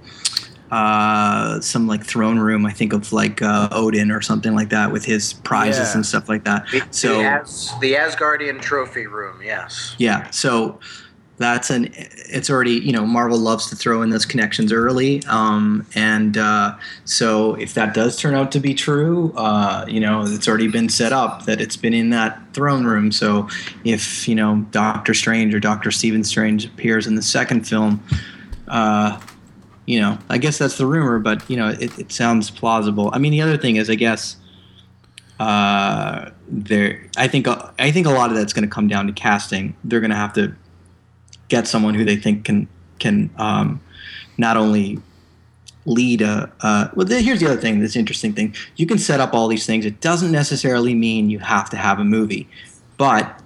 uh, 0.70 1.60
some 1.60 1.86
like 1.86 2.04
throne 2.04 2.38
room, 2.38 2.66
I 2.66 2.72
think 2.72 2.92
of 2.92 3.12
like 3.12 3.40
uh, 3.40 3.68
Odin 3.70 4.10
or 4.10 4.20
something 4.20 4.54
like 4.54 4.70
that, 4.70 4.92
with 4.92 5.04
his 5.04 5.32
prizes 5.32 5.90
Yeah. 5.90 5.94
and 5.94 6.06
stuff 6.06 6.28
like 6.28 6.44
that. 6.44 6.66
The, 6.72 6.82
So 6.90 7.18
the, 7.18 7.24
As, 7.24 7.72
the 7.80 7.94
Asgardian 7.94 8.60
trophy 8.60 9.06
room, 9.06 9.40
yes. 9.42 9.94
yeah, 9.98 10.28
so 10.30 10.80
that's 11.38 11.70
an 11.70 11.90
it's 11.94 12.48
already 12.48 12.72
you 12.72 12.92
know 12.92 13.04
Marvel 13.04 13.38
loves 13.38 13.68
to 13.70 13.76
throw 13.76 14.02
in 14.02 14.10
those 14.10 14.24
connections 14.24 14.72
early, 14.72 15.22
um, 15.28 15.86
and 15.94 16.38
uh, 16.38 16.76
so 17.04 17.54
if 17.54 17.74
that 17.74 17.94
does 17.94 18.16
turn 18.16 18.34
out 18.34 18.52
to 18.52 18.60
be 18.60 18.74
true, 18.74 19.32
uh, 19.36 19.84
you 19.88 20.00
know 20.00 20.22
it's 20.22 20.48
already 20.48 20.68
been 20.68 20.88
set 20.88 21.12
up 21.12 21.44
that 21.44 21.60
it's 21.60 21.76
been 21.76 21.94
in 21.94 22.10
that 22.10 22.40
throne 22.52 22.84
room. 22.84 23.12
So 23.12 23.48
if 23.84 24.26
you 24.26 24.34
know 24.34 24.66
Doctor 24.70 25.14
Strange 25.14 25.54
or 25.54 25.60
Doctor 25.60 25.90
Stephen 25.90 26.24
Strange 26.24 26.64
appears 26.64 27.06
in 27.06 27.14
the 27.14 27.22
second 27.22 27.66
film. 27.66 28.02
Uh, 28.68 29.20
you 29.86 30.00
know, 30.00 30.18
I 30.28 30.38
guess 30.38 30.58
that's 30.58 30.78
the 30.78 30.86
rumor, 30.86 31.20
but 31.20 31.48
you 31.48 31.56
know, 31.56 31.68
it, 31.68 31.96
it 31.96 32.10
sounds 32.10 32.50
plausible. 32.50 33.10
I 33.12 33.18
mean, 33.18 33.30
the 33.30 33.40
other 33.40 33.56
thing 33.56 33.76
is, 33.76 33.88
I 33.88 33.94
guess, 33.94 34.36
uh, 35.38 36.30
there. 36.48 37.08
I 37.16 37.28
think 37.28 37.46
I 37.46 37.92
think 37.92 38.06
a 38.06 38.10
lot 38.10 38.30
of 38.30 38.36
that's 38.36 38.52
going 38.52 38.68
to 38.68 38.74
come 38.74 38.88
down 38.88 39.06
to 39.06 39.12
casting. 39.12 39.76
They're 39.84 40.00
going 40.00 40.10
to 40.10 40.16
have 40.16 40.32
to 40.32 40.56
get 41.48 41.66
someone 41.66 41.94
who 41.94 42.04
they 42.04 42.16
think 42.16 42.44
can 42.44 42.68
can 42.98 43.30
um, 43.36 43.80
not 44.38 44.56
only 44.56 44.98
lead 45.84 46.22
a. 46.22 46.52
Uh, 46.60 46.88
well, 46.94 47.06
the, 47.06 47.20
here's 47.20 47.40
the 47.40 47.46
other 47.46 47.60
thing. 47.60 47.80
This 47.80 47.96
interesting 47.96 48.32
thing. 48.32 48.54
You 48.76 48.86
can 48.86 48.98
set 48.98 49.20
up 49.20 49.34
all 49.34 49.48
these 49.48 49.66
things. 49.66 49.86
It 49.86 50.00
doesn't 50.00 50.32
necessarily 50.32 50.94
mean 50.94 51.30
you 51.30 51.38
have 51.38 51.70
to 51.70 51.76
have 51.76 51.98
a 51.98 52.04
movie, 52.04 52.48
but 52.96 53.40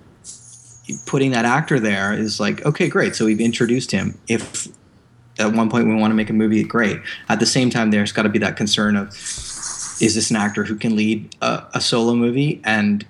putting 1.06 1.30
that 1.30 1.44
actor 1.44 1.78
there 1.78 2.12
is 2.12 2.40
like 2.40 2.64
okay, 2.66 2.88
great. 2.88 3.14
So 3.14 3.24
we've 3.24 3.40
introduced 3.40 3.90
him. 3.90 4.18
If 4.28 4.68
at 5.38 5.52
one 5.52 5.70
point 5.70 5.86
we 5.86 5.94
want 5.94 6.10
to 6.10 6.16
make 6.16 6.30
a 6.30 6.34
movie, 6.34 6.62
great. 6.64 7.00
At 7.28 7.40
the 7.40 7.46
same 7.46 7.70
time, 7.70 7.90
there's 7.90 8.12
got 8.12 8.22
to 8.22 8.28
be 8.28 8.38
that 8.40 8.56
concern 8.56 8.96
of 8.96 9.08
is 10.00 10.14
this 10.14 10.30
an 10.30 10.36
actor 10.36 10.64
who 10.64 10.76
can 10.76 10.96
lead 10.96 11.34
a, 11.42 11.64
a 11.74 11.80
solo 11.80 12.14
movie? 12.14 12.60
And 12.64 13.06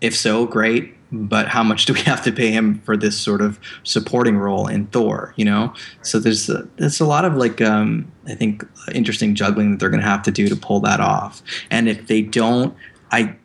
if 0.00 0.14
so, 0.14 0.46
great. 0.46 0.94
But 1.14 1.46
how 1.46 1.62
much 1.62 1.86
do 1.86 1.92
we 1.92 2.00
have 2.12 2.22
to 2.24 2.32
pay 2.32 2.50
him 2.50 2.80
for 2.80 2.96
this 2.96 3.18
sort 3.18 3.40
of 3.40 3.60
supporting 3.84 4.36
role 4.36 4.66
in 4.66 4.86
Thor? 4.86 5.32
You 5.36 5.44
know, 5.44 5.74
so 6.02 6.18
there's 6.18 6.48
a, 6.48 6.68
there's 6.76 7.00
a 7.00 7.06
lot 7.06 7.24
of 7.24 7.36
like 7.36 7.60
um, 7.60 8.10
I 8.26 8.34
think 8.34 8.64
interesting 8.92 9.34
juggling 9.34 9.72
that 9.72 9.80
they're 9.80 9.90
going 9.90 10.02
to 10.02 10.08
have 10.08 10.22
to 10.24 10.30
do 10.30 10.48
to 10.48 10.56
pull 10.56 10.80
that 10.80 11.00
off. 11.00 11.42
And 11.70 11.88
if 11.88 12.06
they 12.08 12.22
don't, 12.22 12.76
I 13.12 13.36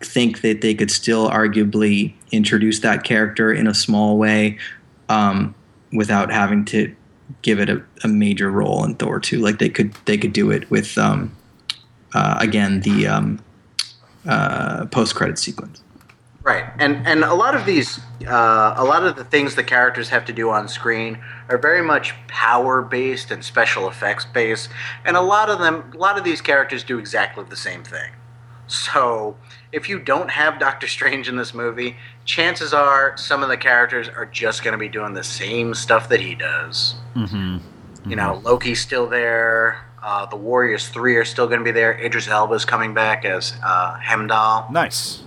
think 0.00 0.42
that 0.42 0.60
they 0.60 0.74
could 0.74 0.90
still 0.90 1.28
arguably 1.28 2.14
introduce 2.30 2.80
that 2.80 3.04
character 3.04 3.52
in 3.52 3.66
a 3.66 3.74
small 3.74 4.18
way 4.18 4.58
um, 5.08 5.54
without 5.92 6.30
having 6.30 6.64
to 6.66 6.94
give 7.42 7.58
it 7.58 7.68
a, 7.68 7.82
a 8.04 8.08
major 8.08 8.50
role 8.50 8.84
in 8.84 8.94
Thor 8.94 9.18
2. 9.18 9.38
Like 9.40 9.58
they 9.58 9.68
could 9.68 9.92
they 10.04 10.16
could 10.16 10.32
do 10.32 10.50
it 10.50 10.70
with 10.70 10.96
um, 10.98 11.34
uh, 12.14 12.36
again 12.40 12.80
the 12.80 13.06
um, 13.06 13.42
uh, 14.26 14.86
post 14.86 15.14
credit 15.14 15.38
sequence. 15.38 15.82
Right, 16.46 16.64
and 16.78 17.04
and 17.04 17.24
a 17.24 17.34
lot 17.34 17.56
of 17.56 17.66
these, 17.66 17.98
uh, 18.24 18.74
a 18.76 18.84
lot 18.84 19.04
of 19.04 19.16
the 19.16 19.24
things 19.24 19.56
the 19.56 19.64
characters 19.64 20.10
have 20.10 20.24
to 20.26 20.32
do 20.32 20.48
on 20.50 20.68
screen 20.68 21.18
are 21.48 21.58
very 21.58 21.82
much 21.82 22.14
power 22.28 22.82
based 22.82 23.32
and 23.32 23.44
special 23.44 23.88
effects 23.88 24.24
based, 24.24 24.68
and 25.04 25.16
a 25.16 25.20
lot 25.20 25.50
of 25.50 25.58
them, 25.58 25.90
a 25.92 25.96
lot 25.96 26.16
of 26.16 26.22
these 26.22 26.40
characters 26.40 26.84
do 26.84 27.00
exactly 27.00 27.42
the 27.42 27.56
same 27.56 27.82
thing. 27.82 28.12
So 28.68 29.36
if 29.72 29.88
you 29.88 29.98
don't 29.98 30.30
have 30.30 30.60
Doctor 30.60 30.86
Strange 30.86 31.28
in 31.28 31.36
this 31.36 31.52
movie, 31.52 31.96
chances 32.24 32.72
are 32.72 33.16
some 33.16 33.42
of 33.42 33.48
the 33.48 33.56
characters 33.56 34.08
are 34.08 34.26
just 34.26 34.62
going 34.62 34.72
to 34.72 34.78
be 34.78 34.88
doing 34.88 35.14
the 35.14 35.24
same 35.24 35.74
stuff 35.74 36.08
that 36.10 36.20
he 36.20 36.36
does. 36.36 36.94
Mm-hmm. 37.16 38.08
You 38.08 38.14
know, 38.14 38.40
Loki's 38.44 38.80
still 38.80 39.08
there. 39.08 39.84
Uh, 40.00 40.26
the 40.26 40.36
Warriors 40.36 40.86
Three 40.90 41.16
are 41.16 41.24
still 41.24 41.48
going 41.48 41.58
to 41.58 41.64
be 41.64 41.72
there. 41.72 41.98
Idris 41.98 42.28
Elba's 42.28 42.64
coming 42.64 42.94
back 42.94 43.24
as 43.24 43.54
uh, 43.64 43.98
Heimdall. 43.98 44.70
Nice. 44.70 45.24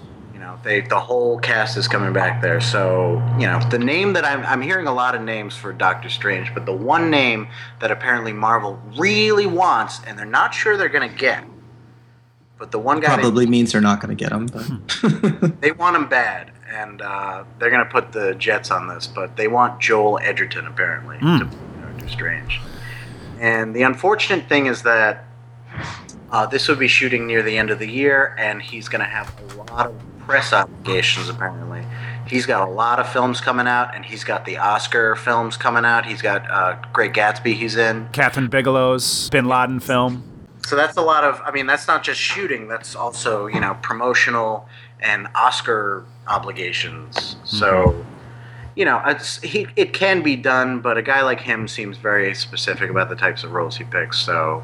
You 0.50 0.56
know, 0.56 0.62
they 0.64 0.82
the 0.82 1.00
whole 1.00 1.38
cast 1.40 1.78
is 1.78 1.88
coming 1.88 2.12
back 2.12 2.42
there. 2.42 2.60
So 2.60 3.22
you 3.38 3.46
know, 3.46 3.60
the 3.70 3.78
name 3.80 4.14
that 4.14 4.26
I'm 4.26 4.44
I'm 4.46 4.62
hearing 4.62 4.88
a 4.88 4.94
lot 4.94 5.14
of 5.14 5.22
names 5.22 5.56
for 5.56 5.72
Doctor 5.72 6.10
Strange, 6.10 6.54
but 6.56 6.66
the 6.66 6.74
one 6.74 7.10
name 7.12 7.48
that 7.82 7.92
apparently 7.92 8.34
Marvel 8.34 8.80
really 8.98 9.46
wants, 9.46 10.02
and 10.08 10.18
they're 10.18 10.26
not 10.26 10.54
sure 10.54 10.76
they're 10.76 10.90
going 10.90 11.08
to 11.10 11.16
get, 11.16 11.44
but 12.58 12.72
the 12.72 12.80
one 12.80 13.00
guy 13.00 13.16
they- 13.16 13.22
Probably 13.22 13.46
means 13.46 13.72
they're 13.74 13.82
not 13.82 14.02
going 14.02 14.16
to 14.16 14.22
get 14.24 14.32
him. 14.32 14.48
But 14.48 15.62
they 15.62 15.72
want 15.72 15.96
him 15.96 16.08
bad, 16.10 16.52
and 16.68 17.02
uh, 17.02 17.44
they're 17.60 17.70
going 17.70 17.86
to 17.86 17.92
put 17.92 18.12
the 18.12 18.34
Jets 18.36 18.72
on 18.72 18.88
this, 18.88 19.06
but 19.06 19.36
they 19.38 19.48
want 19.48 19.80
Joel 19.80 20.20
Edgerton 20.24 20.66
apparently 20.66 21.18
Hmm. 21.20 21.40
to 21.40 21.46
play 21.46 21.58
Doctor 21.92 22.08
Strange. 22.10 22.60
And 23.40 23.76
the 23.76 23.84
unfortunate 23.84 24.48
thing 24.50 24.66
is 24.66 24.82
that 24.84 25.26
Uh, 26.32 26.46
this 26.46 26.68
would 26.68 26.78
be 26.78 26.88
shooting 26.88 27.26
near 27.26 27.42
the 27.42 27.58
end 27.58 27.72
of 27.72 27.80
the 27.80 27.88
year, 27.90 28.36
and 28.38 28.62
he's 28.62 28.88
going 28.88 29.00
to 29.00 29.10
have 29.10 29.34
a 29.58 29.74
lot 29.74 29.88
of 29.88 29.94
press 30.30 30.54
obligations, 30.54 31.28
apparently. 31.28 31.84
He's 32.28 32.46
got 32.46 32.68
a 32.68 32.72
lot 32.72 33.00
of 33.00 33.12
films 33.12 33.42
coming 33.42 33.66
out, 33.66 33.96
and 33.96 34.06
he's 34.06 34.24
got 34.24 34.46
the 34.46 34.58
Oscar 34.58 35.16
films 35.16 35.58
coming 35.58 35.86
out. 35.86 36.06
He's 36.06 36.22
got 36.22 36.48
uh, 36.52 36.78
Great 36.94 37.14
Gatsby 37.14 37.56
he's 37.56 37.76
in. 37.76 38.08
Kathryn 38.10 38.48
Bigelow's 38.48 39.28
Bin 39.32 39.46
Laden 39.46 39.80
film. 39.80 40.24
So 40.68 40.76
that's 40.76 40.98
a 40.98 41.02
lot 41.02 41.24
of, 41.24 41.42
I 41.44 41.50
mean, 41.50 41.66
that's 41.66 41.88
not 41.88 42.04
just 42.04 42.20
shooting, 42.20 42.68
that's 42.68 42.96
also, 42.96 43.48
you 43.48 43.60
know, 43.60 43.76
promotional 43.82 44.70
and 45.00 45.28
Oscar 45.34 46.06
obligations. 46.28 47.38
So, 47.44 48.06
you 48.76 48.86
know, 48.86 49.02
it's 49.06 49.42
he 49.42 49.68
it 49.76 49.94
can 49.94 50.22
be 50.22 50.36
done, 50.36 50.80
but 50.80 50.98
a 50.98 51.02
guy 51.02 51.22
like 51.22 51.42
him 51.42 51.68
seems 51.68 51.98
very 51.98 52.34
specific 52.34 52.90
about 52.90 53.10
the 53.10 53.16
types 53.16 53.44
of 53.44 53.52
roles 53.52 53.78
he 53.78 53.84
picks. 53.84 54.20
So, 54.20 54.64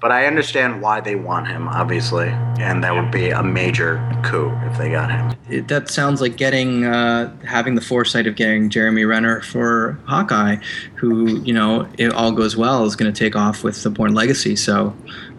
but 0.00 0.12
I 0.12 0.26
understand 0.26 0.80
why 0.80 1.00
they 1.00 1.16
want 1.16 1.48
him, 1.48 1.68
obviously, 1.68 2.28
and 2.28 2.82
that 2.84 2.94
would 2.94 3.10
be 3.10 3.30
a 3.30 3.42
major 3.42 3.96
coup 4.24 4.50
if 4.70 4.78
they 4.78 4.90
got 4.90 5.10
him. 5.10 5.34
It, 5.48 5.68
that 5.68 5.88
sounds 5.88 6.20
like 6.20 6.36
getting 6.36 6.84
uh, 6.84 7.36
having 7.44 7.74
the 7.74 7.80
foresight 7.80 8.26
of 8.26 8.36
getting 8.36 8.70
Jeremy 8.70 9.04
Renner 9.04 9.40
for 9.42 9.98
Hawkeye, 10.06 10.56
who 10.94 11.40
you 11.40 11.52
know, 11.52 11.88
if 11.98 12.14
all 12.14 12.32
goes 12.32 12.56
well, 12.56 12.84
is 12.84 12.96
going 12.96 13.12
to 13.12 13.18
take 13.18 13.36
off 13.36 13.64
with 13.64 13.82
the 13.82 13.90
Bourne 13.90 14.14
Legacy. 14.14 14.56
So. 14.56 14.94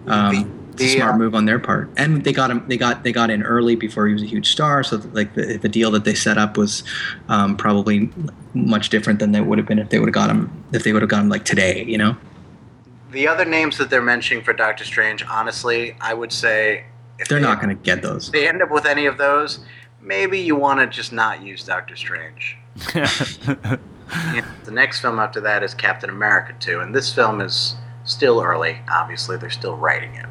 Um, 0.07 0.33
it's 0.33 0.43
a 0.45 0.56
The, 0.77 0.87
smart 0.87 1.15
uh, 1.15 1.17
move 1.17 1.35
on 1.35 1.45
their 1.45 1.59
part, 1.59 1.89
and 1.97 2.23
they 2.23 2.31
got 2.33 2.51
him. 2.51 2.65
They 2.67 2.77
got 2.77 3.03
they 3.03 3.11
got 3.11 3.29
in 3.29 3.43
early 3.43 3.75
before 3.75 4.07
he 4.07 4.13
was 4.13 4.21
a 4.21 4.27
huge 4.27 4.49
star. 4.49 4.83
So 4.83 4.97
like 5.13 5.33
the, 5.35 5.57
the 5.57 5.69
deal 5.69 5.91
that 5.91 6.03
they 6.03 6.13
set 6.15 6.37
up 6.37 6.57
was 6.57 6.83
um, 7.29 7.57
probably 7.57 8.09
much 8.53 8.89
different 8.89 9.19
than 9.19 9.31
they 9.31 9.41
would 9.41 9.57
have 9.57 9.67
been 9.67 9.79
if 9.79 9.89
they 9.89 9.99
would 9.99 10.07
have 10.07 10.13
got 10.13 10.29
him 10.29 10.51
if 10.73 10.83
they 10.83 10.93
would 10.93 11.01
have 11.01 11.09
got 11.09 11.21
him 11.21 11.29
like 11.29 11.45
today. 11.45 11.83
You 11.83 11.97
know. 11.97 12.17
The 13.11 13.27
other 13.27 13.45
names 13.45 13.77
that 13.77 13.89
they're 13.89 14.01
mentioning 14.01 14.43
for 14.43 14.53
Doctor 14.53 14.83
Strange, 14.83 15.23
honestly, 15.25 15.95
I 16.01 16.13
would 16.13 16.31
say 16.31 16.85
if 17.19 17.27
They're 17.27 17.39
they, 17.39 17.45
not 17.45 17.61
going 17.61 17.75
to 17.75 17.81
get 17.81 18.01
those. 18.01 18.27
if 18.27 18.33
they 18.33 18.47
end 18.47 18.61
up 18.61 18.69
with 18.69 18.85
any 18.85 19.05
of 19.05 19.17
those, 19.17 19.59
maybe 20.01 20.39
you 20.39 20.55
want 20.55 20.81
to 20.81 20.87
just 20.87 21.13
not 21.13 21.41
use 21.41 21.63
Doctor 21.63 21.95
Strange. 21.95 22.57
You 24.33 24.41
know, 24.41 24.47
the 24.63 24.71
next 24.71 25.01
film 25.01 25.19
after 25.19 25.41
that 25.41 25.63
is 25.63 25.73
Captain 25.73 26.09
America 26.09 26.55
2, 26.59 26.79
and 26.79 26.95
this 26.95 27.13
film 27.13 27.41
is 27.41 27.75
still 28.05 28.41
early. 28.41 28.77
Obviously, 28.89 29.35
they're 29.35 29.49
still 29.49 29.75
writing 29.75 30.15
it. 30.15 30.25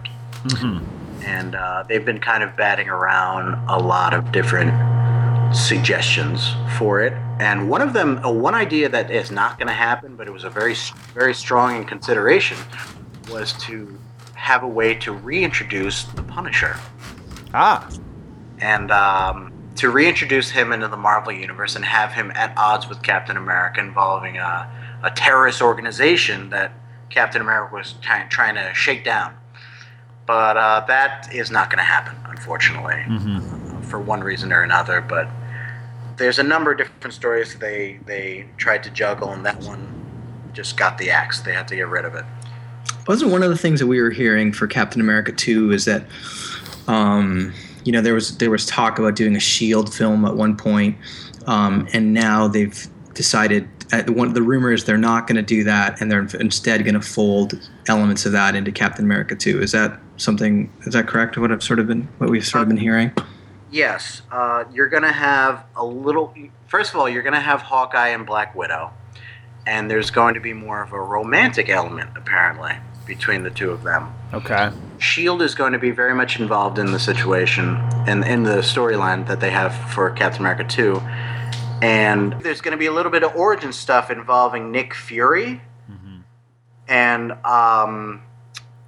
Mhm. 0.49 0.83
And 1.25 1.55
uh, 1.55 1.85
they've 1.89 2.05
been 2.05 2.21
kind 2.21 2.43
of 2.43 2.57
batting 2.57 2.89
around 2.89 3.59
a 3.69 3.79
lot 3.79 4.15
of 4.15 4.31
different 4.33 4.73
suggestions 5.55 6.55
for 6.79 7.03
it. 7.03 7.13
And 7.41 7.69
one 7.69 7.83
of 7.83 7.93
them, 7.93 8.25
uh, 8.25 8.31
one 8.31 8.55
idea 8.55 8.89
that 8.89 9.11
is 9.11 9.31
not 9.31 9.59
going 9.59 9.69
to 9.69 9.75
happen, 9.75 10.17
but 10.17 10.27
it 10.27 10.33
was 10.33 10.45
a 10.45 10.51
very, 10.51 10.75
very 11.15 11.35
strong 11.35 11.77
in 11.77 11.85
consideration, 11.85 12.57
was 13.31 13.53
to 13.65 13.99
have 14.35 14.63
a 14.63 14.69
way 14.69 14.95
to 14.95 15.13
reintroduce 15.13 16.05
the 16.05 16.23
Punisher 16.23 16.77
Ah, 17.55 17.89
and 18.59 18.91
um, 18.91 19.53
to 19.77 19.91
reintroduce 19.91 20.51
him 20.51 20.73
into 20.73 20.89
the 20.89 20.97
Marvel 20.97 21.33
Universe 21.33 21.75
and 21.75 21.85
have 21.85 22.13
him 22.13 22.31
at 22.35 22.53
odds 22.57 22.89
with 22.89 23.03
Captain 23.03 23.37
America 23.37 23.81
involving 23.81 24.37
a, 24.37 24.71
a 25.03 25.11
terrorist 25.11 25.63
organization 25.63 26.51
that 26.51 26.73
Captain 27.09 27.41
America 27.41 27.75
was 27.75 27.95
try- 28.03 28.27
trying 28.29 28.55
to 28.57 28.73
shake 28.75 29.05
down. 29.05 29.35
But 30.27 30.57
uh, 30.57 30.85
that 30.89 31.33
is 31.33 31.51
not 31.51 31.71
going 31.71 31.79
to 31.79 31.85
happen, 31.85 32.17
unfortunately, 32.25 33.05
mhm. 33.07 33.85
for 33.85 34.01
one 34.01 34.23
reason 34.23 34.53
or 34.53 34.63
another. 34.63 35.01
But 35.01 35.29
there's 36.17 36.39
a 36.39 36.43
number 36.43 36.73
of 36.73 36.79
different 36.79 37.15
stories 37.15 37.57
they, 37.59 38.01
they 38.07 38.47
tried 38.57 38.83
to 38.85 38.91
juggle, 38.91 39.31
and 39.31 39.47
that 39.47 39.63
one 39.63 39.87
just 40.53 40.77
got 40.77 40.99
the 40.99 41.11
axe. 41.11 41.41
They 41.41 41.53
had 41.53 41.69
to 41.69 41.77
get 41.77 41.89
rid 41.89 42.05
of 42.05 42.15
it. 42.15 42.25
wasn't 43.07 43.31
one 43.31 43.43
of 43.43 43.51
the 43.51 43.59
things 43.59 43.79
that 43.81 43.87
we 43.87 44.01
were 44.01 44.11
hearing 44.11 44.53
for 44.53 44.67
Captain 44.67 45.01
America 45.01 45.31
2 45.31 45.71
is 45.73 45.85
that 45.85 46.07
um, 46.89 47.53
you 47.85 47.93
know 47.93 48.01
there 48.01 48.15
was 48.15 48.39
there 48.39 48.51
was 48.51 48.67
talk 48.67 48.99
about 48.99 49.15
doing 49.15 49.37
a 49.37 49.41
Shield 49.41 49.95
film 49.95 50.25
at 50.25 50.35
one 50.35 50.57
point, 50.57 50.97
um, 51.47 51.87
and 51.93 52.13
now 52.13 52.49
they've 52.49 52.89
decided 53.15 53.69
uh, 53.93 54.03
one 54.13 54.33
the 54.35 54.43
rumor 54.43 54.73
is 54.73 54.85
they're 54.85 54.99
not 54.99 55.27
going 55.27 55.37
to 55.37 55.43
do 55.43 55.65
that 55.65 56.01
and 56.01 56.11
they're 56.11 56.27
instead 56.41 56.85
going 56.85 56.95
to 56.95 57.01
fold 57.01 57.59
elements 57.89 58.27
of 58.27 58.33
that 58.33 58.55
into 58.55 58.73
Captain 58.73 59.05
America 59.05 59.37
2. 59.37 59.61
Is 59.61 59.73
that 59.73 60.01
something 60.17 60.73
is 60.83 60.95
that 60.95 61.07
correct 61.07 61.37
what 61.39 61.53
I've 61.53 61.63
sort 61.63 61.79
of 61.79 61.87
been 61.87 62.09
what 62.19 62.31
we've 62.31 62.47
sort 62.47 62.63
of 62.63 62.69
been 62.69 62.77
hearing? 62.77 63.13
Yes, 63.71 64.23
uh, 64.31 64.65
you're 64.73 64.89
gonna 64.89 65.13
have 65.13 65.65
a 65.75 65.85
little. 65.85 66.35
First 66.67 66.95
of 66.95 67.01
all, 67.01 67.09
you're 67.09 67.23
gonna 67.23 67.41
have 67.41 67.63
Hawkeye 67.63 68.09
and 68.09 68.25
Black 68.27 68.55
Widow, 68.55 68.93
and 69.67 69.91
there's 69.91 70.11
going 70.11 70.35
to 70.35 70.41
be 70.41 70.53
more 70.53 70.83
of 70.83 70.93
a 70.93 71.01
romantic 71.01 71.69
element 71.69 72.11
apparently 72.17 72.75
between 73.07 73.43
the 73.43 73.51
two 73.51 73.71
of 73.71 73.83
them. 73.83 74.13
Okay. 74.35 74.71
Shield 74.99 75.41
is 75.43 75.55
going 75.55 75.73
to 75.73 75.79
be 75.79 75.91
very 75.91 76.15
much 76.15 76.41
involved 76.41 76.79
in 76.79 76.91
the 76.91 76.99
situation 76.99 77.77
and 78.07 78.25
in 78.25 78.43
the 78.43 78.59
storyline 78.59 79.27
that 79.29 79.39
they 79.39 79.51
have 79.51 79.75
for 79.93 80.11
Captain 80.11 80.41
America 80.41 80.65
2. 80.65 81.01
And 81.83 82.33
there's 82.43 82.61
going 82.61 82.73
to 82.73 82.79
be 82.79 82.87
a 82.87 82.93
little 82.93 83.13
bit 83.13 83.23
of 83.23 83.37
origin 83.37 83.73
stuff 83.73 84.11
involving 84.11 84.73
Nick 84.73 84.95
Fury. 84.95 85.61
And 86.89 87.33
um, 87.45 88.23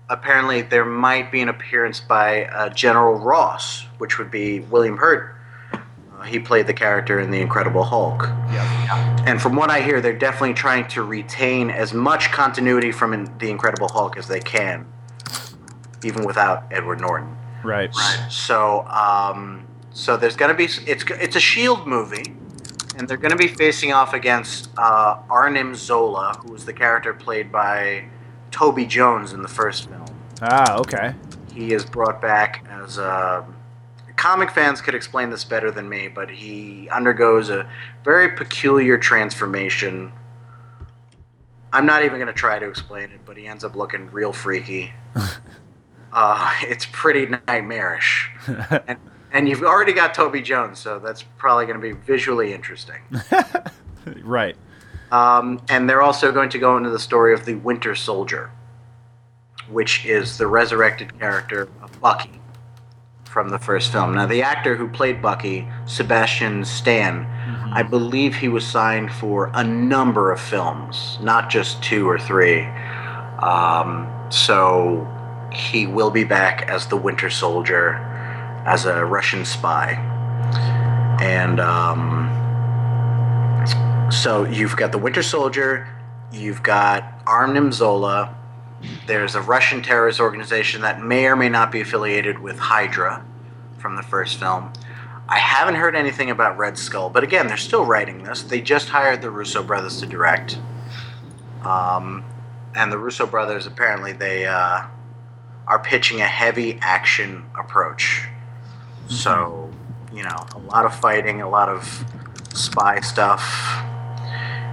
apparently, 0.08 0.62
there 0.62 0.84
might 0.84 1.30
be 1.30 1.40
an 1.40 1.48
appearance 1.48 2.00
by 2.00 2.46
uh, 2.46 2.68
General 2.70 3.14
Ross, 3.14 3.84
which 3.98 4.18
would 4.18 4.30
be 4.30 4.60
William 4.60 4.96
Hurt. 4.96 5.34
Uh, 5.72 6.22
he 6.22 6.38
played 6.38 6.66
the 6.66 6.74
character 6.74 7.20
in 7.20 7.30
The 7.30 7.40
Incredible 7.40 7.84
Hulk. 7.84 8.22
Yep. 8.22 9.26
And 9.26 9.40
from 9.40 9.54
what 9.54 9.70
I 9.70 9.80
hear, 9.80 10.00
they're 10.00 10.18
definitely 10.18 10.54
trying 10.54 10.88
to 10.88 11.02
retain 11.02 11.70
as 11.70 11.92
much 11.92 12.32
continuity 12.32 12.90
from 12.90 13.12
in, 13.12 13.38
The 13.38 13.50
Incredible 13.50 13.88
Hulk 13.88 14.16
as 14.16 14.26
they 14.26 14.40
can, 14.40 14.86
even 16.02 16.24
without 16.24 16.64
Edward 16.70 17.00
Norton. 17.00 17.36
Right. 17.62 17.94
So, 18.30 18.86
um, 18.86 19.66
so 19.90 20.16
there's 20.16 20.36
gonna 20.36 20.54
be 20.54 20.68
it's 20.86 21.04
it's 21.10 21.34
a 21.34 21.40
Shield 21.40 21.86
movie, 21.86 22.36
and 22.96 23.08
they're 23.08 23.16
gonna 23.16 23.36
be 23.36 23.48
facing 23.48 23.92
off 23.92 24.14
against 24.14 24.70
uh, 24.78 25.18
Arnim 25.28 25.74
Zola, 25.74 26.38
who 26.40 26.52
was 26.52 26.64
the 26.64 26.72
character 26.72 27.12
played 27.12 27.50
by 27.50 28.04
Toby 28.50 28.86
Jones 28.86 29.32
in 29.32 29.42
the 29.42 29.48
first 29.48 29.88
film. 29.88 30.06
Ah, 30.42 30.78
okay. 30.78 31.14
He 31.52 31.72
is 31.72 31.84
brought 31.84 32.20
back 32.20 32.64
as 32.70 32.98
a 32.98 33.44
comic 34.18 34.50
fans 34.50 34.82
could 34.82 34.94
explain 34.94 35.30
this 35.30 35.44
better 35.44 35.70
than 35.70 35.88
me, 35.88 36.08
but 36.08 36.28
he 36.28 36.88
undergoes 36.90 37.48
a 37.48 37.66
very 38.04 38.28
peculiar 38.36 38.98
transformation. 38.98 40.12
I'm 41.72 41.86
not 41.86 42.04
even 42.04 42.18
going 42.18 42.26
to 42.26 42.32
try 42.32 42.58
to 42.58 42.68
explain 42.68 43.10
it, 43.10 43.20
but 43.24 43.36
he 43.36 43.46
ends 43.46 43.64
up 43.64 43.76
looking 43.76 44.10
real 44.10 44.32
freaky. 44.32 44.92
uh, 46.12 46.54
it's 46.62 46.86
pretty 46.90 47.26
nightmarish. 47.46 48.30
and, 48.88 48.98
and 49.32 49.48
you've 49.48 49.62
already 49.62 49.92
got 49.92 50.14
Toby 50.14 50.42
Jones, 50.42 50.80
so 50.80 50.98
that's 50.98 51.22
probably 51.22 51.66
going 51.66 51.80
to 51.80 51.82
be 51.82 51.92
visually 51.92 52.52
interesting. 52.52 53.00
right. 54.22 54.56
Um, 55.10 55.60
and 55.68 55.88
they're 55.88 56.02
also 56.02 56.32
going 56.32 56.50
to 56.50 56.58
go 56.58 56.76
into 56.76 56.90
the 56.90 56.98
story 56.98 57.32
of 57.32 57.44
the 57.44 57.54
Winter 57.54 57.94
Soldier, 57.94 58.50
which 59.70 60.04
is 60.04 60.38
the 60.38 60.46
resurrected 60.46 61.18
character 61.18 61.68
of 61.82 62.00
Bucky 62.00 62.40
from 63.24 63.50
the 63.50 63.58
first 63.58 63.92
film. 63.92 64.14
Now, 64.14 64.26
the 64.26 64.42
actor 64.42 64.76
who 64.76 64.88
played 64.88 65.22
Bucky, 65.22 65.68
Sebastian 65.86 66.64
Stan, 66.64 67.26
I 67.72 67.82
believe 67.82 68.34
he 68.34 68.48
was 68.48 68.66
signed 68.66 69.12
for 69.12 69.50
a 69.54 69.62
number 69.62 70.32
of 70.32 70.40
films, 70.40 71.18
not 71.20 71.50
just 71.50 71.82
two 71.82 72.08
or 72.08 72.18
three. 72.18 72.62
Um, 73.40 74.08
so 74.30 75.06
he 75.52 75.86
will 75.86 76.10
be 76.10 76.24
back 76.24 76.68
as 76.68 76.86
the 76.86 76.96
Winter 76.96 77.30
Soldier, 77.30 77.94
as 78.66 78.86
a 78.86 79.04
Russian 79.04 79.44
spy. 79.44 79.92
And 81.20 81.60
um, 81.60 82.37
so 84.10 84.44
you've 84.44 84.76
got 84.76 84.92
the 84.92 84.98
Winter 84.98 85.22
Soldier, 85.22 85.88
you've 86.32 86.62
got 86.62 87.22
Arnim 87.26 87.72
Zola. 87.72 88.34
There's 89.06 89.34
a 89.34 89.42
Russian 89.42 89.82
terrorist 89.82 90.20
organization 90.20 90.82
that 90.82 91.02
may 91.02 91.26
or 91.26 91.36
may 91.36 91.48
not 91.48 91.70
be 91.70 91.80
affiliated 91.80 92.38
with 92.38 92.58
Hydra 92.58 93.24
from 93.76 93.96
the 93.96 94.02
first 94.02 94.38
film. 94.38 94.72
I 95.28 95.38
haven't 95.38 95.74
heard 95.74 95.94
anything 95.94 96.30
about 96.30 96.56
Red 96.56 96.78
Skull, 96.78 97.10
but 97.10 97.22
again, 97.22 97.48
they're 97.48 97.58
still 97.58 97.84
writing 97.84 98.22
this. 98.22 98.42
They 98.42 98.62
just 98.62 98.88
hired 98.88 99.20
the 99.20 99.30
Russo 99.30 99.62
brothers 99.62 100.00
to 100.00 100.06
direct, 100.06 100.58
um, 101.62 102.24
and 102.74 102.90
the 102.90 102.98
Russo 102.98 103.26
brothers 103.26 103.66
apparently 103.66 104.12
they 104.12 104.46
uh, 104.46 104.84
are 105.66 105.78
pitching 105.78 106.22
a 106.22 106.26
heavy 106.26 106.78
action 106.80 107.44
approach. 107.58 108.26
So, 109.08 109.70
you 110.14 110.22
know, 110.22 110.46
a 110.54 110.58
lot 110.58 110.86
of 110.86 110.94
fighting, 110.98 111.42
a 111.42 111.48
lot 111.48 111.68
of 111.68 112.04
spy 112.54 113.00
stuff. 113.00 113.84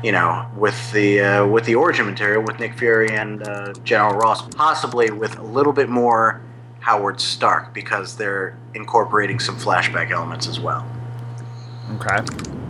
You 0.06 0.12
know, 0.12 0.46
with 0.56 0.92
the 0.92 1.20
uh, 1.20 1.48
with 1.48 1.66
the 1.66 1.74
origin 1.74 2.06
material 2.06 2.44
with 2.44 2.60
Nick 2.60 2.78
Fury 2.78 3.10
and 3.10 3.42
uh, 3.42 3.74
General 3.84 4.14
Ross, 4.14 4.48
possibly 4.50 5.10
with 5.10 5.36
a 5.40 5.42
little 5.42 5.74
bit 5.74 5.90
more 5.90 6.44
Howard 6.82 7.20
Stark 7.20 7.74
because 7.74 8.16
they're 8.16 8.56
incorporating 8.76 9.40
some 9.40 9.58
flashback 9.58 10.12
elements 10.12 10.48
as 10.48 10.60
well. 10.60 10.86
Okay. 11.96 12.24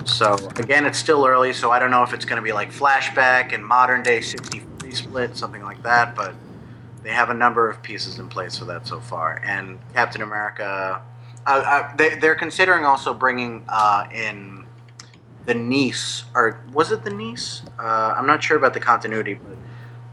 So 0.06 0.36
again, 0.56 0.86
it's 0.86 0.98
still 0.98 1.26
early, 1.26 1.52
so 1.52 1.72
I 1.72 1.80
don't 1.80 1.92
know 1.92 2.04
if 2.04 2.14
it's 2.14 2.24
going 2.24 2.38
to 2.38 2.42
be 2.42 2.54
like 2.54 2.72
flashback 2.72 3.54
and 3.54 3.66
modern 3.66 4.02
day 4.02 4.22
60 4.22 4.64
split, 4.92 5.36
something 5.36 5.64
like 5.64 5.84
that. 5.84 6.16
But 6.16 6.36
they 7.04 7.10
have 7.10 7.30
a 7.30 7.34
number 7.34 7.70
of 7.70 7.84
pieces 7.84 8.18
in 8.18 8.30
place 8.30 8.58
for 8.58 8.64
that 8.66 8.88
so 8.88 9.02
far. 9.02 9.42
And 9.44 9.78
Captain 9.94 10.22
America, 10.22 11.02
uh, 11.46 11.50
uh, 11.50 11.96
they, 11.98 12.16
they're 12.16 12.36
considering 12.36 12.86
also 12.86 13.14
bringing 13.14 13.66
uh, 13.68 14.08
in 14.14 14.55
the 15.46 15.54
niece, 15.54 16.24
or 16.34 16.60
was 16.74 16.92
it 16.92 17.04
the 17.04 17.10
niece? 17.12 17.62
Uh, 17.80 18.14
I'm 18.18 18.26
not 18.28 18.44
sure 18.44 18.58
about 18.58 18.74
the 18.74 18.80
continuity, 18.80 19.36
but 19.36 19.58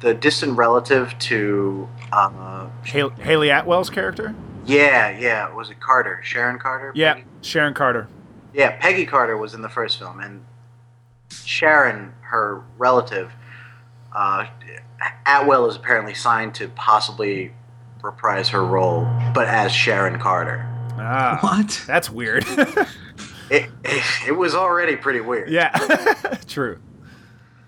the 0.01 0.15
distant 0.15 0.57
relative 0.57 1.19
to. 1.21 1.89
Uh, 2.13 2.69
Hal- 2.85 3.11
Hayley 3.11 3.49
Atwell's 3.51 3.91
character. 3.91 4.35
yeah, 4.67 5.11
yeah. 5.19 5.53
Was 5.55 5.71
it 5.71 5.81
Carter? 5.81 6.21
Sharon 6.23 6.59
Carter? 6.59 6.93
Yeah, 6.95 7.15
Peggy? 7.15 7.27
Sharon 7.41 7.75
Carter. 7.75 8.09
Yeah, 8.55 8.77
Peggy 8.79 9.07
Carter 9.07 9.37
was 9.37 9.55
in 9.55 9.63
the 9.63 9.69
first 9.71 9.99
film, 9.99 10.21
and 10.21 10.45
Sharon, 11.31 12.13
her 12.23 12.63
relative, 12.79 13.33
uh, 14.15 14.47
Atwell 15.27 15.67
is 15.69 15.77
apparently 15.77 16.15
signed 16.15 16.55
to 16.57 16.69
possibly 16.69 17.53
reprise 18.03 18.51
her 18.51 18.65
role, 18.65 19.09
but 19.35 19.47
as 19.49 19.73
Sharon 19.73 20.19
Carter. 20.21 20.69
Ah, 20.99 21.39
What? 21.41 21.83
that's 21.87 22.11
weird. 22.11 22.45
It, 23.53 23.71
it, 23.85 24.03
it 24.29 24.33
was 24.33 24.55
already 24.55 24.97
pretty 24.97 25.21
weird. 25.21 25.51
yeah, 25.51 25.71
true. 26.49 26.79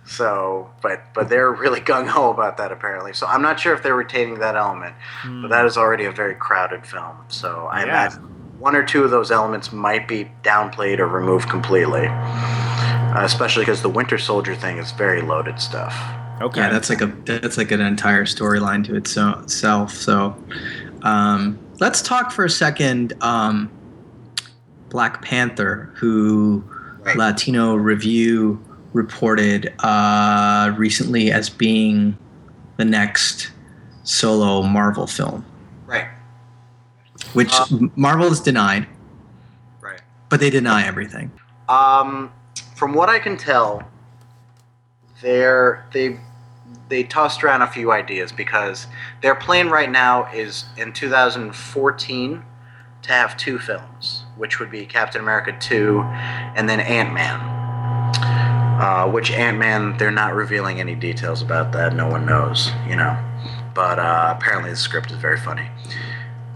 So, 0.07 0.71
but 0.83 1.03
but 1.15 1.29
they're 1.31 1.51
really 1.51 1.81
gung 1.81 2.07
ho 2.07 2.31
about 2.31 2.59
that 2.59 2.71
apparently. 2.73 3.13
So 3.15 3.27
I'm 3.27 3.41
not 3.43 3.59
sure 3.59 3.73
if 3.75 3.83
they're 3.83 3.95
retaining 3.97 4.39
that 4.41 4.55
element, 4.57 4.95
but 5.43 5.49
that 5.49 5.65
is 5.65 5.77
already 5.79 6.05
a 6.05 6.13
very 6.13 6.35
crowded 6.35 6.87
film. 6.87 7.17
So 7.29 7.69
I 7.71 7.83
Hmm. 7.83 7.87
Yeah. 7.89 7.93
imagine 8.05 8.21
one 8.59 8.77
or 8.77 8.85
two 8.85 9.03
of 9.05 9.11
those 9.11 9.31
elements 9.31 9.73
might 9.73 10.07
be 10.07 10.31
downplayed 10.43 10.99
or 10.99 11.07
removed 11.09 11.49
completely. 11.49 12.07
Uh, 12.07 13.23
especially 13.25 13.63
because 13.63 13.81
the 13.83 13.89
Winter 13.89 14.19
Soldier 14.19 14.55
thing 14.57 14.79
is 14.79 14.91
very 14.93 15.21
loaded 15.23 15.61
stuff. 15.61 15.95
Okay. 16.41 16.61
Yeah, 16.61 16.71
that's 16.71 16.91
like 16.91 17.01
a 17.01 17.07
that's 17.25 17.57
like 17.57 17.71
an 17.71 17.81
entire 17.81 18.25
storyline 18.25 18.85
to 18.87 18.93
itso- 18.93 19.43
itself. 19.45 19.93
So, 19.93 20.37
um, 21.03 21.59
let's 21.81 22.03
talk 22.03 22.31
for 22.33 22.45
a 22.45 22.51
second. 22.51 23.13
Um, 23.21 23.71
Black 24.95 25.21
Panther, 25.23 25.91
who 25.95 26.63
Right. 27.03 27.17
Latino 27.17 27.75
Review 27.75 28.65
reported 28.93 29.75
uh, 29.81 30.73
recently 30.77 31.33
as 31.33 31.51
being 31.51 32.17
the 32.77 32.85
next 32.85 33.51
solo 34.05 34.63
Marvel 34.63 35.09
film, 35.09 35.45
Right. 35.85 36.07
which 37.33 37.53
Uh, 37.53 37.67
Marvel 37.97 38.29
is 38.31 38.39
denied, 38.39 38.87
Right. 39.81 40.01
but 40.29 40.39
they 40.39 40.49
deny 40.49 40.87
everything. 40.87 41.33
Um, 41.69 42.31
from 42.77 42.95
what 42.95 43.09
I 43.11 43.19
can 43.19 43.37
tell, 43.37 43.83
they're 45.21 45.85
they 45.93 46.21
they 46.89 47.03
tossed 47.03 47.43
around 47.43 47.63
a 47.63 47.67
few 47.67 47.91
ideas 47.91 48.31
because 48.31 48.87
their 49.23 49.35
plan 49.35 49.71
right 49.71 49.91
now 49.91 50.27
is 50.33 50.67
in 50.77 50.93
2014 50.93 52.45
to 53.03 53.13
have 53.13 53.37
two 53.37 53.59
films, 53.59 54.24
which 54.37 54.59
would 54.61 54.71
be 54.71 54.87
Captain 54.87 55.21
America 55.21 55.57
2 55.59 56.01
and 56.57 56.69
then 56.69 56.81
Ant 56.81 57.13
Man. 57.13 57.41
Uh, 58.81 59.09
which 59.11 59.31
Ant 59.31 59.59
Man, 59.59 59.97
they're 59.99 60.11
not 60.11 60.35
revealing 60.35 60.81
any 60.81 60.95
details 60.95 61.43
about 61.43 61.73
that. 61.73 61.95
No 61.95 62.09
one 62.09 62.27
knows, 62.27 62.71
you 62.89 62.97
know. 62.97 63.17
But 63.73 63.99
uh, 63.99 64.35
apparently 64.37 64.71
the 64.71 64.77
script 64.77 65.11
is 65.11 65.17
very 65.17 65.39
funny 65.39 65.69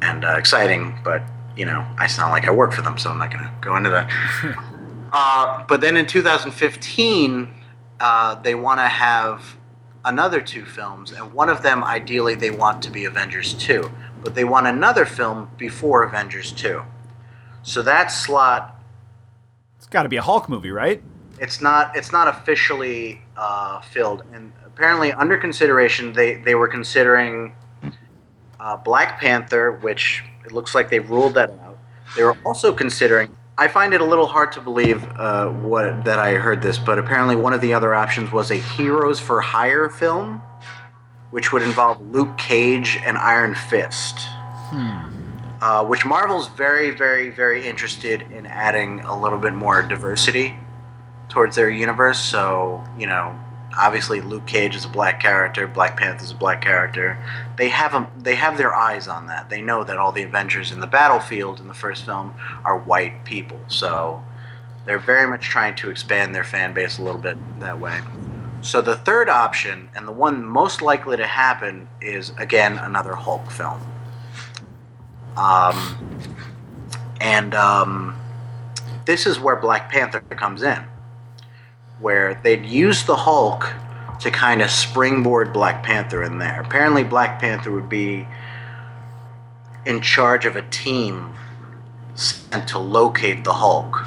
and 0.02 0.24
uh, 0.24 0.36
exciting. 0.36 0.98
But 1.04 1.22
you 1.56 1.64
know, 1.64 1.86
I 1.98 2.06
sound 2.06 2.32
like 2.32 2.46
I 2.46 2.50
work 2.50 2.72
for 2.72 2.82
them, 2.82 2.98
so 2.98 3.10
I'm 3.10 3.18
not 3.18 3.30
going 3.32 3.44
to 3.44 3.52
go 3.60 3.76
into 3.76 3.90
that. 3.90 4.10
Uh, 5.10 5.64
but 5.66 5.80
then 5.80 5.96
in 5.96 6.06
2015, 6.06 7.48
uh, 7.98 8.34
they 8.42 8.54
want 8.54 8.78
to 8.78 8.86
have 8.86 9.56
another 10.04 10.40
two 10.40 10.64
films, 10.66 11.12
and 11.12 11.32
one 11.32 11.48
of 11.48 11.62
them, 11.62 11.82
ideally, 11.82 12.34
they 12.34 12.50
want 12.50 12.82
to 12.82 12.90
be 12.90 13.06
Avengers 13.06 13.54
2. 13.54 13.90
But 14.22 14.34
they 14.34 14.44
want 14.44 14.66
another 14.66 15.06
film 15.06 15.50
before 15.56 16.02
Avengers 16.02 16.52
2. 16.52 16.82
So 17.68 17.82
that 17.82 18.10
slot, 18.10 18.80
It's 19.76 19.86
got 19.86 20.04
to 20.04 20.08
be 20.08 20.16
a 20.16 20.22
Hulk 20.22 20.48
movie, 20.48 20.70
right? 20.70 21.02
it's 21.38 21.60
not 21.60 21.94
it's 21.94 22.10
not 22.10 22.26
officially 22.26 23.20
uh, 23.36 23.80
filled, 23.82 24.24
and 24.32 24.52
apparently 24.64 25.12
under 25.12 25.36
consideration, 25.36 26.14
they 26.14 26.36
they 26.36 26.54
were 26.54 26.66
considering 26.66 27.54
uh, 28.58 28.76
Black 28.78 29.20
Panther, 29.20 29.72
which 29.72 30.24
it 30.46 30.52
looks 30.52 30.74
like 30.74 30.88
they 30.88 30.98
ruled 30.98 31.34
that 31.34 31.50
out. 31.50 31.78
They 32.16 32.24
were 32.24 32.38
also 32.44 32.72
considering. 32.72 33.36
I 33.58 33.68
find 33.68 33.92
it 33.92 34.00
a 34.00 34.04
little 34.04 34.26
hard 34.26 34.50
to 34.52 34.60
believe 34.62 35.04
uh, 35.18 35.48
what 35.50 36.04
that 36.06 36.18
I 36.18 36.34
heard 36.34 36.62
this, 36.62 36.78
but 36.78 36.98
apparently 36.98 37.36
one 37.36 37.52
of 37.52 37.60
the 37.60 37.74
other 37.74 37.94
options 37.94 38.32
was 38.32 38.50
a 38.50 38.56
Heroes 38.56 39.20
for 39.20 39.42
Hire 39.42 39.90
film, 39.90 40.40
which 41.32 41.52
would 41.52 41.62
involve 41.62 42.00
Luke 42.00 42.38
Cage 42.38 42.98
and 43.04 43.18
Iron 43.18 43.54
Fist. 43.54 44.18
Uh, 45.60 45.84
which 45.84 46.04
Marvel's 46.04 46.48
very, 46.48 46.90
very, 46.90 47.30
very 47.30 47.66
interested 47.66 48.22
in 48.30 48.46
adding 48.46 49.00
a 49.00 49.20
little 49.20 49.38
bit 49.38 49.54
more 49.54 49.82
diversity 49.82 50.56
towards 51.28 51.56
their 51.56 51.68
universe. 51.68 52.20
So, 52.20 52.84
you 52.96 53.06
know, 53.08 53.36
obviously 53.76 54.20
Luke 54.20 54.46
Cage 54.46 54.76
is 54.76 54.84
a 54.84 54.88
black 54.88 55.20
character, 55.20 55.66
Black 55.66 55.96
Panther 55.96 56.24
is 56.24 56.30
a 56.30 56.36
black 56.36 56.62
character. 56.62 57.18
They 57.56 57.70
have 57.70 57.90
them, 57.90 58.06
they 58.16 58.36
have 58.36 58.56
their 58.56 58.72
eyes 58.72 59.08
on 59.08 59.26
that. 59.26 59.50
They 59.50 59.60
know 59.60 59.82
that 59.82 59.98
all 59.98 60.12
the 60.12 60.22
Avengers 60.22 60.70
in 60.70 60.78
the 60.78 60.86
battlefield 60.86 61.58
in 61.58 61.66
the 61.66 61.74
first 61.74 62.04
film 62.04 62.34
are 62.64 62.78
white 62.78 63.24
people. 63.24 63.58
So, 63.66 64.22
they're 64.88 64.98
very 64.98 65.28
much 65.28 65.42
trying 65.42 65.74
to 65.76 65.90
expand 65.90 66.34
their 66.34 66.44
fan 66.44 66.72
base 66.72 66.98
a 66.98 67.02
little 67.02 67.20
bit 67.20 67.36
that 67.60 67.78
way. 67.78 68.00
So 68.62 68.80
the 68.80 68.96
third 68.96 69.28
option 69.28 69.90
and 69.94 70.08
the 70.08 70.12
one 70.12 70.42
most 70.42 70.80
likely 70.80 71.18
to 71.18 71.26
happen 71.26 71.88
is 72.00 72.32
again 72.38 72.78
another 72.78 73.14
Hulk 73.14 73.50
film. 73.50 73.80
Um, 75.38 76.20
and 77.20 77.54
um, 77.54 78.16
this 79.06 79.24
is 79.24 79.38
where 79.38 79.54
Black 79.54 79.90
Panther 79.90 80.20
comes 80.20 80.62
in, 80.62 80.82
where 82.00 82.40
they'd 82.42 82.66
use 82.66 83.04
the 83.04 83.14
Hulk 83.14 83.72
to 84.20 84.30
kind 84.32 84.60
of 84.60 84.70
springboard 84.70 85.52
Black 85.52 85.84
Panther 85.84 86.24
in 86.24 86.38
there. 86.38 86.60
Apparently, 86.60 87.04
Black 87.04 87.40
Panther 87.40 87.70
would 87.70 87.88
be 87.88 88.26
in 89.86 90.00
charge 90.00 90.44
of 90.44 90.56
a 90.56 90.62
team 90.62 91.32
sent 92.16 92.68
to 92.68 92.78
locate 92.80 93.44
the 93.44 93.52
Hulk 93.52 94.04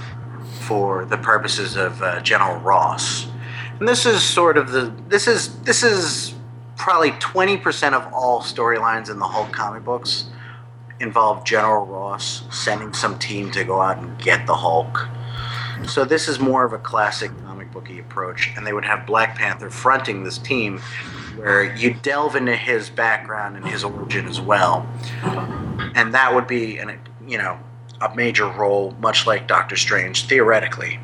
for 0.59 1.05
the 1.05 1.17
purposes 1.17 1.77
of 1.77 2.01
uh, 2.01 2.19
General 2.19 2.59
Ross. 2.59 3.27
And 3.79 3.87
this 3.87 4.05
is 4.05 4.21
sort 4.21 4.57
of 4.57 4.71
the 4.71 4.93
this 5.07 5.27
is 5.27 5.59
this 5.61 5.81
is 5.81 6.33
probably 6.75 7.11
20% 7.11 7.93
of 7.93 8.13
all 8.13 8.41
storylines 8.41 9.09
in 9.09 9.17
the 9.17 9.27
Hulk 9.27 9.51
comic 9.53 9.85
books 9.85 10.25
involve 11.01 11.43
General 11.43 11.85
Ross 11.85 12.43
sending 12.51 12.93
some 12.93 13.17
team 13.19 13.51
to 13.51 13.63
go 13.63 13.81
out 13.81 13.97
and 13.97 14.17
get 14.19 14.45
the 14.47 14.55
Hulk. 14.55 15.07
So 15.87 16.05
this 16.05 16.27
is 16.27 16.39
more 16.39 16.63
of 16.63 16.73
a 16.73 16.77
classic 16.77 17.31
comic 17.43 17.71
booky 17.71 17.99
approach, 17.99 18.51
and 18.55 18.65
they 18.65 18.73
would 18.73 18.85
have 18.85 19.05
Black 19.07 19.35
Panther 19.35 19.69
fronting 19.69 20.23
this 20.23 20.37
team, 20.37 20.77
where 21.37 21.75
you 21.75 21.95
delve 21.95 22.35
into 22.35 22.55
his 22.55 22.89
background 22.89 23.57
and 23.57 23.67
his 23.67 23.83
origin 23.83 24.27
as 24.27 24.39
well, 24.39 24.87
and 25.95 26.13
that 26.13 26.33
would 26.33 26.47
be 26.47 26.77
an 26.77 26.99
you 27.27 27.37
know 27.37 27.57
a 27.99 28.15
major 28.15 28.47
role, 28.47 28.95
much 28.99 29.25
like 29.25 29.47
Doctor 29.47 29.75
Strange 29.75 30.25
theoretically 30.25 30.99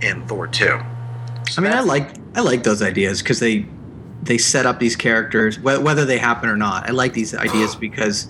in 0.00 0.26
Thor 0.26 0.46
two. 0.46 0.80
I 1.56 1.60
mean, 1.60 1.72
I 1.72 1.80
like 1.80 2.08
I 2.34 2.40
like 2.40 2.62
those 2.62 2.80
ideas 2.80 3.20
because 3.22 3.40
they 3.40 3.66
they 4.22 4.38
set 4.38 4.64
up 4.66 4.78
these 4.78 4.96
characters 4.96 5.56
wh- 5.56 5.82
whether 5.82 6.04
they 6.04 6.18
happen 6.18 6.48
or 6.48 6.56
not. 6.56 6.88
I 6.88 6.92
like 6.92 7.12
these 7.12 7.34
ideas 7.34 7.74
because 7.74 8.28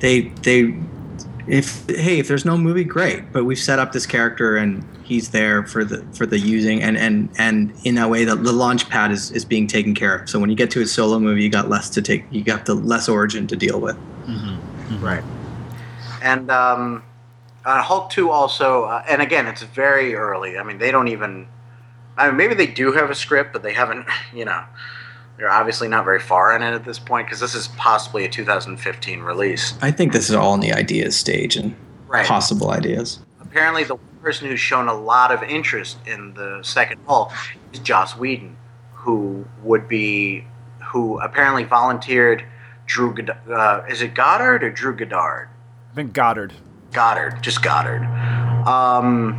they 0.00 0.20
they 0.42 0.74
if 1.46 1.88
hey 1.88 2.18
if 2.18 2.28
there's 2.28 2.44
no 2.44 2.56
movie 2.56 2.84
great, 2.84 3.32
but 3.32 3.44
we've 3.44 3.58
set 3.58 3.78
up 3.78 3.92
this 3.92 4.06
character 4.06 4.56
and 4.56 4.84
he's 5.04 5.30
there 5.30 5.64
for 5.64 5.84
the 5.84 6.04
for 6.12 6.26
the 6.26 6.38
using 6.38 6.82
and 6.82 6.96
and 6.96 7.28
and 7.38 7.72
in 7.84 7.96
that 7.96 8.08
way 8.10 8.24
the, 8.24 8.36
the 8.36 8.52
launch 8.52 8.88
pad 8.88 9.10
is 9.10 9.30
is 9.32 9.44
being 9.44 9.66
taken 9.66 9.94
care 9.94 10.16
of. 10.16 10.28
So 10.28 10.38
when 10.38 10.50
you 10.50 10.56
get 10.56 10.70
to 10.72 10.82
a 10.82 10.86
solo 10.86 11.18
movie, 11.18 11.42
you 11.42 11.50
got 11.50 11.68
less 11.68 11.90
to 11.90 12.02
take 12.02 12.24
you 12.30 12.42
got 12.42 12.66
the 12.66 12.74
less 12.74 13.08
origin 13.08 13.46
to 13.46 13.56
deal 13.56 13.80
with. 13.80 13.96
Right. 15.00 15.24
And 16.22 16.50
um, 16.50 17.02
uh, 17.64 17.82
Hulk 17.82 18.10
2 18.10 18.30
also, 18.30 18.84
uh, 18.84 19.02
and 19.08 19.22
again, 19.22 19.46
it's 19.46 19.62
very 19.62 20.14
early. 20.14 20.58
I 20.58 20.62
mean, 20.62 20.78
they 20.78 20.90
don't 20.90 21.08
even. 21.08 21.46
I 22.16 22.28
mean, 22.28 22.36
maybe 22.36 22.54
they 22.54 22.66
do 22.66 22.92
have 22.92 23.08
a 23.08 23.14
script, 23.14 23.52
but 23.52 23.62
they 23.62 23.72
haven't, 23.72 24.06
you 24.34 24.44
know. 24.44 24.64
They're 25.40 25.50
obviously 25.50 25.88
not 25.88 26.04
very 26.04 26.20
far 26.20 26.54
in 26.54 26.60
it 26.62 26.74
at 26.74 26.84
this 26.84 26.98
point 26.98 27.26
because 27.26 27.40
this 27.40 27.54
is 27.54 27.68
possibly 27.68 28.26
a 28.26 28.28
2015 28.28 29.20
release. 29.20 29.72
I 29.80 29.90
think 29.90 30.12
this 30.12 30.28
is 30.28 30.36
all 30.36 30.52
in 30.52 30.60
the 30.60 30.74
ideas 30.74 31.16
stage 31.16 31.56
and 31.56 31.74
Right. 32.06 32.26
possible 32.26 32.70
ideas. 32.72 33.20
Apparently, 33.40 33.84
the 33.84 33.96
person 34.22 34.48
who's 34.48 34.60
shown 34.60 34.86
a 34.86 34.92
lot 34.92 35.32
of 35.32 35.42
interest 35.42 35.96
in 36.06 36.34
the 36.34 36.58
second 36.62 37.00
Hulk 37.08 37.32
is 37.72 37.78
Joss 37.78 38.16
Whedon, 38.18 38.54
who 38.92 39.46
would 39.62 39.88
be, 39.88 40.44
who 40.92 41.18
apparently 41.20 41.64
volunteered 41.64 42.44
Drew, 42.86 43.14
Godd- 43.14 43.38
uh, 43.50 43.80
is 43.88 44.02
it 44.02 44.12
Goddard 44.14 44.62
or 44.62 44.68
Drew 44.70 44.94
Goddard? 44.94 45.48
I 45.90 45.94
think 45.94 46.12
Goddard. 46.12 46.52
Goddard, 46.92 47.40
just 47.42 47.62
Goddard. 47.62 48.02
Um, 48.68 49.32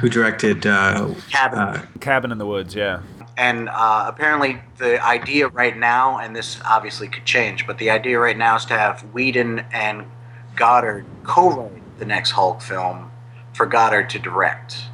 Who 0.00 0.08
directed 0.10 0.66
uh, 0.66 1.14
Cabin. 1.30 1.58
uh, 1.58 1.82
Cabin 2.00 2.30
in 2.30 2.36
the 2.38 2.46
Woods, 2.46 2.74
yeah. 2.74 2.98
And 3.40 3.70
uh, 3.70 4.04
apparently 4.06 4.60
the 4.76 5.02
idea 5.02 5.48
right 5.48 5.74
now, 5.74 6.18
and 6.18 6.36
this 6.36 6.60
obviously 6.62 7.08
could 7.08 7.24
change, 7.24 7.66
but 7.66 7.78
the 7.78 7.88
idea 7.88 8.20
right 8.20 8.36
now 8.36 8.56
is 8.56 8.66
to 8.66 8.74
have 8.74 9.00
Whedon 9.14 9.60
and 9.72 10.04
Goddard 10.56 11.06
co-write 11.22 11.98
the 11.98 12.04
next 12.04 12.32
Hulk 12.32 12.60
film 12.60 13.10
for 13.54 13.64
Goddard 13.64 14.10
to 14.10 14.18
direct. 14.18 14.84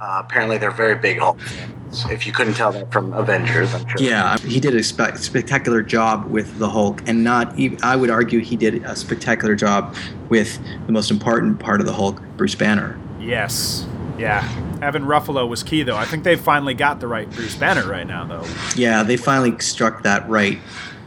Uh, 0.00 0.20
apparently, 0.24 0.58
they're 0.58 0.72
very 0.72 0.96
big 0.96 1.20
Hulk 1.20 1.40
fans. 1.40 2.04
If 2.10 2.26
you 2.26 2.32
couldn't 2.32 2.54
tell 2.54 2.72
that 2.72 2.90
from 2.90 3.12
Avengers, 3.12 3.72
I'm 3.72 3.86
sure. 3.86 4.00
Yeah, 4.00 4.36
he 4.38 4.58
did 4.58 4.74
a 4.74 4.82
spe- 4.82 5.14
spectacular 5.14 5.80
job 5.80 6.26
with 6.26 6.58
the 6.58 6.70
Hulk, 6.70 7.02
and 7.06 7.22
not 7.22 7.56
even, 7.56 7.78
I 7.84 7.94
would 7.94 8.10
argue 8.10 8.40
he 8.40 8.56
did 8.56 8.82
a 8.82 8.96
spectacular 8.96 9.54
job 9.54 9.94
with 10.28 10.58
the 10.86 10.92
most 10.92 11.12
important 11.12 11.60
part 11.60 11.78
of 11.78 11.86
the 11.86 11.92
Hulk, 11.92 12.20
Bruce 12.36 12.56
Banner. 12.56 12.98
Yes. 13.20 13.86
Yeah. 14.18 14.42
Evan 14.82 15.04
Ruffalo 15.04 15.48
was 15.48 15.62
key, 15.62 15.82
though. 15.82 15.96
I 15.96 16.04
think 16.04 16.24
they 16.24 16.36
finally 16.36 16.74
got 16.74 17.00
the 17.00 17.06
right 17.06 17.30
Bruce 17.30 17.54
Banner 17.54 17.88
right 17.88 18.06
now, 18.06 18.24
though. 18.24 18.46
Yeah, 18.76 19.02
they 19.02 19.16
finally 19.16 19.58
struck 19.60 20.02
that 20.02 20.28
right 20.28 20.58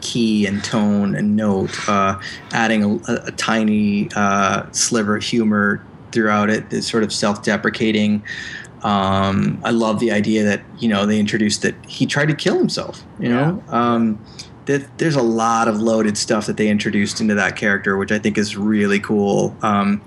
key 0.01 0.45
and 0.45 0.63
tone 0.63 1.15
and 1.15 1.36
note, 1.36 1.89
uh, 1.89 2.19
adding 2.51 2.84
a, 2.84 3.11
a, 3.11 3.26
a 3.28 3.32
tiny 3.32 4.09
uh, 4.15 4.71
sliver 4.71 5.17
of 5.17 5.23
humor 5.23 5.86
throughout 6.11 6.49
it, 6.49 6.69
this 6.69 6.88
sort 6.88 7.03
of 7.03 7.11
self-deprecating. 7.11 8.23
Um, 8.84 9.59
I 9.63 9.71
love 9.71 9.99
the 9.99 10.11
idea 10.11 10.43
that 10.43 10.61
you 10.78 10.88
know 10.88 11.05
they 11.05 11.19
introduced 11.19 11.63
that 11.63 11.76
he 11.86 12.05
tried 12.05 12.28
to 12.28 12.36
kill 12.36 12.57
himself. 12.57 13.03
You 13.19 13.30
know, 13.30 13.63
um, 13.69 14.23
that 14.65 14.97
there's 14.99 15.15
a 15.15 15.23
lot 15.23 15.67
of 15.67 15.82
loaded 15.82 16.17
stuff 16.17 16.45
that 16.45 16.57
they 16.57 16.69
introduced 16.69 17.19
into 17.19 17.34
that 17.36 17.55
character, 17.55 17.97
which 17.97 18.11
I 18.11 18.19
think 18.19 18.38
is 18.38 18.55
really 18.55 18.99
cool. 18.99 19.55
Um, 19.63 20.03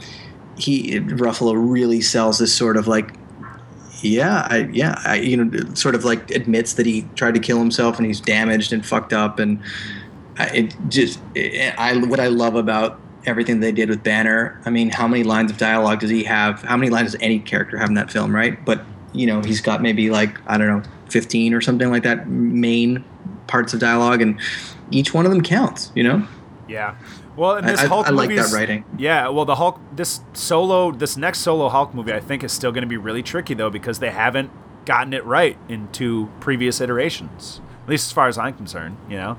he 0.56 1.00
Ruffalo 1.00 1.54
really 1.56 2.00
sells 2.00 2.38
this 2.38 2.54
sort 2.54 2.76
of 2.76 2.86
like 2.86 3.14
yeah, 4.00 4.46
I, 4.50 4.68
yeah, 4.72 5.00
I, 5.04 5.16
you 5.16 5.36
know, 5.36 5.74
sort 5.74 5.94
of 5.94 6.04
like 6.04 6.30
admits 6.30 6.74
that 6.74 6.86
he 6.86 7.02
tried 7.14 7.34
to 7.34 7.40
kill 7.40 7.58
himself 7.58 7.96
and 7.96 8.06
he's 8.06 8.20
damaged 8.20 8.72
and 8.72 8.84
fucked 8.84 9.12
up, 9.12 9.38
and 9.38 9.60
I, 10.38 10.46
it 10.48 10.76
just, 10.88 11.20
it, 11.34 11.74
I 11.78 11.96
what 12.06 12.20
I 12.20 12.28
love 12.28 12.54
about 12.54 13.00
everything 13.26 13.60
they 13.60 13.72
did 13.72 13.88
with 13.88 14.02
Banner. 14.02 14.60
I 14.64 14.70
mean, 14.70 14.90
how 14.90 15.08
many 15.08 15.24
lines 15.24 15.50
of 15.50 15.58
dialogue 15.58 16.00
does 16.00 16.10
he 16.10 16.24
have? 16.24 16.62
How 16.62 16.76
many 16.76 16.90
lines 16.90 17.12
does 17.12 17.20
any 17.20 17.40
character 17.40 17.76
have 17.76 17.88
in 17.88 17.94
that 17.94 18.10
film, 18.10 18.34
right? 18.34 18.64
But 18.64 18.82
you 19.12 19.26
know, 19.26 19.42
he's 19.42 19.60
got 19.60 19.82
maybe 19.82 20.10
like 20.10 20.38
I 20.46 20.58
don't 20.58 20.68
know, 20.68 20.82
fifteen 21.10 21.54
or 21.54 21.60
something 21.60 21.90
like 21.90 22.04
that 22.04 22.28
main 22.28 23.04
parts 23.46 23.74
of 23.74 23.80
dialogue, 23.80 24.22
and 24.22 24.40
each 24.90 25.12
one 25.12 25.26
of 25.26 25.32
them 25.32 25.42
counts. 25.42 25.92
You 25.94 26.04
know. 26.04 26.28
Yeah. 26.68 26.96
Well, 27.38 27.56
in 27.56 27.66
this 27.66 27.80
I, 27.80 27.86
Hulk 27.86 28.08
I 28.08 28.10
like 28.10 28.30
that 28.30 28.50
writing. 28.52 28.84
Yeah, 28.98 29.28
well, 29.28 29.44
the 29.44 29.54
Hulk, 29.54 29.80
this 29.92 30.20
solo, 30.32 30.90
this 30.90 31.16
next 31.16 31.38
solo 31.38 31.68
Hulk 31.68 31.94
movie, 31.94 32.12
I 32.12 32.18
think 32.18 32.42
is 32.42 32.50
still 32.50 32.72
going 32.72 32.82
to 32.82 32.88
be 32.88 32.96
really 32.96 33.22
tricky 33.22 33.54
though 33.54 33.70
because 33.70 34.00
they 34.00 34.10
haven't 34.10 34.50
gotten 34.84 35.12
it 35.12 35.24
right 35.24 35.56
in 35.68 35.86
two 35.92 36.30
previous 36.40 36.80
iterations. 36.80 37.60
At 37.84 37.88
least 37.90 38.08
as 38.08 38.12
far 38.12 38.26
as 38.26 38.38
I'm 38.38 38.54
concerned, 38.54 38.96
you 39.08 39.16
know. 39.16 39.38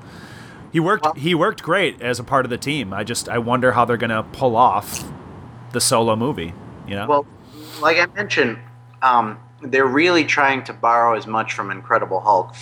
He 0.71 0.79
worked. 0.79 1.17
He 1.17 1.35
worked 1.35 1.61
great 1.61 2.01
as 2.01 2.19
a 2.19 2.23
part 2.23 2.45
of 2.45 2.49
the 2.49 2.57
team. 2.57 2.93
I 2.93 3.03
just, 3.03 3.27
I 3.27 3.37
wonder 3.37 3.73
how 3.73 3.83
they're 3.83 3.97
going 3.97 4.11
to 4.11 4.23
pull 4.23 4.55
off 4.55 5.03
the 5.73 5.81
solo 5.81 6.15
movie. 6.15 6.53
You 6.87 6.95
know. 6.95 7.07
Well, 7.07 7.27
like 7.81 7.97
I 7.97 8.05
mentioned, 8.13 8.59
um, 9.01 9.39
they're 9.61 9.85
really 9.85 10.23
trying 10.23 10.63
to 10.63 10.73
borrow 10.73 11.17
as 11.17 11.27
much 11.27 11.53
from 11.53 11.69
Incredible 11.69 12.21
Hulk 12.21 12.55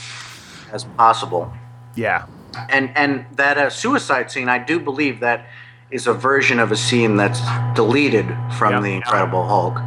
as 0.72 0.84
possible. 0.84 1.54
yeah. 1.96 2.26
And 2.70 2.91
and 2.95 3.26
that 3.38 3.58
uh, 3.58 3.70
suicide 3.70 4.32
scene, 4.32 4.49
I 4.49 4.58
do 4.60 4.80
believe 4.80 5.20
that 5.22 5.47
is 5.91 6.08
a 6.08 6.14
version 6.14 6.60
of 6.60 6.72
a 6.72 6.76
scene 6.76 7.16
that's 7.16 7.39
deleted 7.76 8.26
from 8.58 8.74
Yeah. 8.74 8.80
the 8.82 8.91
Incredible 8.93 9.45
Hulk. 9.47 9.78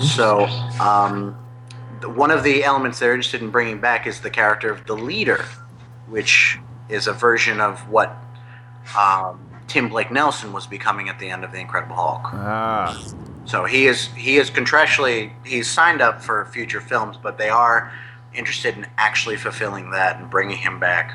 So 0.00 0.46
um, 0.80 1.34
one 2.04 2.30
of 2.32 2.42
the 2.42 2.64
elements 2.64 2.98
they're 2.98 3.14
interested 3.14 3.40
in 3.40 3.50
bringing 3.50 3.80
back 3.80 4.06
is 4.06 4.20
the 4.20 4.30
character 4.30 4.70
of 4.70 4.84
the 4.86 4.94
leader, 4.96 5.44
which 6.08 6.58
is 6.88 7.06
a 7.06 7.12
version 7.12 7.60
of 7.60 7.88
what 7.88 8.16
um, 8.98 9.38
Tim 9.68 9.88
Blake 9.88 10.10
Nelson 10.10 10.52
was 10.52 10.66
becoming 10.66 11.08
at 11.08 11.18
the 11.20 11.30
end 11.30 11.44
of 11.44 11.52
the 11.52 11.58
Incredible 11.58 11.94
Hulk. 11.96 12.22
Ah. 12.32 13.00
So 13.46 13.64
he 13.64 13.86
is 13.86 14.06
he 14.16 14.38
is 14.38 14.50
contractually 14.50 15.30
he's 15.44 15.70
signed 15.70 16.00
up 16.00 16.20
for 16.22 16.46
future 16.46 16.80
films, 16.80 17.16
but 17.22 17.38
they 17.38 17.48
are 17.50 17.92
interested 18.34 18.76
in 18.76 18.86
actually 18.98 19.36
fulfilling 19.36 19.90
that 19.90 20.16
and 20.18 20.28
bringing 20.28 20.56
him 20.56 20.80
back 20.80 21.14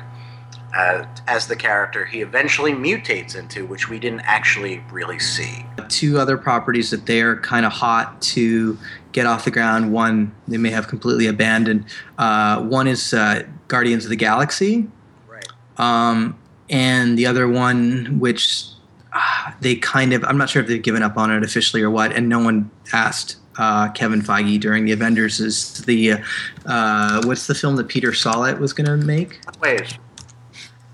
uh, 0.74 1.04
as 1.26 1.46
the 1.46 1.56
character 1.56 2.04
he 2.04 2.20
eventually 2.20 2.72
mutates 2.72 3.34
into, 3.36 3.66
which 3.66 3.88
we 3.88 3.98
didn't 3.98 4.20
actually 4.20 4.82
really 4.92 5.18
see. 5.18 5.64
two 5.88 6.18
other 6.18 6.36
properties 6.38 6.90
that 6.90 7.06
they're 7.06 7.36
kind 7.40 7.66
of 7.66 7.72
hot 7.72 8.20
to 8.22 8.78
get 9.12 9.26
off 9.26 9.44
the 9.44 9.50
ground. 9.50 9.92
One 9.92 10.32
they 10.46 10.56
may 10.58 10.70
have 10.70 10.86
completely 10.88 11.26
abandoned. 11.26 11.84
Uh, 12.18 12.62
one 12.62 12.86
is 12.86 13.12
uh, 13.12 13.42
Guardians 13.68 14.04
of 14.04 14.10
the 14.10 14.16
Galaxy, 14.16 14.86
Right. 15.28 15.44
um, 15.78 16.38
and 16.68 17.18
the 17.18 17.26
other 17.26 17.48
one, 17.48 18.18
which 18.20 18.64
uh, 19.12 19.50
they 19.60 19.74
kind 19.76 20.12
of 20.12 20.22
I'm 20.24 20.38
not 20.38 20.48
sure 20.48 20.62
if 20.62 20.68
they've 20.68 20.80
given 20.82 21.02
up 21.02 21.16
on 21.16 21.30
it 21.32 21.42
officially 21.42 21.82
or 21.82 21.90
what, 21.90 22.12
and 22.12 22.28
no 22.28 22.38
one 22.38 22.70
asked. 22.92 23.36
Uh, 23.58 23.90
Kevin 23.90 24.22
Feige 24.22 24.58
during 24.60 24.84
the 24.86 24.92
Avengers 24.92 25.38
is 25.40 25.84
the 25.84 26.12
uh, 26.12 26.18
uh, 26.66 27.20
what's 27.24 27.46
the 27.48 27.54
film 27.54 27.76
that 27.76 27.88
Peter 27.88 28.12
Sollett 28.12 28.58
was 28.58 28.72
going 28.72 28.86
to 28.86 28.96
make? 28.96 29.40
Wait, 29.60 29.98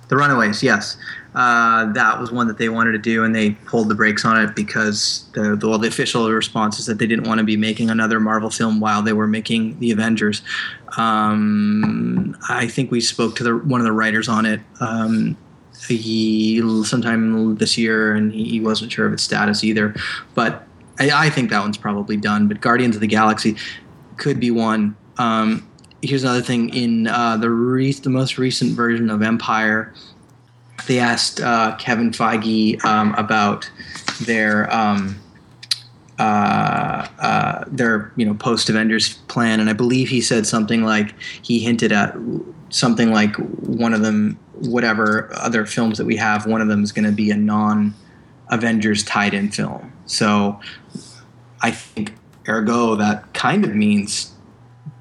The 0.08 0.16
Runaways, 0.16 0.62
yes. 0.62 0.96
Uh, 1.34 1.92
that 1.92 2.18
was 2.18 2.32
one 2.32 2.46
that 2.46 2.56
they 2.56 2.68
wanted 2.68 2.92
to 2.92 2.98
do, 2.98 3.24
and 3.24 3.34
they 3.34 3.50
pulled 3.50 3.88
the 3.88 3.94
brakes 3.94 4.24
on 4.24 4.40
it 4.42 4.54
because 4.54 5.26
the, 5.34 5.56
the, 5.56 5.68
well, 5.68 5.78
the 5.78 5.88
official 5.88 6.30
response 6.30 6.78
is 6.78 6.86
that 6.86 6.98
they 6.98 7.06
didn't 7.06 7.26
want 7.26 7.38
to 7.38 7.44
be 7.44 7.56
making 7.56 7.90
another 7.90 8.18
Marvel 8.20 8.48
film 8.48 8.80
while 8.80 9.02
they 9.02 9.12
were 9.12 9.26
making 9.26 9.78
the 9.78 9.90
Avengers. 9.90 10.42
Um, 10.96 12.36
I 12.48 12.68
think 12.68 12.90
we 12.90 13.00
spoke 13.00 13.36
to 13.36 13.44
the, 13.44 13.56
one 13.56 13.80
of 13.80 13.84
the 13.84 13.92
writers 13.92 14.28
on 14.28 14.46
it 14.46 14.60
um, 14.80 15.36
he, 15.88 16.62
sometime 16.84 17.56
this 17.56 17.76
year, 17.76 18.14
and 18.14 18.32
he, 18.32 18.44
he 18.44 18.60
wasn't 18.60 18.92
sure 18.92 19.06
of 19.06 19.12
its 19.12 19.22
status 19.22 19.62
either. 19.62 19.94
But 20.34 20.66
I, 20.98 21.10
I 21.26 21.30
think 21.30 21.50
that 21.50 21.60
one's 21.60 21.76
probably 21.76 22.16
done. 22.16 22.48
But 22.48 22.60
Guardians 22.60 22.94
of 22.94 23.00
the 23.00 23.06
Galaxy 23.06 23.56
could 24.16 24.40
be 24.40 24.50
one. 24.50 24.96
Um, 25.18 25.68
here's 26.02 26.22
another 26.22 26.42
thing 26.42 26.74
in 26.74 27.06
uh, 27.06 27.36
the 27.36 27.50
re- 27.50 27.92
the 27.92 28.10
most 28.10 28.38
recent 28.38 28.72
version 28.72 29.10
of 29.10 29.22
Empire, 29.22 29.92
they 30.86 30.98
asked 30.98 31.40
uh, 31.40 31.76
Kevin 31.76 32.10
Feige 32.10 32.82
um, 32.84 33.14
about 33.14 33.70
their 34.22 34.72
um, 34.72 35.18
uh, 36.18 37.06
uh, 37.18 37.64
their 37.66 38.12
you 38.16 38.24
know 38.24 38.34
post 38.34 38.68
Avengers 38.68 39.14
plan, 39.28 39.60
and 39.60 39.68
I 39.68 39.72
believe 39.72 40.08
he 40.08 40.20
said 40.20 40.46
something 40.46 40.84
like 40.84 41.14
he 41.42 41.58
hinted 41.58 41.92
at 41.92 42.16
something 42.70 43.12
like 43.12 43.36
one 43.36 43.94
of 43.94 44.02
them, 44.02 44.38
whatever 44.52 45.30
other 45.34 45.66
films 45.66 45.98
that 45.98 46.04
we 46.04 46.16
have, 46.16 46.46
one 46.46 46.60
of 46.60 46.68
them 46.68 46.82
is 46.82 46.92
going 46.92 47.04
to 47.04 47.12
be 47.12 47.30
a 47.30 47.36
non 47.36 47.94
Avengers 48.50 49.02
tied 49.02 49.34
in 49.34 49.50
film. 49.50 49.92
So 50.06 50.60
I 51.62 51.70
think 51.70 52.14
ergo 52.48 52.94
that 52.94 53.32
kind 53.34 53.64
of 53.64 53.74
means 53.74 54.32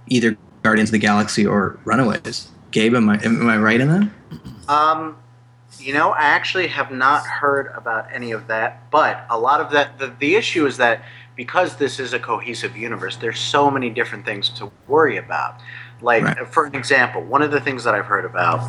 either 0.07 0.37
Guardians 0.65 0.89
of 0.89 0.93
the 0.93 0.97
Galaxy 0.97 1.45
or 1.45 1.79
Runaways. 1.85 2.49
Gabe, 2.71 2.95
am 2.95 3.07
I 3.07 3.19
am 3.23 3.47
I 3.47 3.57
right 3.57 3.79
in 3.79 3.87
that? 3.87 4.09
Um, 4.67 5.15
you 5.79 5.93
know, 5.93 6.09
I 6.09 6.23
actually 6.23 6.67
have 6.69 6.89
not 6.89 7.23
heard 7.23 7.71
about 7.75 8.07
any 8.11 8.31
of 8.31 8.47
that, 8.47 8.89
but 8.89 9.27
a 9.29 9.37
lot 9.37 9.61
of 9.61 9.69
that, 9.73 9.99
the, 9.99 10.11
the 10.19 10.35
issue 10.35 10.65
is 10.65 10.77
that 10.77 11.03
because 11.35 11.75
this 11.75 11.99
is 11.99 12.13
a 12.13 12.19
cohesive 12.19 12.75
universe, 12.75 13.17
there's 13.17 13.39
so 13.39 13.69
many 13.69 13.91
different 13.91 14.25
things 14.25 14.49
to 14.49 14.71
worry 14.87 15.17
about. 15.17 15.59
Like, 16.01 16.23
Right. 16.23 16.47
for 16.47 16.65
an 16.65 16.73
example, 16.73 17.21
one 17.21 17.43
of 17.43 17.51
the 17.51 17.61
things 17.61 17.83
that 17.83 17.93
I've 17.93 18.05
heard 18.07 18.25
about 18.25 18.59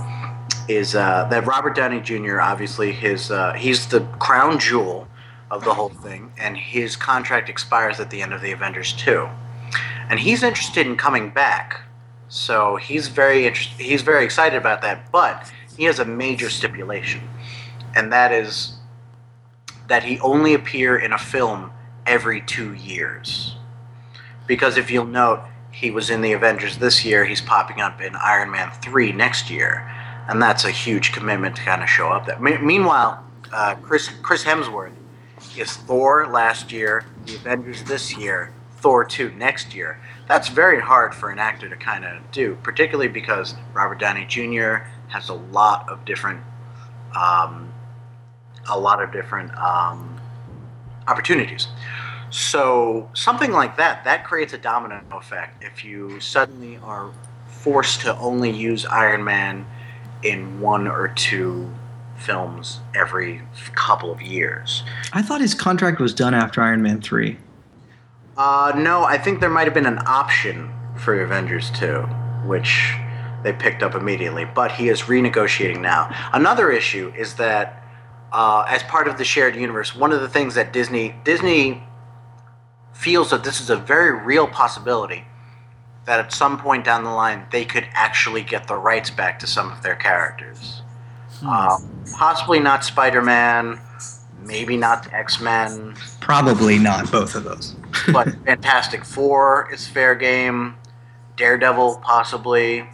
is 0.68 0.94
uh, 0.94 1.26
that 1.30 1.46
Robert 1.46 1.74
Downey 1.74 2.00
Jr. 2.00 2.42
obviously 2.42 2.92
his 2.92 3.30
uh, 3.30 3.54
he's 3.54 3.86
the 3.86 4.00
crown 4.18 4.58
jewel 4.58 5.08
of 5.50 5.64
the 5.64 5.72
whole 5.72 5.88
thing, 5.88 6.30
and 6.38 6.58
his 6.58 6.94
contract 6.94 7.48
expires 7.48 8.00
at 8.00 8.10
the 8.10 8.20
end 8.20 8.34
of 8.34 8.42
the 8.42 8.52
Avengers 8.52 8.92
2, 8.94 9.26
and 10.10 10.20
he's 10.20 10.42
interested 10.42 10.86
in 10.86 10.96
coming 10.96 11.30
back. 11.30 11.80
So 12.28 12.76
he's 12.76 13.08
very. 13.08 13.50
He's 13.78 14.02
very 14.02 14.24
excited 14.24 14.56
about 14.56 14.82
that, 14.82 15.10
but 15.12 15.50
he 15.76 15.84
has 15.84 15.98
a 15.98 16.04
major 16.04 16.50
stipulation, 16.50 17.22
and 17.94 18.12
that 18.12 18.32
is 18.32 18.74
that 19.88 20.02
he 20.02 20.18
only 20.20 20.54
appear 20.54 20.96
in 20.96 21.12
a 21.12 21.18
film 21.18 21.70
every 22.04 22.40
two 22.40 22.74
years. 22.74 23.56
Because 24.46 24.76
if 24.76 24.90
you'll 24.90 25.06
note, 25.06 25.42
he 25.70 25.90
was 25.90 26.10
in 26.10 26.20
the 26.20 26.32
Avengers 26.32 26.78
this 26.78 27.04
year. 27.04 27.24
He's 27.24 27.40
popping 27.40 27.80
up 27.80 28.00
in 28.00 28.16
Iron 28.16 28.50
Man 28.50 28.70
three 28.82 29.12
next 29.12 29.50
year, 29.50 29.88
and 30.28 30.42
that's 30.42 30.64
a 30.64 30.70
huge 30.70 31.12
commitment 31.12 31.56
to 31.56 31.62
kind 31.62 31.82
of 31.82 31.88
show 31.88 32.08
up 32.08 32.26
That 32.26 32.42
Me- 32.42 32.58
meanwhile, 32.58 33.22
uh, 33.52 33.76
Chris 33.76 34.10
Chris 34.22 34.42
Hemsworth 34.42 34.92
is 35.56 35.76
Thor 35.76 36.26
last 36.26 36.72
year, 36.72 37.04
the 37.24 37.36
Avengers 37.36 37.82
this 37.84 38.16
year, 38.16 38.52
Thor 38.78 39.04
2 39.04 39.30
next 39.32 39.74
year. 39.74 40.00
That's 40.28 40.48
very 40.48 40.80
hard 40.80 41.14
for 41.14 41.30
an 41.30 41.38
actor 41.38 41.68
to 41.68 41.76
kind 41.76 42.04
of 42.04 42.30
do, 42.32 42.56
particularly 42.62 43.08
because 43.08 43.54
Robert 43.72 44.00
Downey 44.00 44.26
Jr. 44.26 44.88
has 45.08 45.28
a 45.28 45.34
lot 45.34 45.88
of 45.88 46.04
different, 46.04 46.40
um, 47.14 47.72
a 48.68 48.78
lot 48.78 49.02
of 49.02 49.12
different 49.12 49.56
um, 49.56 50.20
opportunities. 51.06 51.68
So 52.30 53.08
something 53.14 53.52
like 53.52 53.76
that, 53.76 54.04
that 54.04 54.24
creates 54.24 54.52
a 54.52 54.58
domino 54.58 55.02
effect. 55.12 55.62
If 55.62 55.84
you 55.84 56.18
suddenly 56.18 56.78
are 56.82 57.12
forced 57.46 58.00
to 58.02 58.16
only 58.18 58.50
use 58.50 58.84
Iron 58.86 59.24
Man 59.24 59.66
in 60.22 60.60
one 60.60 60.88
or 60.88 61.08
two 61.08 61.70
films 62.16 62.80
every 62.94 63.42
couple 63.74 64.10
of 64.10 64.22
years. 64.22 64.82
I 65.12 65.22
thought 65.22 65.40
his 65.40 65.54
contract 65.54 66.00
was 66.00 66.14
done 66.14 66.34
after 66.34 66.62
Iron 66.62 66.82
Man 66.82 67.00
three. 67.00 67.38
Uh, 68.36 68.72
no, 68.76 69.04
I 69.04 69.16
think 69.16 69.40
there 69.40 69.50
might 69.50 69.64
have 69.64 69.74
been 69.74 69.86
an 69.86 70.00
option 70.06 70.72
for 70.96 71.20
Avengers 71.22 71.70
2, 71.70 72.02
which 72.46 72.94
they 73.42 73.52
picked 73.52 73.82
up 73.82 73.94
immediately, 73.94 74.44
but 74.44 74.72
he 74.72 74.88
is 74.88 75.02
renegotiating 75.02 75.80
now. 75.80 76.14
Another 76.32 76.70
issue 76.70 77.12
is 77.16 77.34
that 77.34 77.82
uh, 78.32 78.66
as 78.68 78.82
part 78.82 79.08
of 79.08 79.18
the 79.18 79.24
shared 79.24 79.56
universe, 79.56 79.94
one 79.94 80.12
of 80.12 80.20
the 80.20 80.28
things 80.28 80.54
that 80.54 80.72
Disney 80.72 81.14
Disney 81.24 81.82
feels 82.92 83.30
that 83.30 83.44
this 83.44 83.60
is 83.60 83.70
a 83.70 83.76
very 83.76 84.12
real 84.12 84.46
possibility 84.46 85.24
that 86.06 86.18
at 86.18 86.32
some 86.32 86.58
point 86.58 86.84
down 86.84 87.04
the 87.04 87.10
line 87.10 87.46
they 87.50 87.64
could 87.64 87.86
actually 87.92 88.42
get 88.42 88.66
the 88.68 88.76
rights 88.76 89.10
back 89.10 89.38
to 89.38 89.46
some 89.46 89.70
of 89.70 89.82
their 89.82 89.96
characters. 89.96 90.82
Uh, 91.44 91.78
possibly 92.16 92.58
not 92.58 92.84
Spider-Man, 92.84 93.78
maybe 94.46 94.76
not 94.76 95.12
X-Men, 95.12 95.94
Probably 96.20 96.78
not 96.78 97.10
both 97.10 97.34
of 97.34 97.44
those. 97.44 97.76
but 98.12 98.28
Fantastic 98.44 99.04
Four 99.04 99.72
is 99.72 99.86
fair 99.86 100.14
game. 100.14 100.76
Daredevil, 101.36 102.00
possibly. 102.02 102.88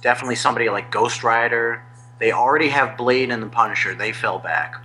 Definitely 0.00 0.36
somebody 0.36 0.68
like 0.68 0.90
Ghost 0.90 1.24
Rider. 1.24 1.82
They 2.18 2.32
already 2.32 2.68
have 2.68 2.96
Blade 2.96 3.30
and 3.30 3.42
the 3.42 3.48
Punisher. 3.48 3.94
They 3.94 4.12
fell 4.12 4.38
back. 4.38 4.76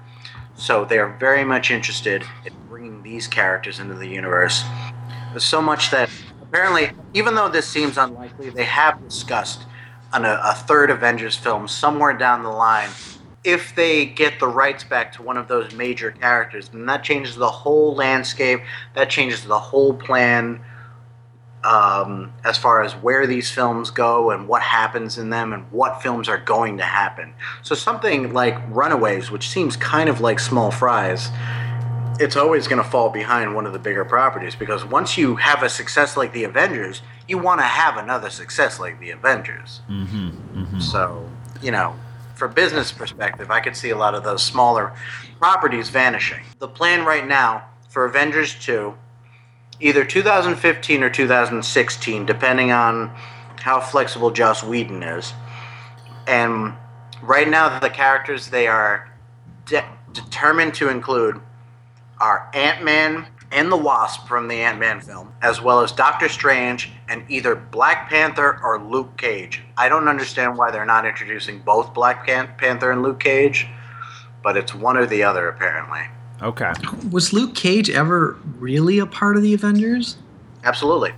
So 0.55 0.85
they 0.85 0.99
are 0.99 1.09
very 1.17 1.43
much 1.43 1.71
interested 1.71 2.23
in 2.45 2.53
bringing 2.69 3.03
these 3.03 3.27
characters 3.27 3.79
into 3.79 3.95
the 3.95 4.07
universe. 4.07 4.63
So 5.37 5.61
much 5.61 5.91
that 5.91 6.09
apparently, 6.41 6.91
even 7.13 7.35
though 7.35 7.49
this 7.49 7.67
seems 7.67 7.97
unlikely, 7.97 8.51
they 8.51 8.65
have 8.65 9.03
discussed 9.03 9.65
on 10.11 10.25
a, 10.25 10.39
a 10.43 10.53
third 10.53 10.91
Avengers 10.91 11.35
film 11.35 11.67
somewhere 11.67 12.13
down 12.13 12.43
the 12.43 12.49
line 12.49 12.89
if 13.43 13.75
they 13.75 14.05
get 14.05 14.39
the 14.39 14.47
rights 14.47 14.83
back 14.83 15.11
to 15.13 15.21
one 15.21 15.37
of 15.37 15.47
those 15.47 15.73
major 15.73 16.11
characters, 16.11 16.69
then 16.69 16.85
that 16.85 17.03
changes 17.03 17.35
the 17.35 17.49
whole 17.49 17.93
landscape. 17.93 18.61
That 18.95 19.09
changes 19.09 19.43
the 19.43 19.59
whole 19.59 19.93
plan 19.93 20.61
um, 21.63 22.33
as 22.43 22.57
far 22.57 22.83
as 22.83 22.93
where 22.93 23.25
these 23.27 23.49
films 23.49 23.89
go 23.89 24.31
and 24.31 24.47
what 24.47 24.61
happens 24.61 25.17
in 25.17 25.29
them 25.29 25.53
and 25.53 25.69
what 25.71 26.01
films 26.01 26.27
are 26.27 26.37
going 26.37 26.77
to 26.77 26.83
happen. 26.83 27.33
So 27.61 27.75
something 27.75 28.33
like 28.33 28.57
Runaways, 28.69 29.31
which 29.31 29.49
seems 29.49 29.75
kind 29.77 30.09
of 30.09 30.21
like 30.21 30.39
Small 30.39 30.71
Fries, 30.71 31.29
it's 32.19 32.35
always 32.35 32.67
going 32.67 32.81
to 32.81 32.87
fall 32.87 33.09
behind 33.09 33.55
one 33.55 33.65
of 33.65 33.73
the 33.73 33.79
bigger 33.79 34.05
properties 34.05 34.55
because 34.55 34.85
once 34.85 35.17
you 35.17 35.35
have 35.37 35.63
a 35.63 35.69
success 35.69 36.15
like 36.15 36.31
the 36.33 36.43
Avengers, 36.43 37.01
you 37.27 37.37
want 37.37 37.59
to 37.59 37.65
have 37.65 37.97
another 37.97 38.29
success 38.29 38.79
like 38.79 38.99
the 38.99 39.11
Avengers. 39.11 39.81
So, 40.81 41.29
you 41.61 41.71
know, 41.71 41.95
for 42.35 42.47
business 42.47 42.91
perspective, 42.91 43.51
I 43.51 43.59
could 43.59 43.75
see 43.75 43.91
a 43.91 43.97
lot 43.97 44.15
of 44.15 44.23
those 44.23 44.43
smaller 44.43 44.93
properties 45.39 45.89
vanishing. 45.89 46.41
The 46.59 46.67
plan 46.67 47.05
right 47.05 47.27
now 47.27 47.65
for 47.89 48.05
Avengers 48.05 48.55
2, 48.55 48.93
either 49.79 50.03
2015 50.03 51.03
or 51.03 51.09
2016, 51.09 52.25
depending 52.25 52.71
on 52.71 53.13
how 53.57 53.79
flexible 53.79 54.31
Joss 54.31 54.63
Whedon 54.63 55.03
is. 55.03 55.33
And 56.27 56.73
right 57.21 57.47
now, 57.47 57.79
the 57.79 57.89
characters 57.89 58.47
they 58.47 58.67
are 58.67 59.09
de- 59.65 59.85
determined 60.11 60.73
to 60.75 60.89
include 60.89 61.39
are 62.19 62.49
Ant 62.53 62.83
Man 62.83 63.27
and 63.51 63.71
the 63.71 63.77
Wasp 63.77 64.27
from 64.27 64.47
the 64.47 64.55
Ant 64.55 64.79
Man 64.79 65.01
film, 65.01 65.33
as 65.41 65.61
well 65.61 65.81
as 65.81 65.91
Doctor 65.91 66.27
Strange 66.29 66.91
and 67.07 67.23
either 67.29 67.55
Black 67.55 68.09
Panther 68.09 68.59
or 68.63 68.79
Luke 68.79 69.17
Cage. 69.17 69.61
I 69.77 69.89
don't 69.89 70.07
understand 70.07 70.57
why 70.57 70.71
they're 70.71 70.85
not 70.85 71.05
introducing 71.05 71.59
both 71.59 71.93
Black 71.93 72.25
Panther 72.25 72.91
and 72.91 73.01
Luke 73.01 73.19
Cage, 73.19 73.67
but 74.41 74.57
it's 74.57 74.73
one 74.73 74.97
or 74.97 75.05
the 75.05 75.23
other 75.23 75.47
apparently. 75.49 76.01
Okay. 76.41 76.73
Was 77.11 77.31
Luke 77.31 77.55
Cage 77.55 77.89
ever 77.89 78.37
really 78.59 78.99
a 78.99 79.05
part 79.05 79.37
of 79.37 79.43
the 79.43 79.53
Avengers? 79.53 80.17
Absolutely. 80.63 81.13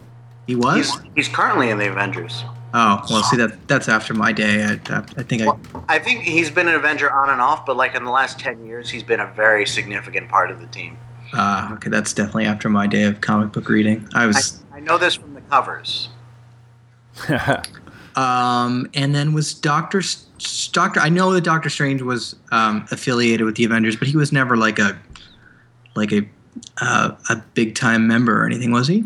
He 0.47 0.55
was. 0.55 0.75
He's, 0.75 1.11
he's 1.15 1.27
currently 1.27 1.69
in 1.69 1.77
the 1.77 1.89
Avengers. 1.89 2.43
oh 2.73 3.03
well, 3.09 3.23
see 3.23 3.37
that 3.37 3.67
that's 3.67 3.89
after 3.89 4.13
my 4.13 4.31
day. 4.31 4.63
I, 4.63 4.73
I, 4.93 4.97
I 5.17 5.23
think 5.23 5.41
I. 5.41 5.45
Well, 5.45 5.59
I 5.87 5.99
think 5.99 6.21
he's 6.21 6.51
been 6.51 6.67
an 6.67 6.75
Avenger 6.75 7.11
on 7.11 7.29
and 7.29 7.41
off, 7.41 7.65
but 7.65 7.77
like 7.77 7.95
in 7.95 8.03
the 8.03 8.11
last 8.11 8.39
10 8.39 8.65
years, 8.65 8.89
he's 8.89 9.03
been 9.03 9.19
a 9.19 9.31
very 9.33 9.65
significant 9.65 10.29
part 10.29 10.51
of 10.51 10.59
the 10.59 10.67
team. 10.67 10.97
Uh, 11.33 11.71
okay, 11.73 11.89
that's 11.89 12.13
definitely 12.13 12.45
after 12.45 12.69
my 12.69 12.85
day 12.85 13.03
of 13.03 13.21
comic 13.21 13.51
book 13.51 13.67
reading. 13.69 14.07
I 14.13 14.23
I, 14.23 14.27
was. 14.27 14.63
I 14.71 14.79
know 14.79 14.97
this 14.97 15.15
from 15.15 15.33
the 15.33 15.34
covers. 15.49 16.09
Um, 18.15 18.89
and 18.93 19.13
then 19.13 19.33
was 19.33 19.53
Doctor 19.53 19.97
S- 19.99 20.69
Doctor. 20.71 21.01
I 21.01 21.09
know 21.09 21.33
that 21.33 21.43
Doctor 21.43 21.69
Strange 21.69 22.01
was 22.01 22.37
um, 22.53 22.87
affiliated 22.89 23.45
with 23.45 23.55
the 23.57 23.65
Avengers, 23.65 23.97
but 23.97 24.07
he 24.07 24.15
was 24.15 24.31
never 24.31 24.55
like 24.55 24.79
a 24.79 24.97
like 25.95 26.13
a 26.13 26.21
uh, 26.79 27.11
a 27.29 27.35
big 27.55 27.75
time 27.75 28.07
member 28.07 28.41
or 28.41 28.45
anything, 28.45 28.71
was 28.71 28.87
he? 28.87 29.03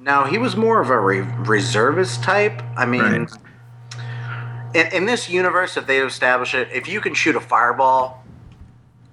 No, 0.00 0.22
he 0.22 0.38
was 0.38 0.54
more 0.54 0.80
of 0.80 0.88
a 0.90 1.00
re- 1.00 1.22
reservist 1.22 2.22
type. 2.22 2.62
I 2.76 2.86
mean, 2.86 3.02
Right. 3.02 3.28
in, 4.72 4.86
in 4.98 5.06
this 5.06 5.28
universe, 5.28 5.76
if 5.76 5.88
they 5.88 5.98
establish 5.98 6.54
it, 6.54 6.68
if 6.72 6.86
you 6.86 7.00
can 7.00 7.12
shoot 7.12 7.34
a 7.34 7.40
fireball, 7.40 8.22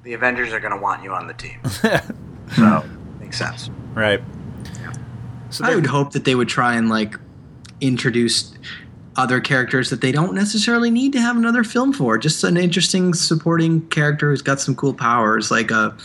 the 0.03 0.13
Avengers 0.13 0.53
are 0.53 0.59
going 0.59 0.74
to 0.74 0.80
want 0.80 1.01
you 1.03 1.13
on 1.13 1.26
the 1.26 1.34
team. 1.34 1.59
so, 2.55 2.84
makes 3.19 3.39
sense. 3.39 3.72
right. 3.95 4.22
So 5.52 5.66
I 5.66 5.76
would 5.76 5.86
hope 5.86 6.14
that 6.14 6.26
they 6.26 6.36
would 6.36 6.49
try 6.49 6.76
and 6.76 6.89
like 6.89 7.16
introduce 7.80 8.54
other 9.16 9.41
characters 9.41 9.89
that 9.89 10.02
they 10.02 10.12
don't 10.12 10.34
necessarily 10.34 10.89
need 10.89 11.14
to 11.14 11.20
have 11.20 11.36
another 11.36 11.64
film 11.64 11.91
for. 11.93 12.18
Just 12.18 12.43
an 12.43 12.58
interesting 12.58 13.14
supporting 13.14 13.88
character 13.89 14.30
who's 14.30 14.41
got 14.41 14.60
some 14.62 14.76
cool 14.76 14.93
powers, 14.93 15.52
like 15.52 15.70
a, 15.72 15.95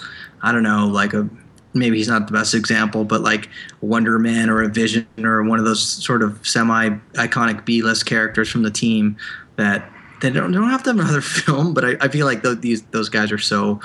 I 0.42 0.52
don't 0.52 0.64
know, 0.64 0.86
like 0.86 1.14
a 1.14 1.28
maybe 1.76 1.98
he's 1.98 2.08
not 2.08 2.26
the 2.26 2.32
best 2.32 2.54
example, 2.54 3.04
but 3.04 3.20
like 3.20 3.48
Wonder 3.80 4.18
Man 4.18 4.50
or 4.50 4.62
a 4.62 4.68
Vision 4.68 5.06
or 5.18 5.44
one 5.44 5.58
of 5.58 5.64
those 5.64 5.82
sort 5.82 6.22
of 6.22 6.46
semi 6.46 6.90
iconic 7.14 7.64
B 7.64 7.82
list 7.82 8.06
characters 8.06 8.50
from 8.50 8.62
the 8.62 8.70
team 8.70 9.16
that 9.56 9.88
they 10.20 10.30
don't, 10.30 10.50
they 10.50 10.58
don't 10.58 10.70
have 10.70 10.82
to 10.84 10.90
have 10.90 10.98
another 10.98 11.20
film. 11.22 11.74
But 11.74 11.84
I, 11.84 11.96
I 12.00 12.08
feel 12.08 12.26
like 12.26 12.42
those, 12.42 12.60
these 12.60 12.82
those 12.84 13.08
guys 13.08 13.30
are 13.30 13.38
so. 13.38 13.80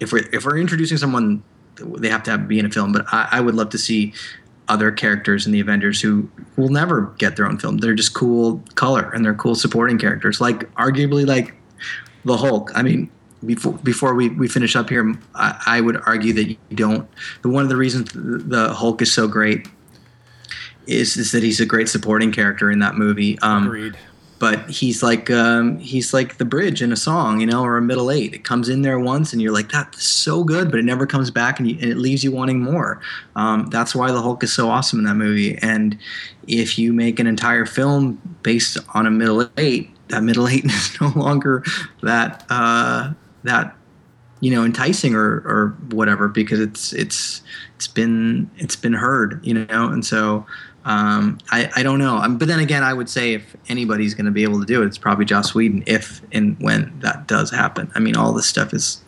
If 0.00 0.12
we're 0.12 0.28
if 0.32 0.44
we're 0.44 0.58
introducing 0.58 0.98
someone, 0.98 1.42
they 1.76 2.08
have 2.08 2.22
to 2.24 2.32
have, 2.32 2.48
be 2.48 2.58
in 2.58 2.66
a 2.66 2.70
film. 2.70 2.92
But 2.92 3.06
I, 3.12 3.28
I 3.32 3.40
would 3.40 3.54
love 3.54 3.70
to 3.70 3.78
see 3.78 4.12
other 4.68 4.92
characters 4.92 5.46
in 5.46 5.52
the 5.52 5.60
Avengers 5.60 6.00
who 6.00 6.30
will 6.56 6.68
never 6.68 7.12
get 7.18 7.36
their 7.36 7.46
own 7.46 7.58
film. 7.58 7.78
They're 7.78 7.94
just 7.94 8.14
cool 8.14 8.62
color 8.74 9.10
and 9.10 9.24
they're 9.24 9.34
cool 9.34 9.54
supporting 9.54 9.98
characters. 9.98 10.40
Like 10.40 10.72
arguably 10.74 11.26
like 11.26 11.54
the 12.24 12.36
Hulk. 12.36 12.70
I 12.74 12.82
mean, 12.82 13.10
before 13.44 13.72
before 13.72 14.14
we, 14.14 14.28
we 14.28 14.48
finish 14.48 14.76
up 14.76 14.88
here, 14.88 15.14
I, 15.34 15.62
I 15.66 15.80
would 15.80 16.00
argue 16.06 16.32
that 16.34 16.48
you 16.48 16.56
don't. 16.74 17.08
One 17.42 17.62
of 17.62 17.68
the 17.68 17.76
reasons 17.76 18.10
the 18.12 18.72
Hulk 18.72 19.02
is 19.02 19.12
so 19.12 19.26
great 19.26 19.66
is 20.86 21.16
is 21.16 21.32
that 21.32 21.42
he's 21.42 21.60
a 21.60 21.66
great 21.66 21.88
supporting 21.88 22.32
character 22.32 22.70
in 22.70 22.78
that 22.80 22.94
movie. 22.94 23.38
Um, 23.40 23.66
Agreed. 23.66 23.96
But 24.42 24.68
he's 24.68 25.04
like 25.04 25.30
um, 25.30 25.78
he's 25.78 26.12
like 26.12 26.38
the 26.38 26.44
bridge 26.44 26.82
in 26.82 26.90
a 26.90 26.96
song, 26.96 27.38
you 27.38 27.46
know, 27.46 27.62
or 27.62 27.76
a 27.76 27.80
middle 27.80 28.10
eight. 28.10 28.34
It 28.34 28.42
comes 28.42 28.68
in 28.68 28.82
there 28.82 28.98
once, 28.98 29.32
and 29.32 29.40
you're 29.40 29.52
like, 29.52 29.70
that's 29.70 30.02
so 30.02 30.42
good, 30.42 30.68
but 30.68 30.80
it 30.80 30.82
never 30.84 31.06
comes 31.06 31.30
back, 31.30 31.60
and, 31.60 31.70
you, 31.70 31.78
and 31.80 31.92
it 31.92 31.96
leaves 31.96 32.24
you 32.24 32.32
wanting 32.32 32.58
more. 32.58 33.00
Um, 33.36 33.66
that's 33.66 33.94
why 33.94 34.10
the 34.10 34.20
Hulk 34.20 34.42
is 34.42 34.52
so 34.52 34.68
awesome 34.68 34.98
in 34.98 35.04
that 35.04 35.14
movie. 35.14 35.56
And 35.58 35.96
if 36.48 36.76
you 36.76 36.92
make 36.92 37.20
an 37.20 37.28
entire 37.28 37.64
film 37.64 38.20
based 38.42 38.78
on 38.94 39.06
a 39.06 39.12
middle 39.12 39.48
eight, 39.58 39.90
that 40.08 40.24
middle 40.24 40.48
eight 40.48 40.64
is 40.64 41.00
no 41.00 41.12
longer 41.14 41.62
that 42.02 42.44
uh, 42.50 43.12
that 43.44 43.76
you 44.40 44.50
know 44.50 44.64
enticing 44.64 45.14
or 45.14 45.36
or 45.46 45.76
whatever 45.92 46.26
because 46.26 46.58
it's 46.58 46.92
it's 46.92 47.42
it's 47.76 47.86
been 47.86 48.50
it's 48.56 48.74
been 48.74 48.94
heard, 48.94 49.38
you 49.46 49.54
know, 49.54 49.86
and 49.86 50.04
so. 50.04 50.44
Um, 50.84 51.38
I, 51.50 51.70
I 51.76 51.82
don't 51.82 51.98
know. 51.98 52.16
Um, 52.16 52.38
but 52.38 52.48
then 52.48 52.58
again, 52.58 52.82
I 52.82 52.92
would 52.92 53.08
say 53.08 53.34
if 53.34 53.56
anybody's 53.68 54.14
going 54.14 54.26
to 54.26 54.32
be 54.32 54.42
able 54.42 54.60
to 54.60 54.66
do 54.66 54.82
it, 54.82 54.86
it's 54.86 54.98
probably 54.98 55.24
Joss 55.24 55.54
Whedon 55.54 55.84
if 55.86 56.22
and 56.32 56.56
when 56.60 56.98
that 57.00 57.28
does 57.28 57.50
happen. 57.50 57.90
I 57.94 58.00
mean, 58.00 58.16
all 58.16 58.32
this 58.32 58.46
stuff 58.46 58.74
is 58.74 59.02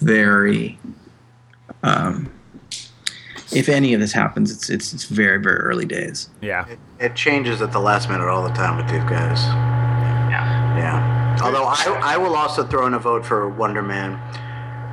very. 0.00 0.78
Um, 1.82 2.32
if 3.50 3.68
any 3.68 3.94
of 3.94 4.00
this 4.00 4.12
happens, 4.12 4.50
it's, 4.50 4.68
it's 4.68 4.92
it's 4.92 5.04
very 5.04 5.40
very 5.40 5.58
early 5.58 5.86
days. 5.86 6.28
Yeah. 6.42 6.66
It, 6.68 6.78
it 6.98 7.14
changes 7.14 7.62
at 7.62 7.72
the 7.72 7.78
last 7.78 8.08
minute 8.08 8.28
all 8.28 8.42
the 8.42 8.54
time 8.54 8.76
with 8.76 8.88
these 8.88 9.04
guys. 9.04 9.42
Yeah. 10.30 10.76
Yeah. 10.76 11.38
Although 11.42 11.64
I, 11.64 12.14
I 12.14 12.16
will 12.16 12.34
also 12.34 12.66
throw 12.66 12.86
in 12.86 12.94
a 12.94 12.98
vote 12.98 13.24
for 13.24 13.48
Wonder 13.48 13.82
Man 13.82 14.20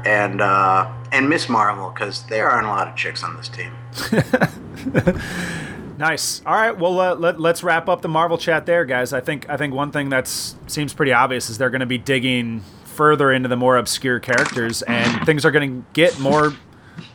and 0.05 0.39
uh, 0.39 0.91
and 1.11 1.27
Miss 1.29 1.49
Marvel 1.49 1.89
because 1.89 2.23
there 2.27 2.49
aren't 2.49 2.67
a 2.67 2.69
lot 2.69 2.87
of 2.87 2.95
chicks 2.95 3.23
on 3.23 3.35
this 3.35 3.49
team. 3.49 3.73
Nice. 5.97 6.41
All 6.45 6.53
right. 6.53 6.77
Well, 6.77 6.99
uh, 6.99 7.15
let, 7.15 7.39
let's 7.39 7.63
wrap 7.63 7.87
up 7.87 8.01
the 8.01 8.07
Marvel 8.09 8.37
chat 8.37 8.65
there, 8.65 8.83
guys. 8.85 9.13
I 9.13 9.21
think 9.21 9.49
I 9.49 9.57
think 9.57 9.73
one 9.73 9.91
thing 9.91 10.09
that 10.09 10.27
seems 10.27 10.93
pretty 10.93 11.13
obvious 11.13 11.49
is 11.49 11.57
they're 11.57 11.69
going 11.69 11.79
to 11.79 11.85
be 11.85 11.97
digging 11.97 12.63
further 12.83 13.31
into 13.31 13.47
the 13.49 13.55
more 13.57 13.77
obscure 13.77 14.19
characters, 14.19 14.81
and 14.83 15.25
things 15.25 15.45
are 15.45 15.51
going 15.51 15.81
to 15.81 15.87
get 15.93 16.19
more, 16.19 16.53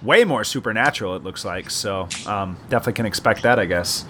way 0.02 0.24
more 0.24 0.44
supernatural. 0.44 1.14
It 1.16 1.22
looks 1.22 1.44
like. 1.44 1.70
So 1.70 2.08
um, 2.26 2.56
definitely 2.68 2.94
can 2.94 3.06
expect 3.06 3.42
that, 3.42 3.58
I 3.58 3.66
guess. 3.66 4.04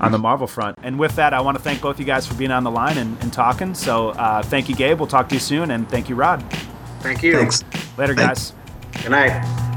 on 0.00 0.12
the 0.12 0.18
Marvel 0.18 0.46
front. 0.46 0.76
And 0.82 0.98
with 0.98 1.16
that, 1.16 1.32
I 1.32 1.40
want 1.40 1.56
to 1.56 1.62
thank 1.62 1.80
both 1.80 1.98
you 1.98 2.04
guys 2.04 2.26
for 2.26 2.34
being 2.34 2.50
on 2.50 2.64
the 2.64 2.70
line 2.70 2.98
and, 2.98 3.20
and 3.22 3.32
talking. 3.32 3.74
So 3.74 4.10
uh, 4.10 4.42
thank 4.42 4.68
you, 4.68 4.74
Gabe. 4.74 4.98
We'll 4.98 5.06
talk 5.08 5.28
to 5.28 5.34
you 5.34 5.40
soon, 5.40 5.70
and 5.70 5.88
thank 5.88 6.08
you, 6.08 6.14
Rod. 6.14 6.42
Thank 7.00 7.22
you. 7.22 7.36
Thanks. 7.36 7.62
Later, 7.98 8.14
Thanks. 8.14 8.52
guys. 8.92 9.02
Good 9.02 9.10
night. 9.10 9.70